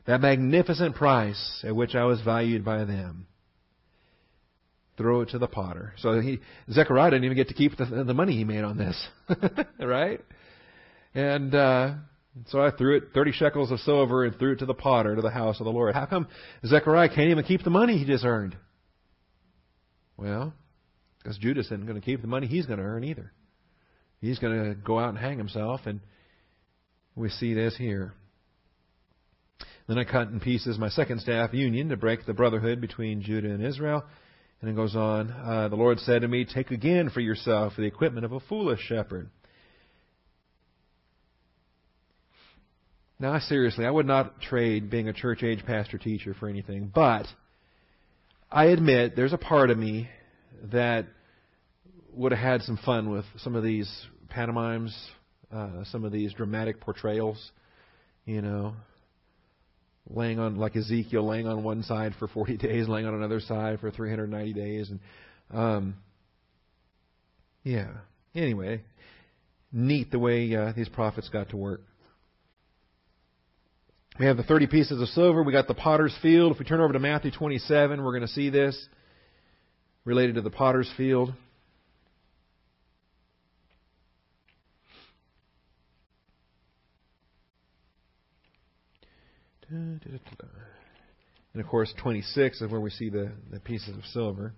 that 0.07 0.23
magnificent 0.23 0.95
price 0.97 1.63
at 1.63 1.77
which 1.77 1.95
I 1.95 2.05
was 2.05 2.23
valued 2.23 2.65
by 2.65 2.85
them. 2.85 3.27
Throw 4.97 5.21
it 5.21 5.29
to 5.31 5.39
the 5.39 5.47
potter. 5.47 5.93
So 5.99 6.21
he, 6.21 6.39
Zechariah 6.73 7.11
didn't 7.11 7.25
even 7.25 7.37
get 7.37 7.49
to 7.49 7.55
keep 7.55 7.77
the, 7.77 7.85
the 7.85 8.15
money 8.15 8.35
he 8.35 8.45
made 8.45 8.65
on 8.65 8.79
this. 8.79 9.09
right? 9.79 10.23
And, 11.13 11.55
uh, 11.55 11.95
so 12.47 12.61
I 12.61 12.71
threw 12.71 12.97
it 12.97 13.05
30 13.15 13.33
shekels 13.33 13.71
of 13.71 13.81
silver 13.81 14.25
and 14.25 14.37
threw 14.37 14.53
it 14.53 14.59
to 14.59 14.67
the 14.67 14.75
potter 14.75 15.15
to 15.15 15.23
the 15.23 15.31
house 15.31 15.61
of 15.61 15.65
the 15.65 15.73
Lord. 15.73 15.95
How 15.95 16.07
come 16.07 16.27
Zechariah 16.67 17.09
can't 17.09 17.31
even 17.31 17.45
keep 17.45 17.63
the 17.63 17.71
money 17.71 17.97
he 17.97 18.05
just 18.05 18.25
earned? 18.25 18.57
Well, 20.17 20.53
because 21.19 21.39
Judas 21.39 21.67
isn't 21.67 21.87
going 21.87 22.01
to 22.01 22.05
keep 22.05 22.21
the 22.21 22.27
money 22.27 22.47
he's 22.47 22.67
going 22.67 22.79
to 22.79 22.85
earn 22.85 23.05
either. 23.05 23.33
He's 24.21 24.39
going 24.39 24.65
to 24.65 24.75
go 24.75 24.99
out 24.99 25.11
and 25.11 25.19
hang 25.19 25.39
himself, 25.39 25.83
and 25.87 26.01
we 27.15 27.29
see 27.29 27.55
this 27.55 27.77
here. 27.77 28.15
Then 29.87 29.99
I 29.99 30.05
cut 30.05 30.29
in 30.29 30.41
pieces 30.41 30.79
my 30.79 30.89
second 30.89 31.21
staff, 31.21 31.53
union, 31.53 31.91
to 31.91 31.97
break 31.97 32.25
the 32.25 32.33
brotherhood 32.33 32.81
between 32.81 33.23
Judah 33.23 33.51
and 33.51 33.65
Israel. 33.65 34.03
And 34.61 34.71
it 34.71 34.77
goes 34.77 34.97
on, 34.97 35.31
uh, 35.31 35.69
the 35.69 35.77
Lord 35.77 35.99
said 36.01 36.23
to 36.23 36.29
me, 36.29 36.47
Take 36.47 36.71
again 36.71 37.11
for 37.11 37.21
yourself 37.21 37.75
the 37.77 37.83
equipment 37.83 38.25
of 38.25 38.33
a 38.33 38.41
foolish 38.41 38.81
shepherd. 38.81 39.29
Now, 43.19 43.39
seriously, 43.39 43.87
I 43.87 43.91
would 43.91 44.07
not 44.07 44.41
trade 44.41 44.91
being 44.91 45.09
a 45.09 45.13
church 45.13 45.43
age 45.43 45.65
pastor 45.65 45.99
teacher 45.99 46.35
for 46.35 46.49
anything, 46.49 46.91
but 46.93 47.27
I 48.51 48.67
admit 48.67 49.15
there's 49.15 49.33
a 49.33 49.39
part 49.39 49.71
of 49.71 49.79
me 49.79 50.09
that 50.73 51.07
would 52.13 52.33
have 52.33 52.41
had 52.41 52.63
some 52.63 52.79
fun 52.85 53.11
with 53.11 53.25
some 53.39 53.55
of 53.55 53.63
these 53.63 53.91
pantomimes, 54.29 54.97
uh, 55.53 55.85
some 55.85 56.05
of 56.05 56.13
these 56.13 56.33
dramatic 56.33 56.81
portrayals, 56.81 57.53
you 58.25 58.43
know, 58.43 58.75
laying 60.11 60.39
on 60.39 60.57
like 60.57 60.77
Ezekiel 60.77 61.27
laying 61.27 61.47
on 61.47 61.63
one 61.63 61.83
side 61.83 62.15
for 62.19 62.27
40 62.29 62.57
days, 62.59 62.89
laying 62.89 63.07
on 63.07 63.15
another 63.15 63.41
side 63.41 63.81
for 63.81 63.91
390 63.91 64.53
days, 64.53 64.91
and 64.91 65.01
um, 65.53 65.95
yeah. 67.63 67.89
Anyway, 68.35 68.83
neat 69.73 70.11
the 70.11 70.19
way 70.19 70.55
uh, 70.57 70.73
these 70.77 70.89
prophets 70.89 71.29
got 71.29 71.51
to 71.51 71.57
work. 71.57 71.81
We 74.19 74.27
have 74.27 74.37
the 74.37 74.45
30 74.45 74.69
pieces 74.69 75.01
of 75.01 75.09
silver. 75.09 75.43
We 75.43 75.53
got 75.53 75.67
the 75.67 75.75
potter's 75.75 76.17
field. 76.23 76.53
If 76.53 76.61
we 76.61 76.65
turn 76.65 76.81
over 76.81 76.93
to 76.93 77.01
Matthew 77.01 77.33
27, 77.33 78.03
we're 78.03 78.13
going 78.13 78.23
to 78.23 78.29
see 78.29 78.49
this 78.49 78.89
related 80.05 80.37
to 80.37 80.41
the 80.41 80.51
potter's 80.51 80.91
field. 80.97 81.35
And 89.69 90.01
of 91.57 91.67
course, 91.67 91.93
26 92.01 92.61
is 92.61 92.71
where 92.71 92.81
we 92.81 92.91
see 92.91 93.09
the, 93.09 93.33
the 93.51 93.59
pieces 93.59 93.97
of 93.97 94.05
silver. 94.07 94.53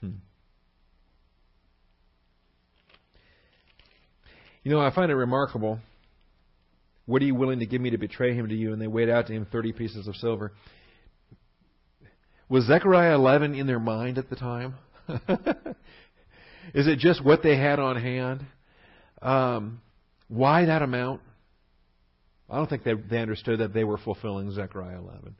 Hmm. 0.00 0.10
You 4.66 4.72
know, 4.72 4.80
I 4.80 4.92
find 4.92 5.12
it 5.12 5.14
remarkable. 5.14 5.78
What 7.04 7.22
are 7.22 7.24
you 7.24 7.36
willing 7.36 7.60
to 7.60 7.66
give 7.66 7.80
me 7.80 7.90
to 7.90 7.98
betray 7.98 8.34
him 8.34 8.48
to 8.48 8.54
you? 8.56 8.72
And 8.72 8.82
they 8.82 8.88
weighed 8.88 9.08
out 9.08 9.28
to 9.28 9.32
him 9.32 9.46
30 9.52 9.72
pieces 9.74 10.08
of 10.08 10.16
silver. 10.16 10.50
Was 12.48 12.64
Zechariah 12.64 13.14
11 13.14 13.54
in 13.54 13.68
their 13.68 13.78
mind 13.78 14.18
at 14.18 14.28
the 14.28 14.34
time? 14.34 14.74
Is 16.74 16.88
it 16.88 16.98
just 16.98 17.24
what 17.24 17.44
they 17.44 17.56
had 17.56 17.78
on 17.78 17.94
hand? 17.94 18.44
Um, 19.22 19.82
why 20.26 20.64
that 20.64 20.82
amount? 20.82 21.20
I 22.50 22.56
don't 22.56 22.68
think 22.68 22.82
they, 22.82 22.94
they 22.94 23.18
understood 23.20 23.60
that 23.60 23.72
they 23.72 23.84
were 23.84 23.98
fulfilling 23.98 24.50
Zechariah 24.50 24.98
11. 24.98 25.36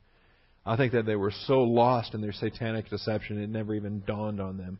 I 0.64 0.76
think 0.76 0.92
that 0.92 1.04
they 1.04 1.16
were 1.16 1.32
so 1.48 1.64
lost 1.64 2.14
in 2.14 2.20
their 2.20 2.32
satanic 2.32 2.88
deception 2.90 3.42
it 3.42 3.50
never 3.50 3.74
even 3.74 4.04
dawned 4.06 4.40
on 4.40 4.56
them 4.56 4.78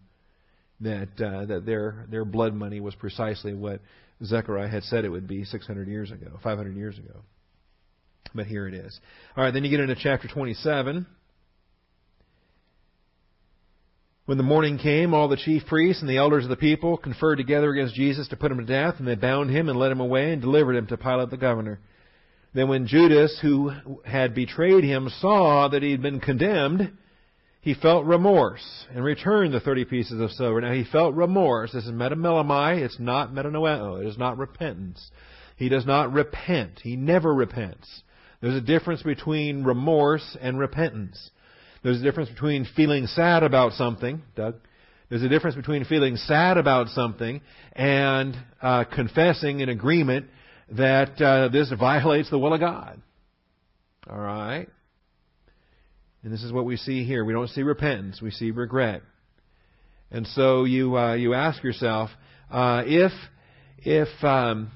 that 0.80 1.08
uh, 1.20 1.46
that 1.46 1.64
their 1.66 2.06
their 2.10 2.24
blood 2.24 2.54
money 2.54 2.80
was 2.80 2.94
precisely 2.94 3.54
what 3.54 3.80
Zechariah 4.24 4.68
had 4.68 4.84
said 4.84 5.04
it 5.04 5.10
would 5.10 5.28
be 5.28 5.44
600 5.44 5.88
years 5.88 6.10
ago, 6.10 6.38
500 6.42 6.76
years 6.76 6.98
ago. 6.98 7.20
But 8.34 8.46
here 8.46 8.66
it 8.66 8.74
is. 8.74 8.98
All 9.36 9.44
right, 9.44 9.52
then 9.52 9.64
you 9.64 9.70
get 9.70 9.80
into 9.80 9.94
chapter 9.94 10.28
27. 10.28 11.06
When 14.26 14.38
the 14.38 14.44
morning 14.44 14.78
came, 14.78 15.14
all 15.14 15.28
the 15.28 15.36
chief 15.36 15.62
priests 15.66 16.02
and 16.02 16.10
the 16.10 16.16
elders 16.16 16.44
of 16.44 16.50
the 16.50 16.56
people 16.56 16.96
conferred 16.96 17.36
together 17.36 17.70
against 17.70 17.94
Jesus 17.94 18.26
to 18.28 18.36
put 18.36 18.50
him 18.50 18.58
to 18.58 18.64
death, 18.64 18.96
and 18.98 19.06
they 19.06 19.14
bound 19.14 19.50
him 19.50 19.68
and 19.68 19.78
led 19.78 19.92
him 19.92 20.00
away 20.00 20.32
and 20.32 20.42
delivered 20.42 20.74
him 20.74 20.88
to 20.88 20.96
Pilate 20.96 21.30
the 21.30 21.36
governor. 21.36 21.78
Then 22.52 22.68
when 22.68 22.88
Judas, 22.88 23.38
who 23.40 23.70
had 24.04 24.34
betrayed 24.34 24.82
him, 24.82 25.10
saw 25.20 25.68
that 25.68 25.82
he 25.82 25.92
had 25.92 26.02
been 26.02 26.18
condemned, 26.18 26.92
he 27.66 27.74
felt 27.74 28.04
remorse 28.04 28.86
and 28.94 29.02
returned 29.02 29.52
the 29.52 29.58
thirty 29.58 29.84
pieces 29.84 30.20
of 30.20 30.30
silver. 30.30 30.60
Now 30.60 30.72
he 30.72 30.84
felt 30.84 31.16
remorse. 31.16 31.72
This 31.72 31.84
is 31.84 31.90
metamelomai. 31.90 32.80
It's 32.80 33.00
not 33.00 33.32
metanoeo. 33.32 34.00
It 34.00 34.06
is 34.06 34.16
not 34.16 34.38
repentance. 34.38 35.10
He 35.56 35.68
does 35.68 35.84
not 35.84 36.12
repent. 36.12 36.78
He 36.80 36.94
never 36.94 37.34
repents. 37.34 38.04
There's 38.40 38.54
a 38.54 38.60
difference 38.60 39.02
between 39.02 39.64
remorse 39.64 40.36
and 40.40 40.60
repentance. 40.60 41.32
There's 41.82 42.00
a 42.00 42.04
difference 42.04 42.28
between 42.28 42.68
feeling 42.76 43.08
sad 43.08 43.42
about 43.42 43.72
something, 43.72 44.22
Doug. 44.36 44.54
There's 45.08 45.24
a 45.24 45.28
difference 45.28 45.56
between 45.56 45.84
feeling 45.86 46.14
sad 46.18 46.58
about 46.58 46.90
something 46.90 47.40
and 47.72 48.36
uh, 48.62 48.84
confessing 48.84 49.58
in 49.58 49.70
agreement 49.70 50.26
that 50.70 51.20
uh, 51.20 51.48
this 51.48 51.72
violates 51.76 52.30
the 52.30 52.38
will 52.38 52.54
of 52.54 52.60
God. 52.60 53.02
All 54.08 54.20
right? 54.20 54.68
And 56.22 56.32
this 56.32 56.42
is 56.42 56.52
what 56.52 56.64
we 56.64 56.76
see 56.76 57.04
here. 57.04 57.24
We 57.24 57.32
don't 57.32 57.48
see 57.48 57.62
repentance, 57.62 58.20
we 58.20 58.30
see 58.30 58.50
regret. 58.50 59.02
And 60.10 60.26
so 60.28 60.64
you 60.64 60.96
uh, 60.96 61.14
you 61.14 61.34
ask 61.34 61.62
yourself 61.62 62.10
uh, 62.50 62.82
if 62.86 63.12
if 63.78 64.08
um, 64.24 64.70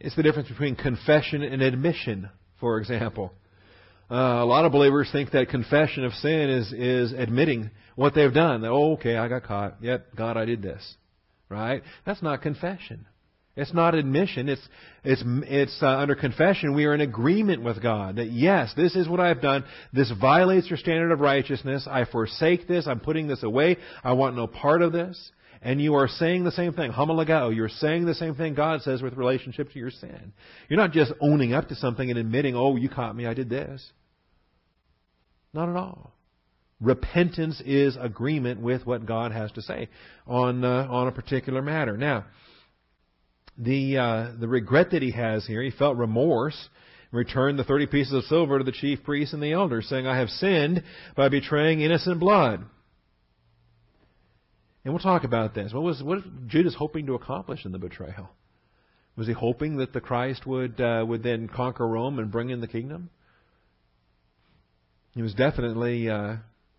it's 0.00 0.14
the 0.16 0.22
difference 0.22 0.48
between 0.48 0.76
confession 0.76 1.42
and 1.42 1.62
admission, 1.62 2.28
for 2.60 2.78
example. 2.78 3.32
Uh, 4.10 4.14
a 4.40 4.46
lot 4.46 4.64
of 4.64 4.72
believers 4.72 5.08
think 5.12 5.32
that 5.32 5.50
confession 5.50 6.04
of 6.04 6.12
sin 6.14 6.48
is 6.48 6.72
is 6.72 7.12
admitting 7.12 7.70
what 7.94 8.14
they've 8.14 8.32
done. 8.32 8.62
That 8.62 8.70
oh, 8.70 8.94
okay, 8.94 9.16
I 9.16 9.28
got 9.28 9.42
caught. 9.42 9.76
Yep, 9.82 10.16
God, 10.16 10.36
I 10.36 10.44
did 10.44 10.62
this. 10.62 10.96
Right? 11.50 11.82
That's 12.06 12.22
not 12.22 12.42
confession. 12.42 13.06
It's 13.58 13.74
not 13.74 13.96
admission. 13.96 14.48
It's 14.48 14.68
it's 15.02 15.22
it's 15.26 15.82
uh, 15.82 15.88
under 15.88 16.14
confession. 16.14 16.76
We 16.76 16.84
are 16.84 16.94
in 16.94 17.00
agreement 17.00 17.64
with 17.64 17.82
God 17.82 18.16
that 18.16 18.30
yes, 18.30 18.72
this 18.76 18.94
is 18.94 19.08
what 19.08 19.18
I've 19.18 19.42
done. 19.42 19.64
This 19.92 20.12
violates 20.12 20.70
your 20.70 20.76
standard 20.76 21.10
of 21.10 21.18
righteousness. 21.18 21.84
I 21.90 22.04
forsake 22.04 22.68
this. 22.68 22.86
I'm 22.86 23.00
putting 23.00 23.26
this 23.26 23.42
away. 23.42 23.78
I 24.04 24.12
want 24.12 24.36
no 24.36 24.46
part 24.46 24.80
of 24.80 24.92
this. 24.92 25.32
And 25.60 25.82
you 25.82 25.96
are 25.96 26.06
saying 26.06 26.44
the 26.44 26.52
same 26.52 26.72
thing, 26.72 26.92
homologeo. 26.92 27.54
You're 27.54 27.68
saying 27.68 28.06
the 28.06 28.14
same 28.14 28.36
thing 28.36 28.54
God 28.54 28.82
says 28.82 29.02
with 29.02 29.14
relationship 29.14 29.72
to 29.72 29.78
your 29.80 29.90
sin. 29.90 30.32
You're 30.68 30.78
not 30.78 30.92
just 30.92 31.12
owning 31.20 31.52
up 31.52 31.66
to 31.70 31.74
something 31.74 32.08
and 32.08 32.16
admitting, 32.16 32.54
"Oh, 32.54 32.76
you 32.76 32.88
caught 32.88 33.16
me. 33.16 33.26
I 33.26 33.34
did 33.34 33.50
this." 33.50 33.84
Not 35.52 35.68
at 35.68 35.74
all. 35.74 36.12
Repentance 36.80 37.60
is 37.66 37.96
agreement 38.00 38.60
with 38.60 38.86
what 38.86 39.04
God 39.04 39.32
has 39.32 39.50
to 39.52 39.62
say 39.62 39.88
on 40.28 40.64
uh, 40.64 40.86
on 40.88 41.08
a 41.08 41.12
particular 41.12 41.60
matter. 41.60 41.96
Now, 41.96 42.26
the 43.58 43.98
uh, 43.98 44.32
the 44.38 44.48
regret 44.48 44.92
that 44.92 45.02
he 45.02 45.10
has 45.10 45.46
here, 45.46 45.62
he 45.62 45.70
felt 45.70 45.96
remorse, 45.96 46.68
returned 47.10 47.58
the 47.58 47.64
thirty 47.64 47.86
pieces 47.86 48.12
of 48.12 48.24
silver 48.24 48.58
to 48.58 48.64
the 48.64 48.72
chief 48.72 49.02
priests 49.02 49.34
and 49.34 49.42
the 49.42 49.52
elders, 49.52 49.88
saying, 49.88 50.06
"I 50.06 50.18
have 50.18 50.30
sinned 50.30 50.82
by 51.16 51.28
betraying 51.28 51.80
innocent 51.80 52.20
blood." 52.20 52.64
And 54.84 54.94
we'll 54.94 55.02
talk 55.02 55.24
about 55.24 55.54
this. 55.54 55.72
What 55.72 55.82
was 55.82 56.02
what 56.02 56.46
Judas 56.46 56.74
hoping 56.74 57.06
to 57.06 57.14
accomplish 57.14 57.64
in 57.64 57.72
the 57.72 57.78
betrayal? 57.78 58.30
Was 59.16 59.26
he 59.26 59.32
hoping 59.32 59.78
that 59.78 59.92
the 59.92 60.00
Christ 60.00 60.46
would 60.46 60.80
uh, 60.80 61.04
would 61.06 61.24
then 61.24 61.48
conquer 61.48 61.86
Rome 61.86 62.18
and 62.20 62.30
bring 62.30 62.50
in 62.50 62.60
the 62.60 62.68
kingdom? 62.68 63.10
He 65.12 65.22
was 65.22 65.34
definitely 65.34 66.08
uh, 66.08 66.36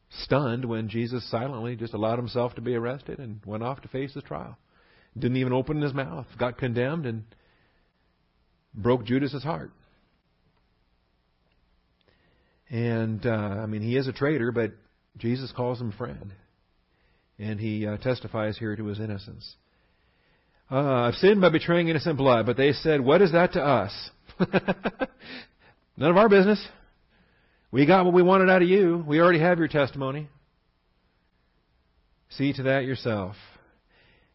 stunned 0.10 0.64
when 0.64 0.88
Jesus 0.88 1.30
silently 1.30 1.76
just 1.76 1.94
allowed 1.94 2.18
himself 2.18 2.56
to 2.56 2.62
be 2.62 2.74
arrested 2.74 3.20
and 3.20 3.42
went 3.46 3.64
off 3.64 3.82
to 3.82 3.90
face 3.90 4.14
his 4.14 4.24
trial. 4.24 4.58
Didn't 5.18 5.38
even 5.38 5.54
open 5.54 5.82
his 5.82 5.94
mouth, 5.94 6.28
got 6.38 6.58
condemned, 6.58 7.06
and 7.06 7.24
broke 8.74 9.06
Judas's 9.06 9.44
heart. 9.44 9.72
And 12.70 13.26
uh, 13.26 13.30
I 13.30 13.66
mean, 13.66 13.82
he 13.82 13.98
is 13.98 14.08
a 14.08 14.14
traitor, 14.14 14.52
but 14.52 14.72
Jesus 15.18 15.52
calls 15.52 15.82
him 15.82 15.92
friend, 15.92 16.34
and 17.40 17.60
he 17.60 17.88
uh, 17.88 17.98
testifies 17.98 18.58
here 18.58 18.76
to 18.76 18.86
his 18.86 19.00
innocence. 19.00 19.56
Uh, 20.72 20.78
I've 20.78 21.16
sinned 21.16 21.42
by 21.42 21.50
betraying 21.50 21.88
innocent 21.88 22.18
blood, 22.18 22.46
but 22.46 22.58
they 22.58 22.74
said, 22.74 23.02
"What 23.02 23.22
is 23.24 23.32
that 23.32 23.54
to 23.54 23.64
us? 23.64 24.12
None 25.98 26.12
of 26.12 26.18
our 26.18 26.30
business." 26.30 26.64
We 27.72 27.86
got 27.86 28.06
what 28.06 28.14
we 28.14 28.24
wanted 28.24 28.50
out 28.50 28.64
of 28.64 28.68
you. 28.68 29.04
We 29.08 29.20
already 29.20 29.40
have 29.40 29.60
your 29.60 29.68
testimony. 29.68 30.28
See 32.32 32.54
to 32.54 32.64
that 32.64 32.86
yourself. 32.86 33.36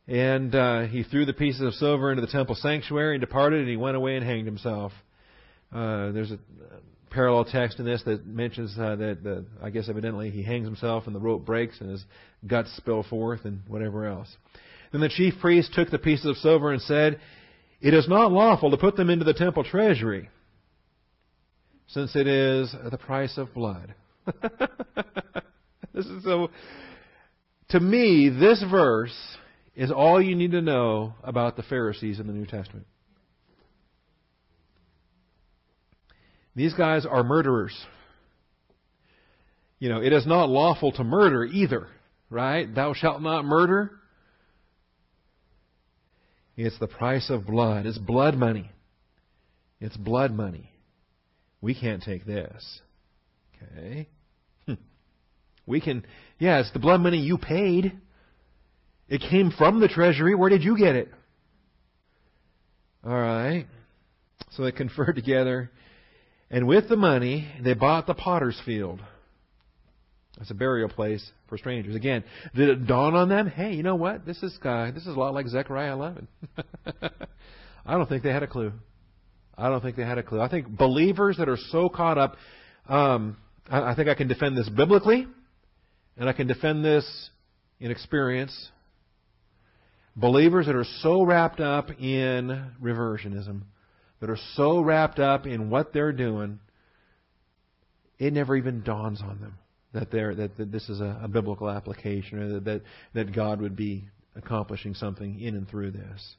And 0.07 0.55
uh, 0.55 0.83
he 0.83 1.03
threw 1.03 1.25
the 1.25 1.33
pieces 1.33 1.63
of 1.63 1.75
silver 1.75 2.11
into 2.11 2.21
the 2.21 2.31
temple 2.31 2.55
sanctuary 2.55 3.15
and 3.15 3.21
departed, 3.21 3.61
and 3.61 3.69
he 3.69 3.77
went 3.77 3.97
away 3.97 4.17
and 4.17 4.25
hanged 4.25 4.47
himself. 4.47 4.93
Uh, 5.73 6.13
there's 6.13 6.31
a 6.31 6.39
parallel 7.11 7.45
text 7.45 7.79
in 7.79 7.87
this 7.87 8.03
that 8.05 8.27
mentions 8.27 8.77
uh, 8.79 8.97
that, 8.97 9.23
that 9.23 9.47
I 9.63 9.71
guess 9.71 9.89
evidently 9.89 10.31
he 10.31 10.43
hangs 10.43 10.67
himself 10.67 11.07
and 11.07 11.15
the 11.15 11.21
rope 11.21 11.47
breaks 11.47 11.81
and 11.81 11.91
his 11.91 12.05
guts 12.47 12.77
spill 12.77 13.03
forth 13.03 13.45
and 13.45 13.63
whatever 13.69 14.07
else. 14.07 14.29
Then 14.93 15.01
the 15.01 15.09
chief 15.09 15.35
priest 15.41 15.73
took 15.75 15.91
the 15.91 15.99
pieces 15.99 16.27
of 16.27 16.37
silver 16.37 16.73
and 16.73 16.83
said, 16.83 17.21
It 17.81 17.95
is 17.95 18.09
not 18.09 18.33
lawful 18.33 18.71
to 18.73 18.77
put 18.77 18.97
them 18.97 19.11
into 19.11 19.25
the 19.25 19.33
temple 19.33 19.65
treasury 19.65 20.29
since 21.87 22.15
it 22.17 22.27
is 22.27 22.75
the 22.91 22.99
price 22.99 23.39
of 23.39 23.55
blood. 23.55 23.95
this 25.93 26.07
is 26.07 26.25
so. 26.25 26.51
To 27.71 27.81
me, 27.81 28.29
this 28.29 28.63
verse 28.71 29.17
is 29.75 29.91
all 29.91 30.23
you 30.23 30.37
need 30.37 30.53
to 30.53 30.63
know 30.63 31.15
about 31.23 31.57
the 31.57 31.63
Pharisees 31.63 32.21
in 32.21 32.27
the 32.27 32.33
New 32.33 32.47
Testament. 32.47 32.87
These 36.55 36.75
guys 36.75 37.05
are 37.05 37.25
murderers. 37.25 37.75
You 39.81 39.89
know, 39.89 40.01
it 40.01 40.13
is 40.13 40.27
not 40.27 40.49
lawful 40.49 40.93
to 40.93 41.05
murder 41.05 41.45
either, 41.45 41.89
right? 42.31 42.73
Thou 42.73 42.95
shalt 42.95 43.21
not 43.21 43.45
murder. 43.45 43.91
It's 46.57 46.79
the 46.79 46.87
price 46.87 47.29
of 47.31 47.47
blood. 47.47 47.87
It's 47.87 47.99
blood 47.99 48.37
money. 48.37 48.71
It's 49.81 49.97
blood 49.97 50.33
money. 50.33 50.71
We 51.61 51.75
can't 51.75 52.03
take 52.03 52.25
this. 52.25 52.81
Okay? 53.57 54.09
Hmm. 54.67 54.75
We 55.67 55.81
can, 55.81 56.07
yeah, 56.39 56.61
it's 56.61 56.73
the 56.73 56.79
blood 56.79 57.01
money 57.01 57.19
you 57.19 57.39
paid. 57.39 57.99
It 59.09 59.21
came 59.21 59.51
from 59.51 59.81
the 59.81 59.89
treasury. 59.89 60.35
Where 60.35 60.51
did 60.51 60.63
you 60.63 60.77
get 60.77 60.97
it? 60.97 61.09
All 63.05 63.13
right. 63.13 63.67
So 64.53 64.65
they 64.65 64.73
conferred 64.73 65.15
together. 65.15 65.71
And 66.51 66.67
with 66.67 66.89
the 66.89 66.97
money, 66.97 67.49
they 67.63 67.75
bought 67.75 68.07
the 68.07 68.15
potter's 68.15 68.61
field. 68.65 69.01
That's 70.39 70.51
a 70.51 70.55
burial 70.55 70.89
place 70.89 71.25
for 71.49 71.57
strangers. 71.57 71.95
Again, 71.95 72.25
did 72.55 72.69
it 72.69 72.87
dawn 72.87 73.15
on 73.15 73.29
them? 73.29 73.49
Hey, 73.49 73.75
you 73.75 73.83
know 73.83 73.95
what? 73.95 74.27
This 74.27 74.43
is 74.43 74.57
uh, 74.65 74.91
this 74.91 75.07
is 75.07 75.15
a 75.15 75.19
lot 75.19 75.33
like 75.33 75.47
Zechariah 75.47 75.93
11. 75.93 76.29
I 77.87 77.93
don't 77.93 78.09
think 78.09 78.25
they 78.25 78.33
had 78.33 78.43
a 78.43 78.47
clue. 78.49 78.73
I 79.57 79.69
don't 79.69 79.81
think 79.81 79.97
they 79.97 80.03
had 80.03 80.19
a 80.19 80.23
clue. 80.23 80.41
I 80.41 80.49
think 80.49 80.67
believers 80.69 81.37
that 81.37 81.49
are 81.49 81.59
so 81.71 81.89
caught 81.89 82.19
up, 82.19 82.37
um, 82.89 83.37
I, 83.71 83.93
I 83.93 83.95
think 83.95 84.09
I 84.09 84.15
can 84.15 84.27
defend 84.27 84.57
this 84.57 84.69
biblically, 84.69 85.29
and 86.17 86.29
I 86.29 86.33
can 86.33 86.49
defend 86.49 86.85
this 86.85 87.31
in 87.79 87.93
experience. 87.93 88.71
Believers 90.17 90.67
that 90.67 90.77
are 90.77 90.87
so 91.01 91.23
wrapped 91.23 91.61
up 91.61 91.91
in 92.01 92.73
reversionism, 92.81 93.63
that 94.21 94.31
are 94.31 94.39
so 94.55 94.81
wrapped 94.81 95.19
up 95.19 95.47
in 95.47 95.71
what 95.71 95.93
they're 95.93 96.13
doing, 96.13 96.61
it 98.19 98.33
never 98.33 98.57
even 98.57 98.83
dawns 98.83 99.21
on 99.21 99.41
them 99.41 99.59
that, 99.95 100.11
that, 100.11 100.57
that 100.57 100.73
this 100.73 100.89
is 100.89 101.01
a, 101.01 101.21
a 101.23 101.29
biblical 101.29 101.71
application, 101.71 102.39
or 102.39 102.49
that, 102.55 102.65
that, 102.65 102.83
that 103.15 103.35
God 103.35 103.61
would 103.61 103.77
be 103.77 104.05
accomplishing 104.37 104.95
something 104.95 105.41
in 105.41 105.55
and 105.55 105.69
through 105.69 105.93
this. 105.93 106.37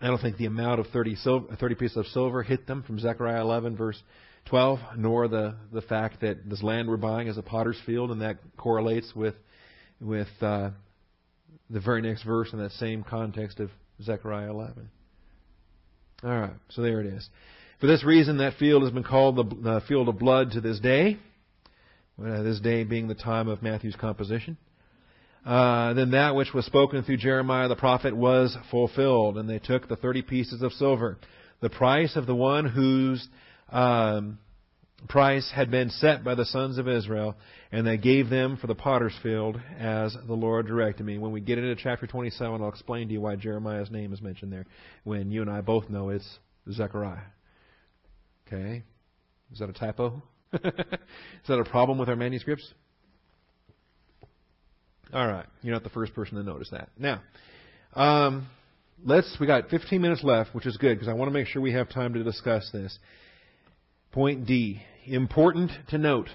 I 0.00 0.08
don't 0.08 0.20
think 0.20 0.36
the 0.36 0.46
amount 0.46 0.80
of 0.80 0.88
30, 0.88 1.14
silver, 1.16 1.56
30 1.56 1.74
pieces 1.76 1.96
of 1.96 2.06
silver 2.06 2.42
hit 2.42 2.66
them 2.66 2.82
from 2.82 2.98
Zechariah 2.98 3.40
11, 3.40 3.76
verse 3.76 4.00
12, 4.46 4.78
nor 4.98 5.26
the, 5.28 5.54
the 5.72 5.80
fact 5.80 6.20
that 6.20 6.48
this 6.50 6.62
land 6.62 6.88
we're 6.88 6.98
buying 6.98 7.28
is 7.28 7.38
a 7.38 7.42
potter's 7.42 7.80
field, 7.86 8.10
and 8.10 8.20
that 8.20 8.38
correlates 8.56 9.14
with, 9.14 9.34
with 10.00 10.28
uh, 10.42 10.70
the 11.70 11.80
very 11.80 12.02
next 12.02 12.22
verse 12.22 12.52
in 12.52 12.58
that 12.58 12.72
same 12.72 13.02
context 13.02 13.60
of 13.60 13.70
Zechariah 14.02 14.50
11. 14.50 14.90
All 16.22 16.30
right, 16.30 16.54
so 16.70 16.82
there 16.82 17.00
it 17.00 17.06
is. 17.06 17.28
For 17.80 17.86
this 17.86 18.04
reason, 18.04 18.38
that 18.38 18.54
field 18.54 18.82
has 18.82 18.92
been 18.92 19.04
called 19.04 19.36
the 19.36 19.70
uh, 19.70 19.80
field 19.86 20.08
of 20.08 20.18
blood 20.18 20.52
to 20.52 20.60
this 20.60 20.80
day. 20.80 21.18
Uh, 22.18 22.42
this 22.42 22.58
day 22.60 22.82
being 22.82 23.08
the 23.08 23.14
time 23.14 23.46
of 23.46 23.62
Matthew's 23.62 23.94
composition. 23.94 24.56
Uh, 25.44 25.92
then 25.92 26.12
that 26.12 26.34
which 26.34 26.54
was 26.54 26.64
spoken 26.64 27.02
through 27.02 27.18
Jeremiah 27.18 27.68
the 27.68 27.76
prophet 27.76 28.16
was 28.16 28.56
fulfilled, 28.70 29.36
and 29.36 29.46
they 29.48 29.58
took 29.58 29.86
the 29.86 29.96
thirty 29.96 30.22
pieces 30.22 30.62
of 30.62 30.72
silver, 30.72 31.18
the 31.60 31.68
price 31.68 32.16
of 32.16 32.24
the 32.24 32.34
one 32.34 32.64
whose 32.64 33.28
um, 33.70 34.38
price 35.08 35.50
had 35.54 35.70
been 35.70 35.90
set 35.90 36.24
by 36.24 36.34
the 36.34 36.44
sons 36.44 36.78
of 36.78 36.88
Israel, 36.88 37.36
and 37.70 37.86
they 37.86 37.96
gave 37.96 38.28
them 38.30 38.56
for 38.56 38.66
the 38.66 38.74
potter's 38.74 39.16
field 39.22 39.60
as 39.78 40.16
the 40.26 40.34
Lord 40.34 40.66
directed 40.66 41.04
me. 41.04 41.18
When 41.18 41.32
we 41.32 41.40
get 41.40 41.58
into 41.58 41.76
chapter 41.76 42.06
27, 42.06 42.60
I'll 42.60 42.68
explain 42.68 43.08
to 43.08 43.14
you 43.14 43.20
why 43.20 43.36
Jeremiah's 43.36 43.90
name 43.90 44.12
is 44.12 44.22
mentioned 44.22 44.52
there, 44.52 44.66
when 45.04 45.30
you 45.30 45.42
and 45.42 45.50
I 45.50 45.60
both 45.60 45.90
know 45.90 46.08
it's 46.08 46.38
Zechariah. 46.70 47.18
Okay? 48.46 48.82
Is 49.52 49.58
that 49.58 49.68
a 49.68 49.72
typo? 49.72 50.22
Is 50.52 50.62
that 51.48 51.58
a 51.58 51.64
problem 51.64 51.98
with 51.98 52.08
our 52.08 52.16
manuscripts? 52.16 52.72
All 55.12 55.26
right, 55.26 55.46
you're 55.62 55.74
not 55.74 55.84
the 55.84 55.90
first 55.90 56.14
person 56.14 56.36
to 56.36 56.42
notice 56.42 56.70
that. 56.70 56.88
Now, 56.98 57.22
um, 57.94 58.48
let's. 59.04 59.36
We 59.40 59.46
got 59.46 59.68
15 59.68 60.00
minutes 60.00 60.24
left, 60.24 60.52
which 60.52 60.66
is 60.66 60.76
good 60.78 60.94
because 60.94 61.08
I 61.08 61.12
want 61.12 61.28
to 61.28 61.32
make 61.32 61.46
sure 61.46 61.62
we 61.62 61.72
have 61.72 61.88
time 61.88 62.14
to 62.14 62.24
discuss 62.24 62.68
this. 62.72 62.98
Point 64.12 64.46
D. 64.46 64.82
Important 65.06 65.70
to 65.88 65.98
note. 65.98 66.28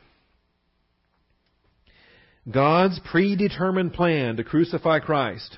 God's 2.50 3.00
predetermined 3.00 3.94
plan 3.94 4.38
to 4.38 4.44
crucify 4.44 5.00
Christ. 5.00 5.58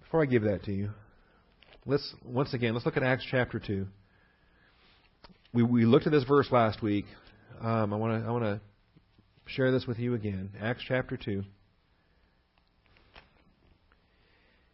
Before 0.00 0.22
I 0.22 0.26
give 0.26 0.42
that 0.42 0.64
to 0.64 0.72
you, 0.72 0.90
let's 1.86 2.14
once 2.24 2.54
again 2.54 2.74
let's 2.74 2.86
look 2.86 2.96
at 2.96 3.02
Acts 3.02 3.26
chapter 3.30 3.58
two 3.58 3.86
we, 5.52 5.62
we 5.62 5.84
looked 5.84 6.06
at 6.06 6.12
this 6.12 6.24
verse 6.24 6.50
last 6.50 6.82
week. 6.82 7.06
Um, 7.60 7.92
I 7.92 7.96
want 7.96 8.22
to 8.22 8.28
I 8.28 8.32
want 8.32 8.44
to 8.44 8.60
share 9.46 9.72
this 9.72 9.86
with 9.86 9.98
you 9.98 10.14
again. 10.14 10.50
Acts 10.60 10.82
chapter 10.86 11.16
two. 11.16 11.44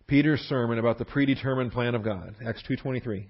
Peter's 0.06 0.40
sermon 0.42 0.78
about 0.78 0.98
the 0.98 1.04
predetermined 1.04 1.72
plan 1.72 1.94
of 1.94 2.04
God. 2.04 2.34
Acts 2.46 2.62
two 2.66 2.76
twenty 2.76 3.00
three. 3.00 3.28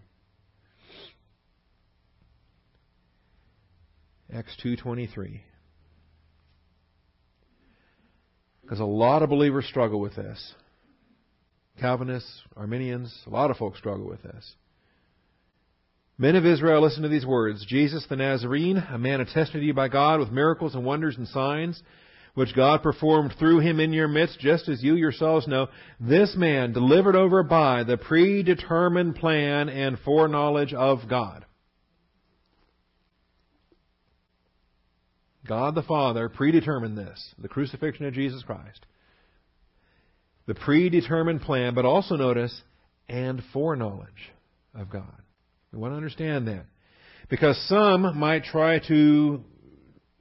Acts 4.33 4.57
two 4.62 4.77
twenty 4.77 5.07
three. 5.07 5.43
Because 8.62 8.81
a 8.81 8.85
lot 8.85 9.22
of 9.22 9.31
believers 9.31 9.64
struggle 9.66 10.01
with 10.01 10.16
this. 10.16 10.55
Calvinists, 11.81 12.43
Arminians, 12.57 13.16
a 13.27 13.31
lot 13.31 13.51
of 13.51 13.57
folks 13.57 13.79
struggle 13.79 14.09
with 14.09 14.22
this. 14.22 14.55
Men 16.18 16.35
of 16.35 16.47
Israel, 16.47 16.83
listen 16.83 17.03
to 17.03 17.09
these 17.09 17.27
words. 17.27 17.64
Jesus 17.66 18.05
the 18.09 18.16
Nazarene, 18.16 18.79
a 18.79 18.99
man 18.99 19.20
attested 19.20 19.61
to 19.61 19.66
you 19.66 19.74
by 19.74 19.89
God 19.89 20.18
with 20.18 20.31
miracles 20.31 20.74
and 20.74 20.85
wonders 20.85 21.16
and 21.16 21.29
signs, 21.29 21.83
which 22.37 22.55
God 22.55 22.82
performed 22.82 23.34
through 23.39 23.61
him 23.61 23.80
in 23.80 23.95
your 23.95 24.09
midst, 24.09 24.39
just 24.39 24.68
as 24.68 24.82
you 24.82 24.95
yourselves 24.95 25.49
know, 25.49 25.68
this 25.99 26.37
man 26.37 26.74
delivered 26.74 27.16
over 27.16 27.43
by 27.43 27.82
the 27.82 27.97
predetermined 27.97 29.16
plan 29.16 29.70
and 29.70 29.99
foreknowledge 30.01 30.74
of 30.74 30.99
God. 31.09 31.47
God 35.49 35.74
the 35.74 35.82
Father 35.82 36.28
predetermined 36.28 36.99
this, 36.99 37.34
the 37.39 37.49
crucifixion 37.49 38.05
of 38.05 38.12
Jesus 38.12 38.43
Christ. 38.43 38.84
The 40.45 40.55
predetermined 40.55 41.41
plan, 41.41 41.74
but 41.74 41.87
also 41.87 42.16
notice, 42.16 42.61
and 43.09 43.43
foreknowledge 43.55 44.30
of 44.74 44.91
God. 44.91 45.22
We 45.72 45.78
want 45.78 45.93
to 45.93 45.97
understand 45.97 46.49
that. 46.49 46.66
Because 47.30 47.59
some 47.66 48.18
might 48.18 48.45
try 48.45 48.78
to 48.89 49.43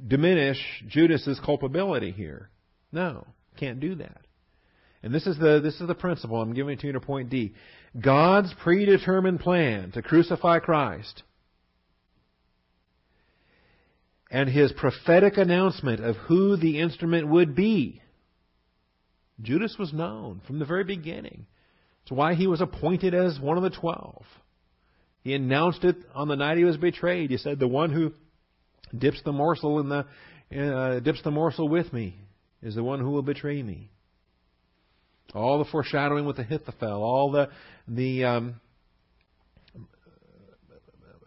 diminish 0.05 0.57
Judas's 0.87 1.39
culpability 1.39 2.11
here. 2.11 2.49
No, 2.91 3.27
can't 3.57 3.79
do 3.79 3.95
that. 3.95 4.21
And 5.03 5.13
this 5.13 5.27
is 5.27 5.37
the 5.37 5.59
this 5.61 5.79
is 5.79 5.87
the 5.87 5.95
principle 5.95 6.41
I'm 6.41 6.53
giving 6.53 6.77
to 6.79 6.87
you 6.87 6.93
to 6.93 6.99
point 6.99 7.29
D. 7.29 7.53
God's 7.99 8.53
predetermined 8.63 9.39
plan 9.39 9.91
to 9.91 10.01
crucify 10.01 10.59
Christ 10.59 11.23
and 14.31 14.49
his 14.49 14.73
prophetic 14.73 15.37
announcement 15.37 16.03
of 16.03 16.15
who 16.15 16.57
the 16.57 16.79
instrument 16.79 17.27
would 17.27 17.55
be. 17.55 18.01
Judas 19.41 19.75
was 19.77 19.93
known 19.93 20.41
from 20.47 20.59
the 20.59 20.65
very 20.65 20.83
beginning. 20.83 21.45
It's 22.01 22.11
why 22.11 22.33
he 22.33 22.47
was 22.47 22.61
appointed 22.61 23.13
as 23.13 23.39
one 23.39 23.57
of 23.57 23.63
the 23.63 23.69
twelve. 23.69 24.25
He 25.21 25.33
announced 25.33 25.83
it 25.83 25.97
on 26.13 26.27
the 26.27 26.35
night 26.35 26.57
he 26.57 26.63
was 26.63 26.77
betrayed. 26.77 27.31
He 27.31 27.37
said, 27.37 27.59
"The 27.59 27.67
one 27.67 27.91
who 27.91 28.13
dips 28.99 29.21
the 29.23 29.31
morsel 29.31 29.79
in 29.79 29.89
the 29.89 30.05
uh, 30.55 30.99
dips 30.99 31.21
the 31.23 31.31
morsel 31.31 31.67
with 31.67 31.91
me 31.91 32.15
is 32.61 32.75
the 32.75 32.83
one 32.83 32.99
who 32.99 33.11
will 33.11 33.23
betray 33.23 33.61
me." 33.61 33.89
All 35.33 35.59
the 35.59 35.65
foreshadowing 35.65 36.25
with 36.25 36.39
Ahithophel, 36.39 37.03
all 37.03 37.31
the 37.31 37.49
the 37.87 38.23
um, 38.23 38.55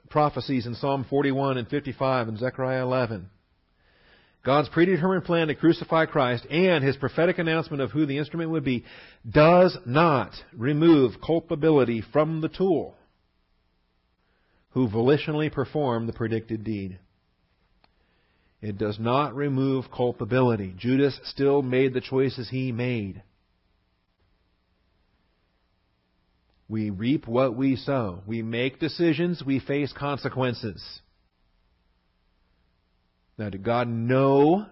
prophecies 0.08 0.66
in 0.66 0.74
Psalm 0.74 1.06
41 1.08 1.58
and 1.58 1.68
55 1.68 2.28
and 2.28 2.38
Zechariah 2.38 2.82
11. 2.82 3.30
God's 4.44 4.68
predetermined 4.70 5.24
plan 5.24 5.48
to 5.48 5.54
crucify 5.54 6.06
Christ 6.06 6.46
and 6.48 6.82
his 6.82 6.96
prophetic 6.96 7.38
announcement 7.38 7.82
of 7.82 7.90
who 7.90 8.06
the 8.06 8.18
instrument 8.18 8.50
would 8.50 8.64
be 8.64 8.84
does 9.28 9.76
not 9.84 10.32
remove 10.52 11.20
culpability 11.24 12.02
from 12.12 12.40
the 12.40 12.48
tool 12.48 12.94
who 14.70 14.88
volitionally 14.88 15.52
performed 15.52 16.08
the 16.08 16.12
predicted 16.12 16.64
deed. 16.64 16.98
It 18.60 18.76
does 18.76 18.98
not 18.98 19.36
remove 19.36 19.84
culpability. 19.94 20.74
Judas 20.76 21.18
still 21.24 21.62
made 21.62 21.94
the 21.94 22.00
choices 22.00 22.48
he 22.48 22.72
made. 22.72 23.22
We 26.68 26.90
reap 26.90 27.26
what 27.26 27.56
we 27.56 27.76
sow. 27.76 28.22
We 28.26 28.42
make 28.42 28.78
decisions, 28.80 29.42
we 29.44 29.58
face 29.60 29.92
consequences. 29.92 30.82
Now, 33.38 33.48
did 33.48 33.62
God 33.62 33.88
know 33.88 34.66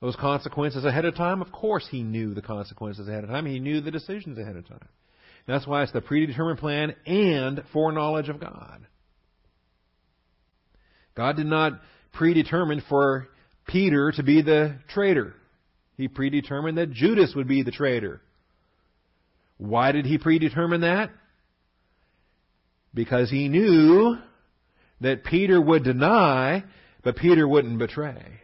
those 0.00 0.16
consequences 0.16 0.84
ahead 0.84 1.04
of 1.04 1.14
time? 1.14 1.40
Of 1.40 1.52
course 1.52 1.86
he 1.90 2.02
knew 2.02 2.34
the 2.34 2.42
consequences 2.42 3.08
ahead 3.08 3.24
of 3.24 3.30
time. 3.30 3.46
He 3.46 3.60
knew 3.60 3.80
the 3.80 3.92
decisions 3.92 4.36
ahead 4.36 4.56
of 4.56 4.68
time. 4.68 4.88
That's 5.46 5.66
why 5.66 5.84
it's 5.84 5.92
the 5.92 6.00
predetermined 6.00 6.58
plan 6.58 6.94
and 7.06 7.62
foreknowledge 7.72 8.28
of 8.28 8.40
God. 8.40 8.86
God 11.14 11.36
did 11.36 11.46
not 11.46 11.80
predetermine 12.16 12.82
for 12.88 13.28
Peter 13.66 14.12
to 14.12 14.22
be 14.22 14.42
the 14.42 14.78
traitor. 14.88 15.34
He 15.96 16.08
predetermined 16.08 16.78
that 16.78 16.92
Judas 16.92 17.34
would 17.34 17.48
be 17.48 17.62
the 17.62 17.70
traitor. 17.70 18.20
Why 19.58 19.92
did 19.92 20.04
he 20.04 20.18
predetermine 20.18 20.82
that? 20.82 21.10
Because 22.92 23.30
he 23.30 23.48
knew 23.48 24.16
that 25.00 25.24
Peter 25.24 25.60
would 25.60 25.84
deny, 25.84 26.64
but 27.02 27.16
Peter 27.16 27.46
wouldn't 27.46 27.78
betray. 27.78 28.40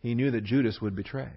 He 0.00 0.14
knew 0.14 0.30
that 0.30 0.44
Judas 0.44 0.80
would 0.80 0.96
betray. 0.96 1.32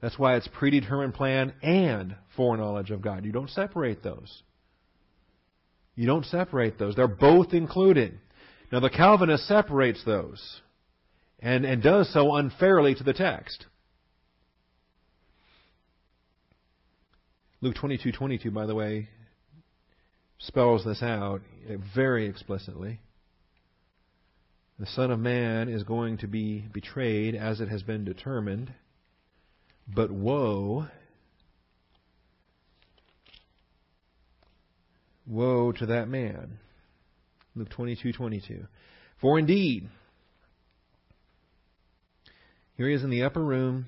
That's 0.00 0.18
why 0.18 0.36
it's 0.36 0.48
predetermined 0.48 1.14
plan 1.14 1.54
and 1.62 2.16
foreknowledge 2.36 2.90
of 2.90 3.02
God. 3.02 3.24
You 3.24 3.32
don't 3.32 3.50
separate 3.50 4.02
those. 4.02 4.42
You 5.94 6.06
don't 6.06 6.24
separate 6.24 6.78
those. 6.78 6.94
They're 6.94 7.08
both 7.08 7.52
included. 7.52 8.18
Now 8.70 8.80
the 8.80 8.90
Calvinist 8.90 9.46
separates 9.46 10.04
those 10.04 10.60
and, 11.40 11.64
and 11.64 11.82
does 11.82 12.12
so 12.12 12.34
unfairly 12.34 12.94
to 12.94 13.04
the 13.04 13.14
text. 13.14 13.66
Luke 17.60 17.76
22:22 17.76 18.52
by 18.52 18.66
the 18.66 18.74
way 18.74 19.08
spells 20.38 20.84
this 20.84 21.02
out 21.02 21.40
very 21.94 22.26
explicitly. 22.26 23.00
The 24.78 24.86
Son 24.86 25.10
of 25.10 25.18
Man 25.18 25.68
is 25.68 25.82
going 25.82 26.18
to 26.18 26.28
be 26.28 26.60
betrayed 26.72 27.34
as 27.34 27.60
it 27.60 27.68
has 27.68 27.82
been 27.82 28.04
determined, 28.04 28.72
but 29.92 30.10
woe 30.10 30.86
woe 35.26 35.72
to 35.72 35.86
that 35.86 36.08
man. 36.08 36.58
Luke 37.58 37.70
22:22. 37.70 38.66
For 39.20 39.38
indeed 39.38 39.88
here 42.76 42.88
he 42.88 42.94
is 42.94 43.02
in 43.02 43.10
the 43.10 43.24
upper 43.24 43.44
room. 43.44 43.86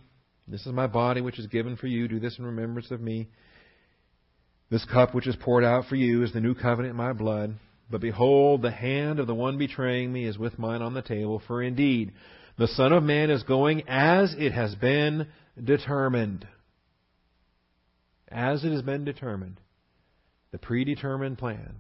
This 0.48 0.66
is 0.66 0.72
my 0.72 0.88
body 0.88 1.20
which 1.20 1.38
is 1.38 1.46
given 1.46 1.76
for 1.76 1.86
you. 1.86 2.08
Do 2.08 2.18
this 2.18 2.38
in 2.38 2.44
remembrance 2.44 2.90
of 2.90 3.00
me. 3.00 3.28
This 4.68 4.84
cup 4.84 5.14
which 5.14 5.28
is 5.28 5.36
poured 5.36 5.62
out 5.62 5.86
for 5.86 5.94
you 5.94 6.24
is 6.24 6.32
the 6.32 6.40
new 6.40 6.54
covenant 6.54 6.90
in 6.90 6.96
my 6.96 7.12
blood. 7.12 7.54
But 7.88 8.00
behold, 8.00 8.62
the 8.62 8.72
hand 8.72 9.20
of 9.20 9.28
the 9.28 9.34
one 9.34 9.58
betraying 9.58 10.12
me 10.12 10.24
is 10.24 10.38
with 10.38 10.58
mine 10.58 10.82
on 10.82 10.94
the 10.94 11.02
table. 11.02 11.40
For 11.46 11.62
indeed, 11.62 12.12
the 12.58 12.68
Son 12.68 12.92
of 12.92 13.04
Man 13.04 13.30
is 13.30 13.44
going 13.44 13.84
as 13.88 14.34
it 14.36 14.52
has 14.52 14.74
been 14.74 15.28
determined. 15.62 16.46
As 18.28 18.64
it 18.64 18.72
has 18.72 18.82
been 18.82 19.04
determined. 19.04 19.60
The 20.50 20.58
predetermined 20.58 21.38
plan. 21.38 21.76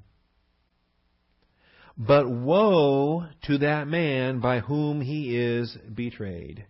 But 1.96 2.28
woe 2.28 3.26
to 3.44 3.58
that 3.58 3.88
man 3.88 4.40
by 4.40 4.60
whom 4.60 5.00
he 5.00 5.36
is 5.36 5.76
betrayed. 5.94 6.64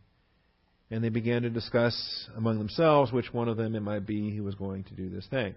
And 0.91 1.05
they 1.05 1.09
began 1.09 1.43
to 1.43 1.51
discuss 1.51 2.29
among 2.37 2.59
themselves 2.59 3.13
which 3.13 3.33
one 3.33 3.49
of 3.49 3.57
them 3.57 3.77
it 3.77 3.81
might 3.81 4.07
be 4.07 4.35
who 4.37 4.43
was 4.43 4.57
going 4.57 4.85
to 4.85 4.95
do 4.95 5.09
this 5.09 5.27
thing. 5.29 5.55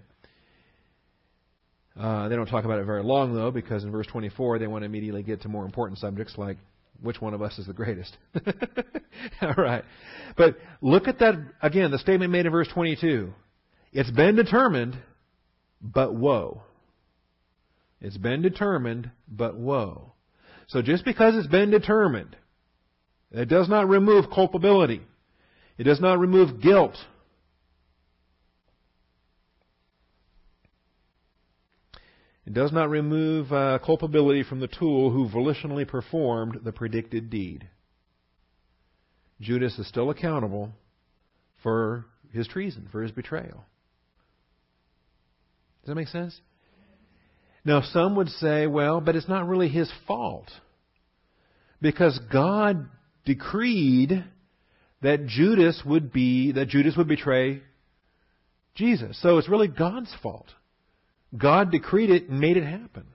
Uh, 1.99 2.28
they 2.28 2.36
don't 2.36 2.47
talk 2.47 2.66
about 2.66 2.80
it 2.80 2.86
very 2.86 3.03
long, 3.03 3.34
though, 3.36 3.51
because 3.51 3.84
in 3.84 3.91
verse 3.91 4.07
24 4.07 4.59
they 4.59 4.68
want 4.68 4.82
to 4.82 4.86
immediately 4.86 5.24
get 5.24 5.41
to 5.41 5.47
more 5.47 5.66
important 5.66 5.99
subjects 5.99 6.38
like 6.38 6.57
which 7.01 7.22
one 7.22 7.34
of 7.34 7.41
us 7.41 7.57
is 7.57 7.68
the 7.68 7.74
greatest. 7.74 8.16
All 9.41 9.53
right. 9.57 9.84
But 10.38 10.57
look 10.82 11.07
at 11.07 11.20
that, 11.20 11.36
again, 11.61 11.91
the 11.91 11.99
statement 11.99 12.32
made 12.32 12.45
in 12.45 12.51
verse 12.51 12.68
22. 12.70 13.34
It's 13.91 14.09
been 14.11 14.36
determined, 14.36 14.97
but 15.82 16.16
woe. 16.16 16.64
It's 18.04 18.18
been 18.18 18.41
determined, 18.41 19.12
but 19.30 19.56
woe. 19.56 20.12
So 20.68 20.82
just 20.82 21.06
because 21.06 21.36
it's 21.36 21.47
been 21.47 21.72
determined, 21.72 22.36
it 23.32 23.47
does 23.47 23.70
not 23.70 23.88
remove 23.88 24.26
culpability. 24.30 25.01
It 25.78 25.86
does 25.86 26.01
not 26.01 26.20
remove 26.20 26.62
guilt. 26.62 26.97
It 32.45 32.54
does 32.54 32.74
not 32.74 32.89
remove 32.89 33.54
uh, 33.54 33.80
culpability 33.84 34.43
from 34.43 34.60
the 34.60 34.68
tool 34.68 35.10
who 35.10 35.30
volitionally 35.30 35.88
performed 35.88 36.60
the 36.66 36.74
predicted 36.74 37.30
deed. 37.30 37.70
Judas 39.39 39.80
is 39.80 39.88
still 39.88 40.10
accountable 40.10 40.74
for 41.64 42.06
his 42.34 42.49
treason, 42.49 42.89
for 42.91 43.01
his 43.01 43.12
betrayal. 43.12 43.64
Does 45.82 45.88
that 45.88 45.95
make 45.95 46.10
sense? 46.10 46.41
Now, 47.66 47.82
some 47.82 48.16
would 48.18 48.30
say, 48.30 48.68
well, 48.68 48.99
but 48.99 49.16
it's 49.16 49.30
not 49.30 49.47
really 49.47 49.70
his 49.70 49.91
fault. 50.07 50.51
Because 51.82 52.20
God 52.32 52.88
decreed 53.26 54.24
that 55.01 55.28
Judas 55.28 55.82
would 55.86 56.11
be, 56.11 56.51
that 56.53 56.68
Judas 56.68 56.95
would 56.97 57.07
betray 57.07 57.61
Jesus. 58.76 59.22
So 59.22 59.38
it's 59.38 59.49
really 59.49 59.68
God's 59.68 60.14
fault. 60.22 60.47
God 61.38 61.72
decreed 61.72 62.09
it 62.09 62.30
and 62.30 62.39
made 62.39 62.57
it 62.57 62.66
happen. 62.66 63.05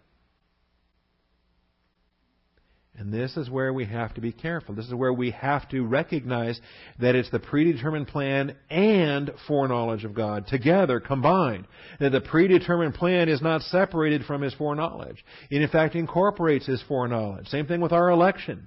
And 2.98 3.12
this 3.12 3.36
is 3.36 3.48
where 3.48 3.72
we 3.72 3.84
have 3.84 4.12
to 4.14 4.20
be 4.20 4.32
careful. 4.32 4.74
This 4.74 4.86
is 4.86 4.94
where 4.94 5.12
we 5.12 5.30
have 5.30 5.68
to 5.68 5.86
recognize 5.86 6.60
that 6.98 7.14
it's 7.14 7.30
the 7.30 7.38
predetermined 7.38 8.08
plan 8.08 8.56
and 8.70 9.30
foreknowledge 9.46 10.04
of 10.04 10.14
God 10.14 10.48
together, 10.48 10.98
combined. 10.98 11.68
That 12.00 12.10
the 12.10 12.20
predetermined 12.20 12.94
plan 12.94 13.28
is 13.28 13.40
not 13.40 13.62
separated 13.62 14.24
from 14.24 14.42
His 14.42 14.52
foreknowledge. 14.54 15.24
It 15.48 15.62
in 15.62 15.68
fact 15.68 15.94
incorporates 15.94 16.66
His 16.66 16.82
foreknowledge. 16.88 17.46
Same 17.46 17.66
thing 17.66 17.80
with 17.80 17.92
our 17.92 18.10
election. 18.10 18.66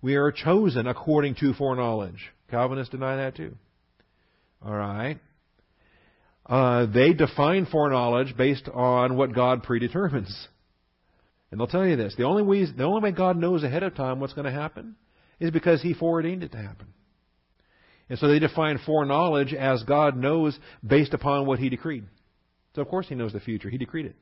We 0.00 0.14
are 0.14 0.32
chosen 0.32 0.86
according 0.86 1.34
to 1.36 1.52
foreknowledge. 1.52 2.32
Calvinists 2.50 2.92
deny 2.92 3.16
that 3.16 3.36
too. 3.36 3.56
Alright. 4.64 5.18
Uh, 6.46 6.86
they 6.86 7.12
define 7.12 7.66
foreknowledge 7.66 8.36
based 8.38 8.68
on 8.72 9.16
what 9.18 9.34
God 9.34 9.64
predetermines. 9.64 10.48
And 11.50 11.60
they'll 11.60 11.66
tell 11.66 11.86
you 11.86 11.96
this: 11.96 12.14
the 12.16 12.24
only 12.24 12.42
way, 12.42 12.64
the 12.64 12.84
only 12.84 13.00
way 13.02 13.12
God 13.12 13.36
knows 13.36 13.62
ahead 13.62 13.82
of 13.82 13.94
time 13.94 14.20
what's 14.20 14.32
going 14.32 14.46
to 14.46 14.52
happen 14.52 14.96
is 15.38 15.50
because 15.50 15.82
He 15.82 15.94
foreordained 15.94 16.42
it 16.42 16.52
to 16.52 16.58
happen. 16.58 16.86
And 18.08 18.18
so 18.18 18.28
they 18.28 18.38
define 18.38 18.78
foreknowledge 18.84 19.52
as 19.52 19.82
God 19.82 20.16
knows 20.16 20.58
based 20.86 21.14
upon 21.14 21.46
what 21.46 21.58
He 21.58 21.68
decreed. 21.68 22.04
So 22.74 22.82
of 22.82 22.88
course 22.88 23.08
He 23.08 23.14
knows 23.14 23.32
the 23.32 23.40
future; 23.40 23.70
He 23.70 23.78
decreed 23.78 24.06
it. 24.06 24.16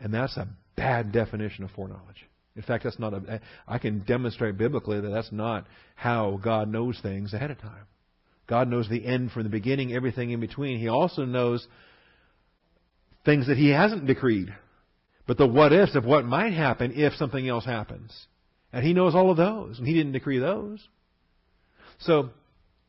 And 0.00 0.14
that's 0.14 0.36
a 0.36 0.48
bad 0.76 1.12
definition 1.12 1.64
of 1.64 1.70
foreknowledge. 1.72 2.24
In 2.56 2.62
fact, 2.62 2.84
that's 2.84 2.98
not 2.98 3.14
a. 3.14 3.40
I 3.66 3.78
can 3.78 4.00
demonstrate 4.00 4.58
biblically 4.58 5.00
that 5.00 5.08
that's 5.08 5.30
not 5.30 5.66
how 5.94 6.40
God 6.42 6.68
knows 6.68 6.98
things 7.00 7.32
ahead 7.32 7.50
of 7.50 7.60
time. 7.60 7.86
God 8.48 8.68
knows 8.68 8.88
the 8.88 9.04
end 9.04 9.30
from 9.30 9.44
the 9.44 9.48
beginning, 9.48 9.92
everything 9.92 10.30
in 10.30 10.40
between. 10.40 10.78
He 10.78 10.88
also 10.88 11.24
knows 11.24 11.66
things 13.24 13.46
that 13.46 13.58
He 13.58 13.68
hasn't 13.68 14.06
decreed. 14.06 14.52
But 15.28 15.36
the 15.36 15.46
what 15.46 15.74
ifs 15.74 15.94
of 15.94 16.06
what 16.06 16.24
might 16.24 16.54
happen 16.54 16.94
if 16.96 17.12
something 17.12 17.46
else 17.46 17.66
happens. 17.66 18.26
And 18.72 18.84
He 18.84 18.94
knows 18.94 19.14
all 19.14 19.30
of 19.30 19.36
those, 19.36 19.78
and 19.78 19.86
He 19.86 19.92
didn't 19.92 20.12
decree 20.12 20.38
those. 20.38 20.80
So, 21.98 22.30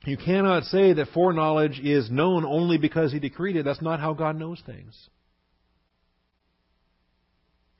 you 0.05 0.15
cannot 0.15 0.63
say 0.63 0.93
that 0.93 1.09
foreknowledge 1.13 1.79
is 1.79 2.09
known 2.09 2.45
only 2.45 2.77
because 2.77 3.11
He 3.11 3.19
decreed 3.19 3.57
it. 3.57 3.65
That's 3.65 3.81
not 3.81 3.99
how 3.99 4.13
God 4.13 4.37
knows 4.37 4.63
things. 4.65 5.09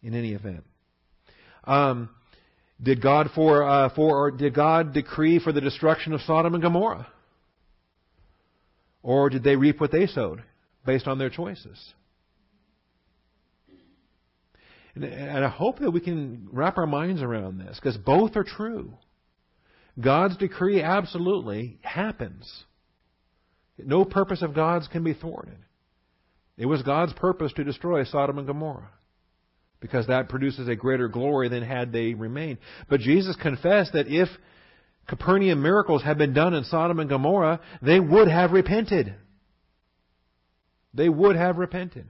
In 0.04 0.14
any 0.14 0.34
event. 0.34 0.66
Um, 1.64 2.10
did 2.84 3.02
God 3.02 3.30
for, 3.34 3.64
uh, 3.64 3.90
for, 3.96 4.18
or 4.18 4.32
did 4.32 4.54
God 4.54 4.94
decree 4.94 5.40
for 5.40 5.54
the 5.54 5.62
destruction 5.62 6.12
of 6.12 6.20
Sodom 6.22 6.54
and 6.54 6.62
Gomorrah? 6.64 7.08
Or 9.04 9.30
did 9.30 9.44
they 9.44 9.56
reap 9.56 9.80
what 9.80 9.94
they 9.94 10.06
sowed 10.06 10.44
based 10.86 11.08
on 11.08 11.18
their 11.18 11.30
choices? 11.30 11.94
And, 15.04 15.14
and 15.14 15.46
I 15.46 15.50
hope 15.50 15.80
that 15.80 15.92
we 15.92 16.00
can 16.00 16.48
wrap 16.52 16.78
our 16.78 16.88
minds 16.88 17.22
around 17.22 17.60
this 17.60 17.80
because 17.80 17.98
both 17.98 18.36
are 18.36 18.44
true. 18.44 18.94
God's 20.00 20.38
decree 20.38 20.82
absolutely 20.82 21.80
happens. 21.82 22.64
No 23.78 24.06
purpose 24.06 24.42
of 24.42 24.54
God's 24.54 24.88
can 24.88 25.04
be 25.04 25.14
thwarted. 25.14 25.58
It 26.58 26.66
was 26.66 26.82
God's 26.84 27.14
purpose 27.14 27.54
to 27.54 27.64
destroy 27.64 28.04
Sodom 28.04 28.38
and 28.38 28.48
Gomorrah 28.48 28.92
because 29.80 30.08
that 30.08 30.28
produces 30.28 30.68
a 30.68 30.76
greater 30.76 31.08
glory 31.08 31.48
than 31.48 31.64
had 31.64 31.94
they 31.94 32.14
remained. 32.14 32.58
But 32.90 33.00
Jesus 33.00 33.38
confessed 33.42 33.94
that 33.94 34.08
if 34.08 34.28
Capernaum 35.08 35.62
miracles 35.62 36.04
had 36.04 36.18
been 36.18 36.34
done 36.34 36.54
in 36.54 36.66
Sodom 36.66 37.00
and 37.00 37.10
Gomorrah, 37.10 37.62
they 37.82 38.00
would 38.00 38.28
have 38.28 38.52
repented. 38.52 39.16
They 40.94 41.08
would 41.08 41.38
have 41.38 41.58
repented. 41.58 42.10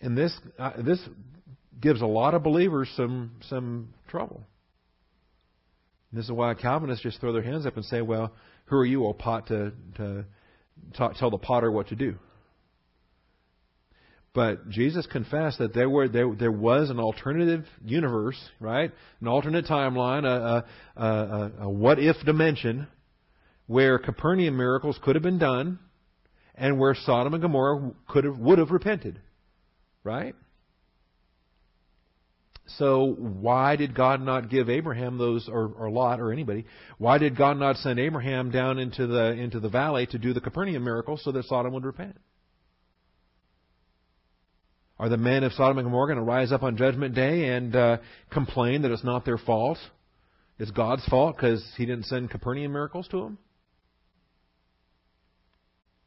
And 0.00 0.16
this, 0.16 0.38
uh, 0.58 0.82
this 0.82 1.00
gives 1.80 2.02
a 2.02 2.06
lot 2.06 2.34
of 2.34 2.42
believers 2.42 2.88
some 2.96 3.32
some 3.48 3.94
trouble. 4.08 4.42
And 6.10 6.18
this 6.18 6.26
is 6.26 6.32
why 6.32 6.54
Calvinists 6.54 7.02
just 7.02 7.20
throw 7.20 7.32
their 7.32 7.42
hands 7.42 7.66
up 7.66 7.76
and 7.76 7.84
say, 7.84 8.02
"Well, 8.02 8.32
who 8.66 8.76
are 8.76 8.84
you, 8.84 9.04
old 9.04 9.18
pot, 9.18 9.46
to 9.48 9.72
to 9.96 10.24
talk, 10.96 11.14
tell 11.16 11.30
the 11.30 11.38
potter 11.38 11.70
what 11.70 11.88
to 11.88 11.96
do?" 11.96 12.16
But 14.34 14.68
Jesus 14.68 15.06
confessed 15.06 15.58
that 15.58 15.72
there 15.72 15.88
were 15.88 16.08
there 16.08 16.32
there 16.34 16.52
was 16.52 16.90
an 16.90 17.00
alternative 17.00 17.64
universe, 17.82 18.38
right? 18.60 18.92
An 19.20 19.28
alternate 19.28 19.64
timeline, 19.64 20.24
a 20.24 20.66
a, 20.96 21.04
a, 21.06 21.52
a 21.60 21.70
what 21.70 21.98
if 21.98 22.16
dimension, 22.24 22.86
where 23.66 23.98
Capernaum 23.98 24.56
miracles 24.56 24.98
could 25.02 25.16
have 25.16 25.22
been 25.22 25.38
done, 25.38 25.78
and 26.54 26.78
where 26.78 26.94
Sodom 26.94 27.32
and 27.32 27.42
Gomorrah 27.42 27.92
could 28.08 28.24
have 28.24 28.38
would 28.38 28.58
have 28.58 28.70
repented, 28.70 29.20
right? 30.06 30.34
So 32.78 33.14
why 33.18 33.76
did 33.76 33.94
God 33.94 34.20
not 34.20 34.50
give 34.50 34.68
Abraham 34.68 35.18
those, 35.18 35.48
or, 35.48 35.72
or 35.78 35.90
Lot, 35.90 36.20
or 36.20 36.32
anybody? 36.32 36.64
Why 36.98 37.18
did 37.18 37.36
God 37.36 37.58
not 37.58 37.76
send 37.76 38.00
Abraham 38.00 38.50
down 38.50 38.78
into 38.78 39.06
the 39.06 39.32
into 39.32 39.60
the 39.60 39.68
valley 39.68 40.06
to 40.06 40.18
do 40.18 40.32
the 40.32 40.40
Capernaum 40.40 40.82
miracle 40.82 41.16
so 41.16 41.30
that 41.32 41.44
Sodom 41.44 41.74
would 41.74 41.84
repent? 41.84 42.16
Are 44.98 45.08
the 45.08 45.16
men 45.16 45.44
of 45.44 45.52
Sodom 45.52 45.78
and 45.78 45.86
Gomorrah 45.86 46.08
going 46.08 46.18
to 46.18 46.24
rise 46.24 46.52
up 46.52 46.62
on 46.62 46.76
Judgment 46.76 47.14
Day 47.14 47.50
and 47.50 47.76
uh, 47.76 47.98
complain 48.32 48.82
that 48.82 48.90
it's 48.90 49.04
not 49.04 49.24
their 49.24 49.38
fault? 49.38 49.78
It's 50.58 50.70
God's 50.70 51.04
fault 51.06 51.36
because 51.36 51.64
He 51.76 51.86
didn't 51.86 52.06
send 52.06 52.30
Capernaum 52.30 52.72
miracles 52.72 53.06
to 53.08 53.20
them? 53.20 53.38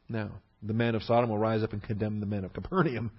No. 0.08 0.30
The 0.62 0.74
men 0.74 0.94
of 0.94 1.02
Sodom 1.04 1.30
will 1.30 1.38
rise 1.38 1.62
up 1.62 1.72
and 1.72 1.82
condemn 1.82 2.20
the 2.20 2.26
men 2.26 2.44
of 2.44 2.52
Capernaum 2.52 3.12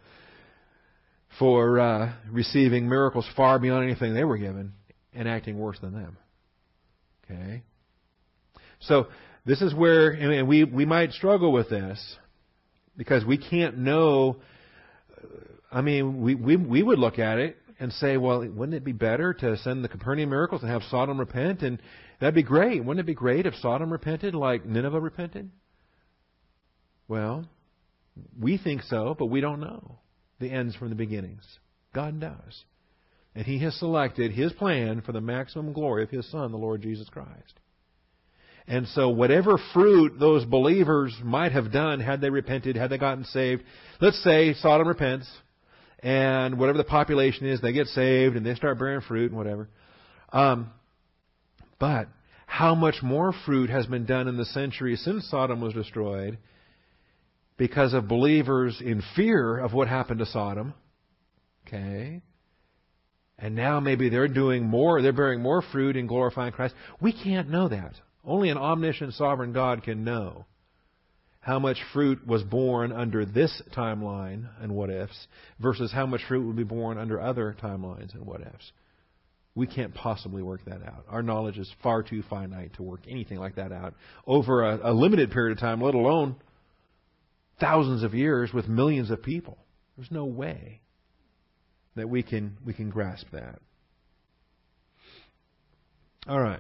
for 1.40 1.80
uh, 1.80 2.14
receiving 2.30 2.90
miracles 2.90 3.28
far 3.36 3.60
beyond 3.60 3.84
anything 3.84 4.14
they 4.14 4.24
were 4.24 4.38
given 4.38 4.74
and 5.14 5.28
acting 5.28 5.58
worse 5.58 5.80
than 5.80 5.94
them. 5.94 6.18
Okay? 7.26 7.64
So, 8.82 9.08
this 9.46 9.62
is 9.62 9.74
where, 9.74 10.12
and 10.12 10.48
we, 10.48 10.64
we 10.64 10.86
might 10.86 11.12
struggle 11.14 11.52
with 11.52 11.70
this 11.70 12.18
because 12.96 13.26
we 13.26 13.38
can't 13.38 13.78
know. 13.78 14.38
I 15.72 15.82
mean, 15.82 16.22
we, 16.22 16.36
we, 16.36 16.58
we 16.58 16.84
would 16.84 17.00
look 17.00 17.18
at 17.18 17.40
it 17.40 17.58
and 17.80 17.92
say, 17.94 18.18
well, 18.18 18.48
wouldn't 18.48 18.76
it 18.76 18.84
be 18.84 18.92
better 18.92 19.34
to 19.34 19.58
send 19.58 19.84
the 19.84 19.88
Capernaum 19.88 20.30
miracles 20.30 20.62
and 20.62 20.70
have 20.70 20.84
Sodom 20.92 21.20
repent? 21.20 21.64
And 21.64 21.82
that'd 22.20 22.36
be 22.36 22.44
great. 22.44 22.86
Wouldn't 22.86 23.00
it 23.00 23.08
be 23.08 23.16
great 23.16 23.48
if 23.48 23.56
Sodom 23.56 23.92
repented 23.92 24.36
like 24.36 24.66
Nineveh 24.66 25.00
repented? 25.00 25.50
Well, 27.08 27.48
we 28.40 28.60
think 28.60 28.84
so, 28.84 29.16
but 29.18 29.26
we 29.26 29.42
don't 29.42 29.60
know 29.60 29.98
the 30.42 30.52
ends 30.52 30.76
from 30.76 30.90
the 30.90 30.96
beginnings. 30.96 31.44
God 31.94 32.20
does. 32.20 32.66
And 33.34 33.46
He 33.46 33.60
has 33.60 33.76
selected 33.76 34.32
His 34.32 34.52
plan 34.54 35.02
for 35.02 35.14
the 35.14 35.22
maximum 35.22 35.72
glory 35.72 36.04
of 36.04 36.10
His 36.10 36.30
Son, 36.30 36.52
the 36.52 36.58
Lord 36.58 36.82
Jesus 36.82 37.08
Christ. 37.10 37.54
And 38.68 38.88
so, 38.90 39.10
whatever 39.10 39.58
fruit 39.74 40.20
those 40.20 40.46
believers 40.46 41.16
might 41.24 41.52
have 41.52 41.72
done 41.72 42.00
had 42.00 42.22
they 42.22 42.30
repented, 42.30 42.76
had 42.76 42.90
they 42.90 42.98
gotten 42.98 43.24
saved, 43.26 43.64
let's 44.00 44.22
say 44.24 44.54
Sodom 44.54 44.88
repents, 44.88 45.30
and 46.00 46.60
whatever 46.60 46.78
the 46.78 46.84
population 46.84 47.48
is, 47.48 47.62
they 47.62 47.74
get 47.74 47.88
saved 47.88 48.36
and 48.36 48.46
they 48.46 48.56
start 48.56 48.80
bearing 48.80 49.02
fruit 49.02 49.32
and 49.32 49.38
whatever. 49.38 49.70
Um, 50.32 50.72
but 51.80 52.08
how 52.46 52.76
much 52.76 53.02
more 53.02 53.34
fruit 53.46 53.70
has 53.70 53.86
been 53.86 54.06
done 54.06 54.28
in 54.28 54.38
the 54.38 54.46
centuries 54.46 55.04
since 55.04 55.30
Sodom 55.30 55.62
was 55.62 55.74
destroyed 55.74 56.38
because 57.58 57.94
of 57.94 58.08
believers 58.08 58.82
in 58.84 59.04
fear 59.16 59.58
of 59.58 59.74
what 59.74 59.88
happened 59.88 60.20
to 60.20 60.26
Sodom. 60.26 60.74
Okay. 61.68 62.22
And 63.38 63.56
now 63.56 63.80
maybe 63.80 64.10
they're 64.10 64.28
doing 64.28 64.64
more, 64.64 65.02
they're 65.02 65.14
bearing 65.14 65.42
more 65.42 65.62
fruit 65.62 65.96
in 65.96 66.08
glorifying 66.08 66.52
Christ. 66.52 66.76
We 67.00 67.12
can't 67.12 67.50
know 67.50 67.70
that. 67.70 67.94
Only 68.24 68.50
an 68.50 68.58
omniscient 68.58 69.16
sovereign 69.16 69.52
God 69.52 69.84
can 69.84 70.04
know 70.04 70.46
how 71.40 71.58
much 71.58 71.78
fruit 71.92 72.26
was 72.26 72.44
born 72.44 72.92
under 72.92 73.26
this 73.26 73.62
timeline 73.76 74.48
and 74.62 74.72
what 74.74 74.92
ifs 74.92 75.28
versus 75.60 75.92
how 75.92 76.06
much 76.06 76.22
fruit 76.28 76.46
would 76.46 76.56
be 76.56 76.64
born 76.64 77.00
under 77.00 77.20
other 77.20 77.56
timelines 77.62 78.14
and 78.14 78.26
what 78.28 78.42
ifs. 78.42 78.72
We 79.56 79.66
can't 79.66 79.94
possibly 79.94 80.44
work 80.44 80.62
that 80.66 80.84
out. 80.84 81.06
Our 81.10 81.24
knowledge 81.24 81.58
is 81.58 81.70
far 81.82 82.04
too 82.04 82.24
finite 82.30 82.76
to 82.76 82.84
work 82.84 83.02
anything 83.10 83.40
like 83.40 83.56
that 83.56 83.72
out 83.72 83.96
over 84.28 84.64
a, 84.64 84.92
a 84.92 84.94
limited 84.94 85.32
period 85.32 85.58
of 85.58 85.60
time, 85.60 85.82
let 85.82 85.96
alone 85.96 86.36
thousands 87.62 88.04
of 88.04 88.14
years 88.14 88.52
with 88.52 88.68
millions 88.68 89.10
of 89.10 89.24
people. 89.24 89.58
There's 89.96 90.12
no 90.12 90.26
way 90.26 90.82
that 91.96 92.10
we 92.10 92.24
can 92.24 92.58
we 92.66 92.74
can 92.74 92.90
grasp 92.90 93.28
that. 93.32 93.60
All 96.28 96.40
right. 96.40 96.60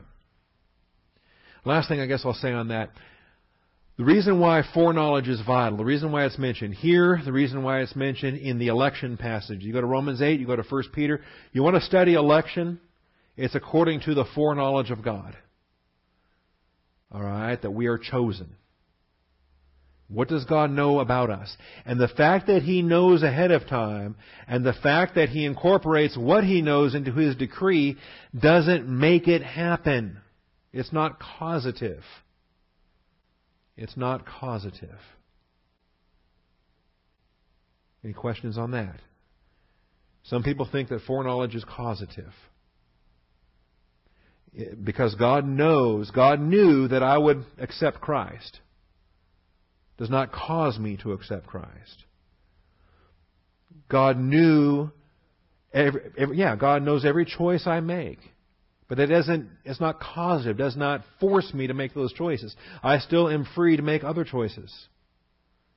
Last 1.66 1.90
thing 1.90 2.00
I 2.00 2.06
guess 2.06 2.22
I'll 2.26 2.34
say 2.34 2.54
on 2.54 2.70
that. 2.70 2.92
The 3.98 4.06
reason 4.06 4.40
why 4.40 4.64
foreknowledge 4.74 5.28
is 5.28 5.42
vital, 5.46 5.78
the 5.78 5.86
reason 5.86 6.12
why 6.12 6.26
it's 6.26 6.40
mentioned 6.40 6.74
here, 6.74 7.22
the 7.24 7.32
reason 7.32 7.62
why 7.62 7.82
it's 7.82 7.96
mentioned 7.96 8.38
in 8.38 8.58
the 8.58 8.68
election 8.68 9.18
passage. 9.18 9.62
You 9.62 9.74
go 9.74 9.82
to 9.82 9.86
Romans 9.86 10.22
8, 10.22 10.40
you 10.40 10.48
go 10.48 10.56
to 10.56 10.64
1 10.64 10.84
Peter. 10.94 11.22
You 11.52 11.62
want 11.62 11.76
to 11.76 11.82
study 11.82 12.16
election? 12.16 12.80
It's 13.38 13.54
according 13.54 14.02
to 14.02 14.16
the 14.16 14.26
foreknowledge 14.34 14.90
of 14.90 15.04
God. 15.04 15.38
All 17.12 17.22
right, 17.22 17.62
that 17.62 17.72
we 17.72 17.88
are 17.88 17.98
chosen. 17.98 18.56
What 20.12 20.28
does 20.28 20.44
God 20.44 20.72
know 20.72 21.00
about 21.00 21.30
us? 21.30 21.56
And 21.86 22.00
the 22.00 22.10
fact 22.10 22.48
that 22.48 22.64
He 22.64 22.82
knows 22.82 23.24
ahead 23.24 23.52
of 23.52 23.66
time, 23.68 24.18
and 24.46 24.66
the 24.66 24.74
fact 24.74 25.16
that 25.16 25.30
He 25.30 25.46
incorporates 25.46 26.18
what 26.18 26.44
He 26.44 26.62
knows 26.62 26.94
into 26.96 27.14
His 27.14 27.36
decree, 27.38 27.98
doesn't 28.38 28.88
make 28.90 29.30
it 29.30 29.42
happen. 29.42 30.18
It's 30.74 30.92
not 30.92 31.20
causative. 31.20 32.04
It's 33.78 33.96
not 33.96 34.26
causative. 34.26 35.00
Any 38.04 38.14
questions 38.14 38.58
on 38.58 38.72
that? 38.72 39.00
Some 40.24 40.44
people 40.44 40.68
think 40.70 40.90
that 40.90 41.02
foreknowledge 41.02 41.56
is 41.56 41.64
causative. 41.64 42.34
Because 44.84 45.16
God 45.16 45.48
knows, 45.48 46.12
God 46.12 46.42
knew 46.42 46.90
that 46.90 47.02
I 47.02 47.18
would 47.18 47.46
accept 47.58 48.02
Christ 48.02 48.60
does 50.02 50.10
not 50.10 50.32
cause 50.32 50.80
me 50.80 50.98
to 50.98 51.12
accept 51.12 51.46
Christ. 51.46 52.06
God 53.88 54.18
knew 54.18 54.90
every, 55.72 56.02
every, 56.18 56.38
yeah, 56.40 56.56
God 56.56 56.82
knows 56.82 57.06
every 57.06 57.24
choice 57.24 57.68
I 57.68 57.82
make. 57.82 58.18
But 58.90 58.98
that 58.98 59.10
doesn't, 59.10 59.48
it's 59.64 59.80
not 59.80 60.00
causative, 60.00 60.60
it 60.60 60.64
does 60.64 60.76
not 60.76 61.04
force 61.20 61.54
me 61.54 61.68
to 61.68 61.76
make 61.76 61.94
those 61.94 62.12
choices. 62.14 62.56
I 62.82 62.98
still 62.98 63.30
am 63.30 63.46
free 63.54 63.78
to 63.78 63.84
make 63.84 64.04
other 64.04 64.24
choices. 64.24 64.74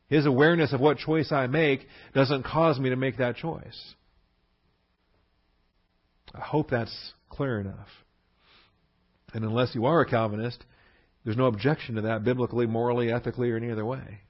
His 0.08 0.24
awareness 0.24 0.72
of 0.72 0.80
what 0.80 0.96
choice 0.96 1.30
I 1.30 1.46
make 1.46 1.86
doesn't 2.14 2.46
cause 2.46 2.80
me 2.80 2.88
to 2.88 2.96
make 2.96 3.18
that 3.18 3.36
choice. 3.36 3.94
I 6.34 6.40
hope 6.40 6.70
that's 6.70 7.12
clear 7.28 7.60
enough. 7.60 7.88
And 9.34 9.44
unless 9.44 9.74
you 9.74 9.84
are 9.84 10.00
a 10.00 10.08
Calvinist, 10.08 10.64
there's 11.24 11.36
no 11.36 11.46
objection 11.46 11.94
to 11.94 12.02
that 12.02 12.24
biblically, 12.24 12.66
morally, 12.66 13.10
ethically, 13.10 13.50
or 13.50 13.56
any 13.56 13.70
other 13.70 13.84
way. 13.84 14.20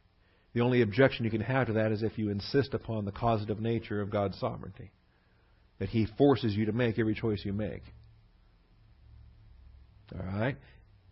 The 0.54 0.60
only 0.60 0.82
objection 0.82 1.24
you 1.24 1.30
can 1.30 1.40
have 1.40 1.66
to 1.66 1.72
that 1.74 1.90
is 1.90 2.02
if 2.02 2.16
you 2.16 2.30
insist 2.30 2.74
upon 2.74 3.04
the 3.04 3.12
causative 3.12 3.60
nature 3.60 4.00
of 4.00 4.10
God's 4.10 4.38
sovereignty. 4.38 4.92
That 5.80 5.88
He 5.88 6.06
forces 6.16 6.54
you 6.54 6.66
to 6.66 6.72
make 6.72 6.98
every 6.98 7.14
choice 7.14 7.44
you 7.44 7.52
make. 7.52 7.82
All 10.14 10.24
right? 10.24 10.56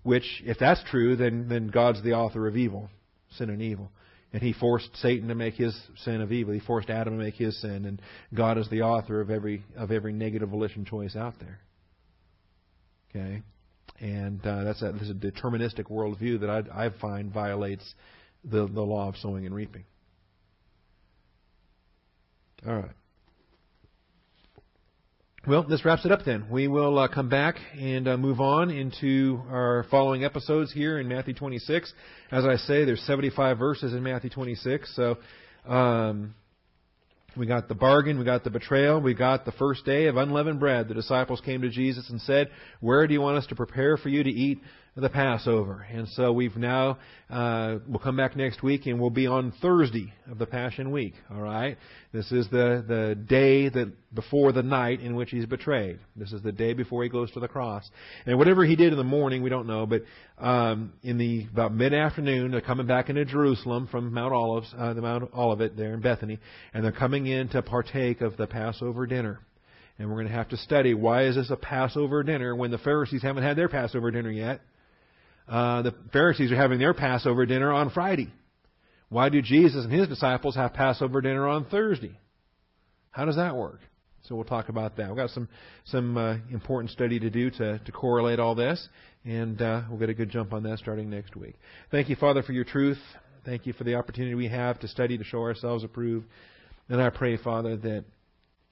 Which, 0.04 0.42
if 0.44 0.58
that's 0.58 0.82
true, 0.84 1.16
then, 1.16 1.48
then 1.48 1.68
God's 1.68 2.02
the 2.04 2.12
author 2.12 2.46
of 2.46 2.56
evil, 2.56 2.88
sin 3.36 3.50
and 3.50 3.60
evil. 3.60 3.90
And 4.32 4.40
He 4.40 4.52
forced 4.52 4.96
Satan 4.98 5.28
to 5.28 5.34
make 5.34 5.54
his 5.54 5.76
sin 6.04 6.20
of 6.20 6.30
evil. 6.30 6.54
He 6.54 6.60
forced 6.60 6.90
Adam 6.90 7.18
to 7.18 7.24
make 7.24 7.34
his 7.34 7.60
sin. 7.60 7.84
And 7.84 8.00
God 8.32 8.58
is 8.58 8.68
the 8.70 8.82
author 8.82 9.20
of 9.20 9.30
every, 9.30 9.64
of 9.76 9.90
every 9.90 10.12
negative 10.12 10.50
volition 10.50 10.84
choice 10.84 11.16
out 11.16 11.34
there. 11.40 11.58
Okay? 13.10 13.42
And 14.02 14.44
uh, 14.44 14.64
that's 14.64 14.82
a, 14.82 14.88
a 14.88 15.14
deterministic 15.14 15.84
worldview 15.84 16.40
that 16.40 16.50
I, 16.50 16.86
I 16.86 16.90
find 17.00 17.32
violates 17.32 17.94
the, 18.44 18.66
the 18.66 18.82
law 18.82 19.08
of 19.08 19.16
sowing 19.16 19.46
and 19.46 19.54
reaping. 19.54 19.84
All 22.66 22.74
right. 22.74 22.90
Well, 25.46 25.64
this 25.64 25.84
wraps 25.84 26.04
it 26.04 26.12
up 26.12 26.24
then. 26.24 26.46
We 26.50 26.68
will 26.68 26.98
uh, 26.98 27.08
come 27.08 27.28
back 27.28 27.56
and 27.76 28.06
uh, 28.06 28.16
move 28.16 28.40
on 28.40 28.70
into 28.70 29.40
our 29.50 29.84
following 29.90 30.24
episodes 30.24 30.72
here 30.72 31.00
in 31.00 31.08
Matthew 31.08 31.34
26. 31.34 31.92
As 32.30 32.44
I 32.44 32.56
say, 32.56 32.84
there's 32.84 33.02
75 33.02 33.58
verses 33.58 33.92
in 33.92 34.02
Matthew 34.02 34.30
26, 34.30 34.94
so 34.94 35.18
um, 35.66 36.34
we 37.36 37.46
got 37.46 37.68
the 37.68 37.74
bargain, 37.74 38.18
we 38.18 38.24
got 38.24 38.44
the 38.44 38.50
betrayal, 38.50 39.00
we 39.00 39.14
got 39.14 39.44
the 39.44 39.52
first 39.52 39.84
day 39.84 40.06
of 40.06 40.16
unleavened 40.16 40.60
bread. 40.60 40.88
The 40.88 40.94
disciples 40.94 41.40
came 41.40 41.62
to 41.62 41.70
Jesus 41.70 42.08
and 42.10 42.20
said, 42.20 42.50
Where 42.80 43.06
do 43.06 43.14
you 43.14 43.20
want 43.20 43.38
us 43.38 43.46
to 43.48 43.54
prepare 43.54 43.96
for 43.96 44.08
you 44.08 44.22
to 44.22 44.30
eat 44.30 44.60
the 44.94 45.08
Passover. 45.08 45.86
And 45.90 46.06
so 46.08 46.32
we've 46.32 46.54
now, 46.54 46.98
uh, 47.30 47.78
we'll 47.88 47.98
come 47.98 48.16
back 48.16 48.36
next 48.36 48.62
week 48.62 48.84
and 48.84 49.00
we'll 49.00 49.08
be 49.08 49.26
on 49.26 49.52
Thursday 49.62 50.12
of 50.30 50.38
the 50.38 50.44
Passion 50.44 50.90
Week. 50.90 51.14
Alright? 51.30 51.78
This 52.12 52.30
is 52.30 52.46
the, 52.50 52.84
the 52.86 53.14
day 53.14 53.70
that, 53.70 53.90
before 54.14 54.52
the 54.52 54.62
night 54.62 55.00
in 55.00 55.14
which 55.14 55.30
he's 55.30 55.46
betrayed. 55.46 55.98
This 56.14 56.32
is 56.32 56.42
the 56.42 56.52
day 56.52 56.74
before 56.74 57.02
he 57.04 57.08
goes 57.08 57.30
to 57.32 57.40
the 57.40 57.48
cross. 57.48 57.88
And 58.26 58.36
whatever 58.36 58.66
he 58.66 58.76
did 58.76 58.92
in 58.92 58.98
the 58.98 59.04
morning, 59.04 59.42
we 59.42 59.48
don't 59.48 59.66
know, 59.66 59.86
but, 59.86 60.02
um, 60.38 60.92
in 61.02 61.16
the, 61.16 61.46
about 61.50 61.72
mid-afternoon, 61.72 62.50
they're 62.50 62.60
coming 62.60 62.86
back 62.86 63.08
into 63.08 63.24
Jerusalem 63.24 63.88
from 63.90 64.12
Mount 64.12 64.34
Olives, 64.34 64.74
uh, 64.76 64.92
the 64.92 65.00
Mount 65.00 65.30
Olivet 65.34 65.74
there 65.74 65.94
in 65.94 66.02
Bethany, 66.02 66.38
and 66.74 66.84
they're 66.84 66.92
coming 66.92 67.26
in 67.26 67.48
to 67.50 67.62
partake 67.62 68.20
of 68.20 68.36
the 68.36 68.46
Passover 68.46 69.06
dinner. 69.06 69.40
And 69.98 70.08
we're 70.08 70.16
going 70.16 70.28
to 70.28 70.34
have 70.34 70.48
to 70.50 70.56
study 70.58 70.92
why 70.92 71.24
is 71.24 71.36
this 71.36 71.50
a 71.50 71.56
Passover 71.56 72.22
dinner 72.22 72.54
when 72.54 72.70
the 72.70 72.78
Pharisees 72.78 73.22
haven't 73.22 73.44
had 73.44 73.56
their 73.56 73.68
Passover 73.68 74.10
dinner 74.10 74.30
yet? 74.30 74.60
Uh, 75.48 75.82
the 75.82 75.94
Pharisees 76.12 76.52
are 76.52 76.56
having 76.56 76.78
their 76.78 76.94
Passover 76.94 77.46
dinner 77.46 77.72
on 77.72 77.90
Friday. 77.90 78.32
Why 79.08 79.28
do 79.28 79.42
Jesus 79.42 79.84
and 79.84 79.92
his 79.92 80.08
disciples 80.08 80.56
have 80.56 80.72
Passover 80.72 81.20
dinner 81.20 81.46
on 81.46 81.66
Thursday? 81.66 82.18
How 83.10 83.26
does 83.26 83.36
that 83.36 83.54
work? 83.54 83.80
So 84.22 84.36
we'll 84.36 84.44
talk 84.44 84.68
about 84.68 84.96
that. 84.96 85.08
We've 85.08 85.16
got 85.16 85.30
some 85.30 85.48
some 85.84 86.16
uh, 86.16 86.36
important 86.50 86.90
study 86.92 87.18
to 87.18 87.28
do 87.28 87.50
to, 87.50 87.78
to 87.78 87.92
correlate 87.92 88.38
all 88.38 88.54
this, 88.54 88.88
and 89.24 89.60
uh, 89.60 89.82
we'll 89.90 89.98
get 89.98 90.08
a 90.08 90.14
good 90.14 90.30
jump 90.30 90.52
on 90.52 90.62
that 90.62 90.78
starting 90.78 91.10
next 91.10 91.34
week. 91.36 91.56
Thank 91.90 92.08
you, 92.08 92.16
Father, 92.16 92.42
for 92.42 92.52
your 92.52 92.64
truth. 92.64 92.98
Thank 93.44 93.66
you 93.66 93.72
for 93.72 93.82
the 93.82 93.96
opportunity 93.96 94.36
we 94.36 94.48
have 94.48 94.78
to 94.80 94.88
study 94.88 95.18
to 95.18 95.24
show 95.24 95.40
ourselves 95.40 95.82
approved. 95.82 96.26
And 96.88 97.02
I 97.02 97.10
pray, 97.10 97.36
Father, 97.36 97.76
that 97.76 98.04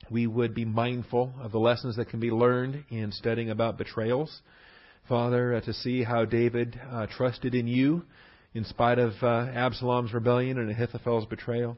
we 0.09 0.27
would 0.29 0.55
be 0.55 0.65
mindful 0.65 1.33
of 1.41 1.51
the 1.51 1.59
lessons 1.59 1.97
that 1.97 2.09
can 2.09 2.21
be 2.21 2.31
learned 2.31 2.85
in 2.89 3.11
studying 3.11 3.51
about 3.51 3.77
betrayals. 3.77 4.41
Father, 5.11 5.57
uh, 5.57 5.61
to 5.63 5.73
see 5.73 6.05
how 6.05 6.25
David 6.25 6.81
uh, 6.89 7.09
trusted 7.09 7.53
in 7.53 7.67
you 7.67 8.05
in 8.55 8.65
spite 8.65 9.01
of 9.01 9.11
uh, 9.21 9.49
Absalom's 9.53 10.15
rebellion 10.15 10.57
and 10.57 10.71
Ahithophel's 10.71 11.27
betrayal. 11.27 11.77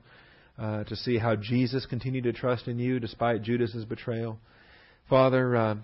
Uh, 0.58 0.84
to 0.84 0.94
see 0.94 1.16
how 1.16 1.34
Jesus 1.34 1.86
continued 1.86 2.24
to 2.24 2.34
trust 2.34 2.68
in 2.68 2.78
you 2.78 3.00
despite 3.00 3.42
Judas's 3.42 3.86
betrayal. 3.86 4.38
Father, 5.08 5.56
uh, 5.56 5.74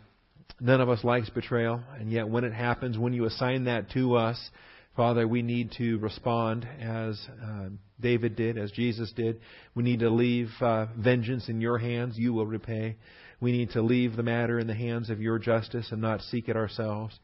none 0.60 0.82
of 0.82 0.90
us 0.90 1.02
likes 1.02 1.30
betrayal, 1.30 1.80
and 1.98 2.12
yet 2.12 2.28
when 2.28 2.44
it 2.44 2.52
happens, 2.52 2.98
when 2.98 3.14
you 3.14 3.24
assign 3.24 3.64
that 3.64 3.90
to 3.92 4.16
us, 4.16 4.50
Father, 4.94 5.26
we 5.26 5.40
need 5.40 5.72
to 5.78 5.96
respond 6.00 6.68
as 6.78 7.18
uh, 7.42 7.70
David 7.98 8.36
did, 8.36 8.58
as 8.58 8.70
Jesus 8.72 9.10
did. 9.16 9.40
We 9.74 9.84
need 9.84 10.00
to 10.00 10.10
leave 10.10 10.50
uh, 10.60 10.88
vengeance 10.98 11.48
in 11.48 11.62
your 11.62 11.78
hands. 11.78 12.18
You 12.18 12.34
will 12.34 12.46
repay. 12.46 12.96
We 13.40 13.52
need 13.52 13.70
to 13.70 13.80
leave 13.80 14.16
the 14.16 14.22
matter 14.22 14.58
in 14.58 14.66
the 14.66 14.74
hands 14.74 15.08
of 15.08 15.22
your 15.22 15.38
justice 15.38 15.92
and 15.92 16.02
not 16.02 16.20
seek 16.20 16.50
it 16.50 16.56
ourselves. 16.56 17.18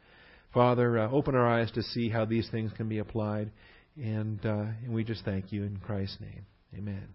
Father, 0.54 1.00
uh, 1.00 1.10
open 1.10 1.34
our 1.34 1.46
eyes 1.46 1.70
to 1.72 1.82
see 1.82 2.08
how 2.08 2.24
these 2.24 2.48
things 2.50 2.70
can 2.76 2.88
be 2.88 2.98
applied. 2.98 3.50
And, 3.96 4.40
uh, 4.44 4.66
and 4.84 4.94
we 4.94 5.04
just 5.04 5.24
thank 5.24 5.52
you 5.52 5.64
in 5.64 5.78
Christ's 5.78 6.20
name. 6.20 6.46
Amen. 6.76 7.08